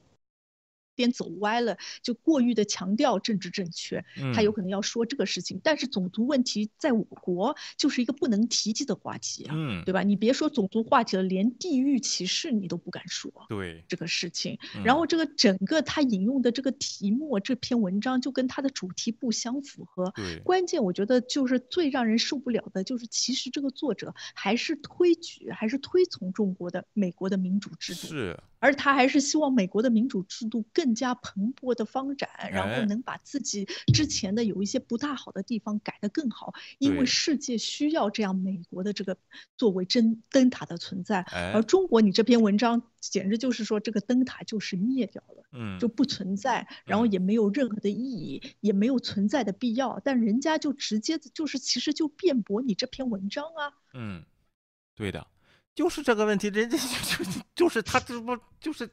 [0.99, 4.03] 边走歪了，就过于的强调政治正确，
[4.35, 5.61] 他有可能要说这个事情。
[5.63, 9.55] 但是种族问题在我国就是一个不能提及的话题啊，
[9.85, 10.03] 对吧？
[10.03, 13.31] 你别说种族话题了，连地域歧视你都不敢说。
[13.47, 20.11] 对这个事情，然后这个整个他引用的这个题目，这篇文章就跟他的主题不相符合。
[20.13, 28.07] 对，关键我觉得就是最让人受不了的，就是其实这个作者还是推举，还是推崇中国的美国的民主制度。
[28.09, 28.37] 是。
[28.61, 39.17] 而他还是希望美国的民主制度更加蓬勃的发展，然后能把自己之前的有一些不大好的地方改得更好，因为世界需要这样美国的这个
[39.57, 41.21] 作为灯灯塔的存在。
[41.53, 49.99] 而中国，你这篇文章简直就是说这个灯塔就是灭掉了，嗯，就不存在，然后也没有任何的意义，也没有存在的必要。
[50.03, 54.23] 但人家就直接就是其实就辩驳你这篇文章啊，嗯，
[54.95, 55.27] 对的。
[55.79, 58.85] 就是这个问题，人家就就就是他这不就是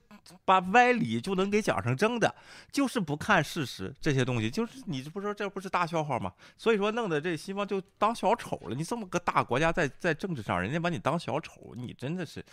[0.44, 2.32] 把歪理就能给讲成真的，
[2.70, 6.32] 就是不看事实这些东西，就是你这不说这不是大笑话吗？
[6.56, 8.76] 所以说弄得这西方就当小丑了。
[8.76, 12.44] 你这么个大国家在在政治上，人家把你当小丑，你真的是，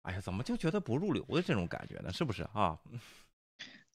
[0.00, 2.10] 哎呀，怎么就觉得不入流的这种感觉呢？
[2.10, 2.78] 是不是啊？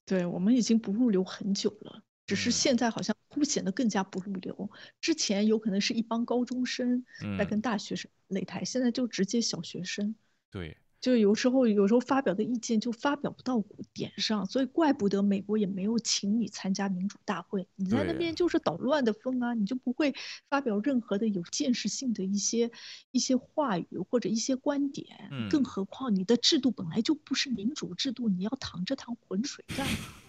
[0.06, 2.00] 对我们已经不入流很久了。
[2.28, 7.02] 只是现在好像凸显得更加不入流，之前有可能是一帮高中生
[7.38, 10.14] 在跟大学生擂台，现在就直接小学生。
[10.50, 13.64] 对，就有时候有时候发表的意见就发表不到
[13.94, 20.14] 点上，所以怪不得美国也没有请你参加民主大会，你在那边就是捣乱的风啊，你就不会
[20.50, 22.70] 发表任何的有建设性的一些
[23.10, 25.30] 一些话语或者一些观点。
[25.50, 30.27] 更何况你的制度本来就不是民主制度，你要淌这趟浑水干嘛？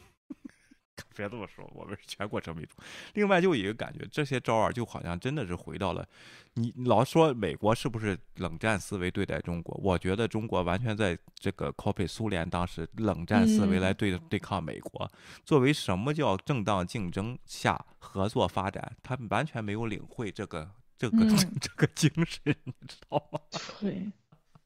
[1.20, 2.72] 别这么说，我们是全过程民主。
[3.14, 6.08] 另外，就一个感觉，这些招儿就好像真的是回到了
[6.54, 9.78] 你老说美国是不是冷战思维对待中国？
[9.84, 15.10] 我觉得中国完全在这个 copy 苏联当时冷战思维来对对抗美国。
[15.44, 21.18] 作为什么叫正当竞争下合作发展，他们完全没有领会这个这个
[21.60, 23.40] 这个精神，你知道吗？
[23.82, 24.12] 对。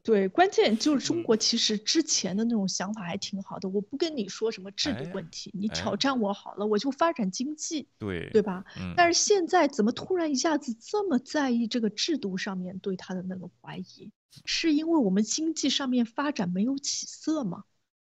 [0.03, 3.69] 对，关键就是中国其实之前的那种想法还挺好的。
[3.69, 8.65] 我不跟你说什么制度问题，你挑战我好了，我就发展经济，对对吧？
[8.97, 14.11] 但是现在怎么突然一下子这么在意这个制度上面对他的那个怀疑？
[14.45, 17.63] 是因为我们经济上面发展没有起色吗？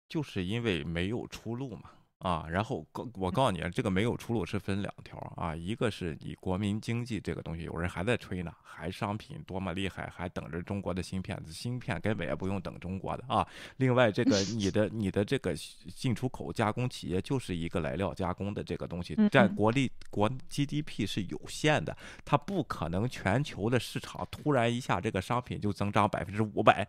[0.07, 1.89] 就是因为没有出路嘛。
[2.19, 13.47] 啊，然后告我告诉你，这个没有出路是分两条啊，一个是你国民经济这个东西，有人还在吹呢，还商品多么厉害，还等着中国的芯片，芯片根本也不用等中国的啊。
[13.77, 26.85] 另外，这个你的你的这个进出口加工企业就是一个来料加工的这个东西，占国力国 GDP 是有限的，它不可能全球的市场突然一下这个商品就增长百分之五百，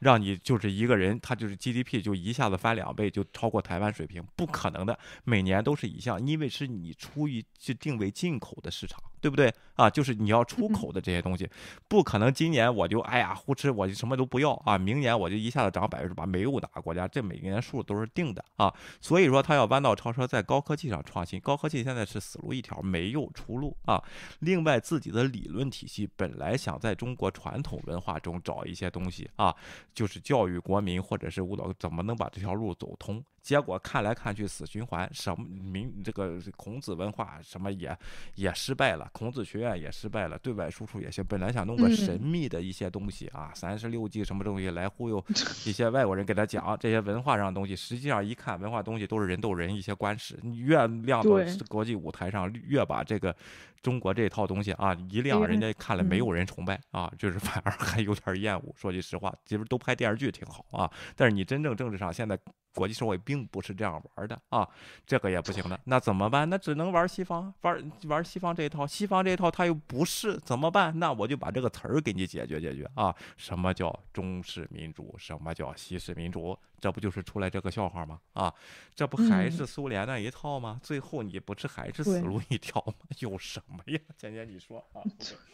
[0.00, 4.71] 让你就是一个人他就是 GDP 就一下子翻两倍，就超过台湾水平，不可。
[4.72, 9.00] 能的，每年都是一项，因为是你出于是定位进口的市场。
[9.22, 9.88] 对不对啊？
[9.88, 11.48] 就是你要出口的这些东西，
[11.86, 14.76] 不可能今年我就哎呀胡吃，我就什么都不要啊！
[14.76, 18.74] 明年我就一下子涨百分之八，没有哪个国家这每年数都是定的啊！
[19.00, 24.02] 所以说他要弯道超车，在高科技上创新，高科技现在是死路一条，没有出路啊！
[24.40, 29.54] 另外，自己的理论体系本来想在中国传统文化中找一些东西啊，
[29.94, 33.22] 就是教育国民或者是舞蹈，怎么能把这条路走通？
[33.42, 37.96] 结果看来看去死循环，什么民这个孔子文化什么也
[38.36, 39.10] 也失败了。
[39.12, 41.24] 孔子学院也失败了，对外输出也行。
[41.24, 45.24] 本来想弄个神秘的一些东西啊，三十六计什么东西来忽悠
[45.64, 47.76] 一些外国人，给他讲这些文化上的东西。
[47.76, 50.38] 实际上一看，文化东西都是人斗人，一些官史。
[50.42, 51.30] 越亮到
[51.68, 53.34] 国际舞台上，越把这个
[53.82, 58.72] 中国这套东西啊一亮，人家看了没有人崇拜啊，就是反而还有点厌恶。
[58.76, 62.38] 说句实话，其实都拍电视剧挺好啊，但是你真正政治上现在。
[62.74, 64.66] 国际社会并不是这样玩的啊，
[65.04, 66.48] 这个也不行的，那怎么办？
[66.48, 68.86] 那只能玩西方，玩玩西方这一套。
[68.86, 70.98] 西方这一套他又不是怎么办？
[70.98, 73.14] 那我就把这个词儿给你解决解决啊。
[73.36, 75.14] 什么叫中式民主？
[75.18, 76.58] 什么叫西式民主？
[76.82, 78.20] 这不就是出来这个笑话吗？
[78.32, 78.52] 啊，
[78.92, 80.80] 这不还是苏联那一套吗？
[80.82, 82.94] 最后你不是还是死路一条吗？
[83.20, 84.00] 有什么呀？
[84.18, 85.00] 简简你说啊。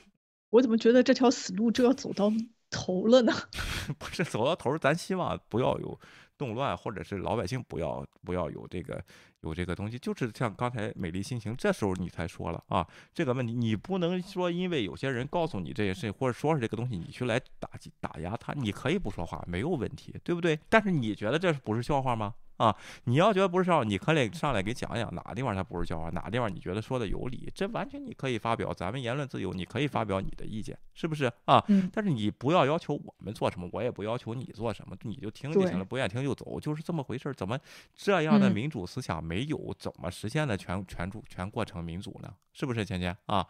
[0.49, 2.33] 我怎么觉得这条死路就要走到
[2.71, 3.33] 头了呢？
[3.99, 6.01] 不是走到头，咱希望不要有。
[6.39, 9.05] 动乱，或者是老百姓不要不要有这个
[9.43, 20.59] 有这个东西，就是像刚才美丽心情，这时候你才说了啊，这个问题你不能说因为有些人告诉你这些事情，或者说是这个东西，你去来打击打压他，你可以不说话，没有问题，对不对？
[20.69, 22.35] 但是你觉得这不是笑话吗？
[22.59, 31.65] 啊，你要觉得不是笑话，你可以上来给讲讲哪个地方它不是笑话，哪个地方你觉得说的有理，这完全你可以发表，咱们言论自由，你可以发表你的意见，是不是啊？
[31.93, 37.33] 但是你不要要求我们做什么，我也不要求你做什么，你就听就行了，不愿意听就走，就是这么回事。
[37.35, 37.59] 怎么
[37.95, 42.35] 这样的民主思想没有，怎么实现的全全主全过程民主呢？
[42.53, 43.47] 是不是芊芊啊？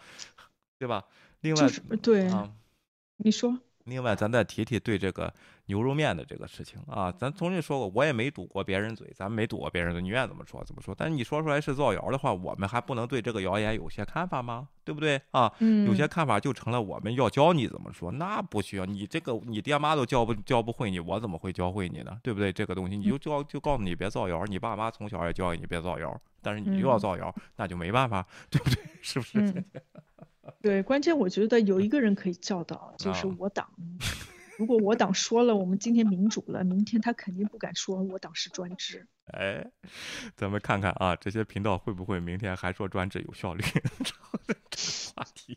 [0.78, 1.02] 对吧？
[1.40, 1.66] 另外，
[2.02, 2.52] 对啊，
[3.16, 3.59] 你说。
[3.85, 5.32] 另外，咱再提提对这个
[5.69, 10.95] 牛肉面的这个事情啊，咱曾经说过，我也没堵过别人嘴，咱没堵过别人嘴，你愿意怎么说怎么说。
[10.95, 14.69] 但是你说出来是造谣的话，我们还不能对这个谣言有些看法吗？
[14.82, 15.53] 对不对啊？
[15.86, 18.86] 有些看法就成了我们要教你怎么说，那不需要。
[18.86, 22.19] 你这个你爹妈都教不教不会你，我怎么会教会你呢？
[22.23, 22.51] 对不对？
[22.51, 28.82] 这个东西你就教就告诉你别造谣，你爸妈从小也教育你别造谣，但是你又要造谣，那就没办法，对不对？
[29.03, 29.65] 是不是？
[30.62, 33.69] 对，关键我觉得有一个人可以教导，就是我党。
[34.59, 39.06] 如果我党说了我们今天民主了，明天他肯定不敢说我党是专制。
[39.26, 39.64] 哎，
[40.35, 43.62] 咱们看看啊，这些频道会不会明天还说专制有效率？
[44.02, 45.56] 这个话题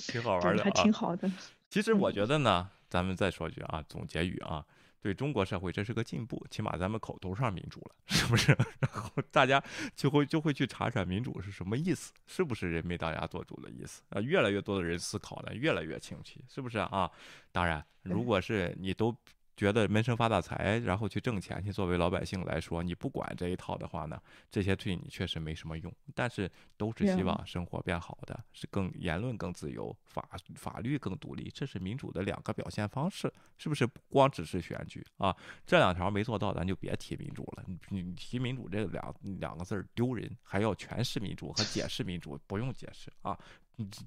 [0.00, 1.30] 挺好玩的啊，还挺好的。
[1.68, 4.64] 其实我觉得呢，咱们再说句啊，总结语啊。
[5.04, 8.56] 对中国社会这是个进步，起码咱们口头上民主了，是不是？
[8.80, 9.62] 然后大家
[9.94, 14.18] 就会就会去查查民主是什么意思，是不是人民大家做主的意思啊？
[14.22, 17.10] 越来越多的人思考呢，越来越清晰，是不是啊？
[17.52, 19.14] 当然，如果是你都。
[19.56, 21.72] 觉得闷声发大财，然后去挣钱去。
[21.72, 24.20] 作为老百姓来说，你不管这一套的话呢，
[24.50, 25.92] 这些对你确实没什么用。
[26.14, 33.84] 但是都是希望生活变好的，是更言论更自由，法法律更独立，这是民主的两个表现方式，是不是？
[33.86, 35.36] 不光只是选举啊，
[35.66, 37.64] 这两条没做到，咱就别提民主了。
[37.66, 43.38] 你你提民主这两两个字儿丢人，还要诠释民主和解释民主，不用解释啊。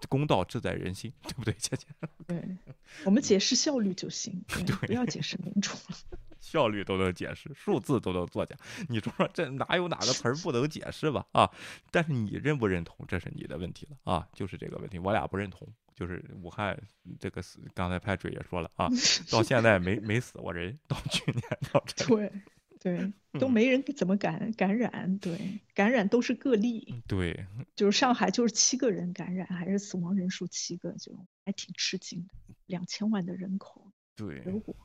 [0.10, 1.86] 公道自在人心， 对不对，姐姐？
[2.28, 2.58] 对，
[3.06, 6.20] 我们解释效率就行， 对，不要解释民主了。
[6.40, 8.56] 效率都能解释，数字都能作假。
[8.88, 11.26] 你说说，这哪有哪个词儿不能解释吧？
[11.34, 11.52] 啊，
[11.92, 15.68] 但是你认不认同，这是你的问题了啊，就是这个问题，我俩不认同。
[15.94, 16.80] 就是武汉
[17.20, 18.88] 这个死，刚才派水也说了啊，
[19.32, 21.42] 到现在没没死过人，到去年
[21.74, 22.06] 到这。
[22.06, 22.32] 对。
[22.80, 26.94] 对，都没人怎么感感染，对，感染都是个例。
[27.08, 27.46] 对，
[27.76, 31.12] 就是上海就是七个人感染，还是死亡人数七个，就
[31.46, 32.34] 还挺吃惊的。
[32.66, 34.76] 两千万的人口，对，德国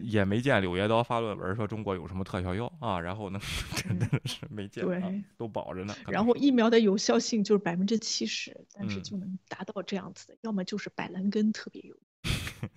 [0.00, 3.40] 也没见柳叶刀发论文说中国有什么特效药啊，然后呢，
[3.76, 5.94] 真的是没见，对，都保着呢。
[6.08, 11.96] 然后疫苗的有效性就是百分之七十，但是就能达到这样子的，要么就是板蓝根特别有，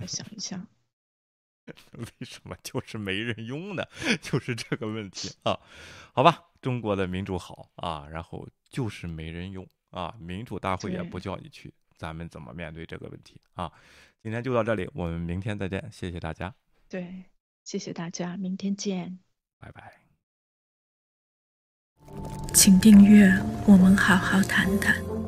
[0.07, 0.67] 想一下。
[1.97, 3.83] 为什么就是没人用呢？
[4.21, 5.59] 就是这个问题啊，
[6.13, 13.71] 好吧，中国的民主好啊，然后就是没人用啊，民主大会也不叫你去，咱们怎么面对这个问题啊？
[14.23, 16.53] 今天就到这里，我们明天再见，谢谢大家。
[16.89, 17.25] 对，
[17.63, 19.19] 谢谢大家，明天见，
[19.59, 20.01] 拜拜。
[22.53, 23.31] 请订阅，
[23.65, 25.20] 我们好好谈谈。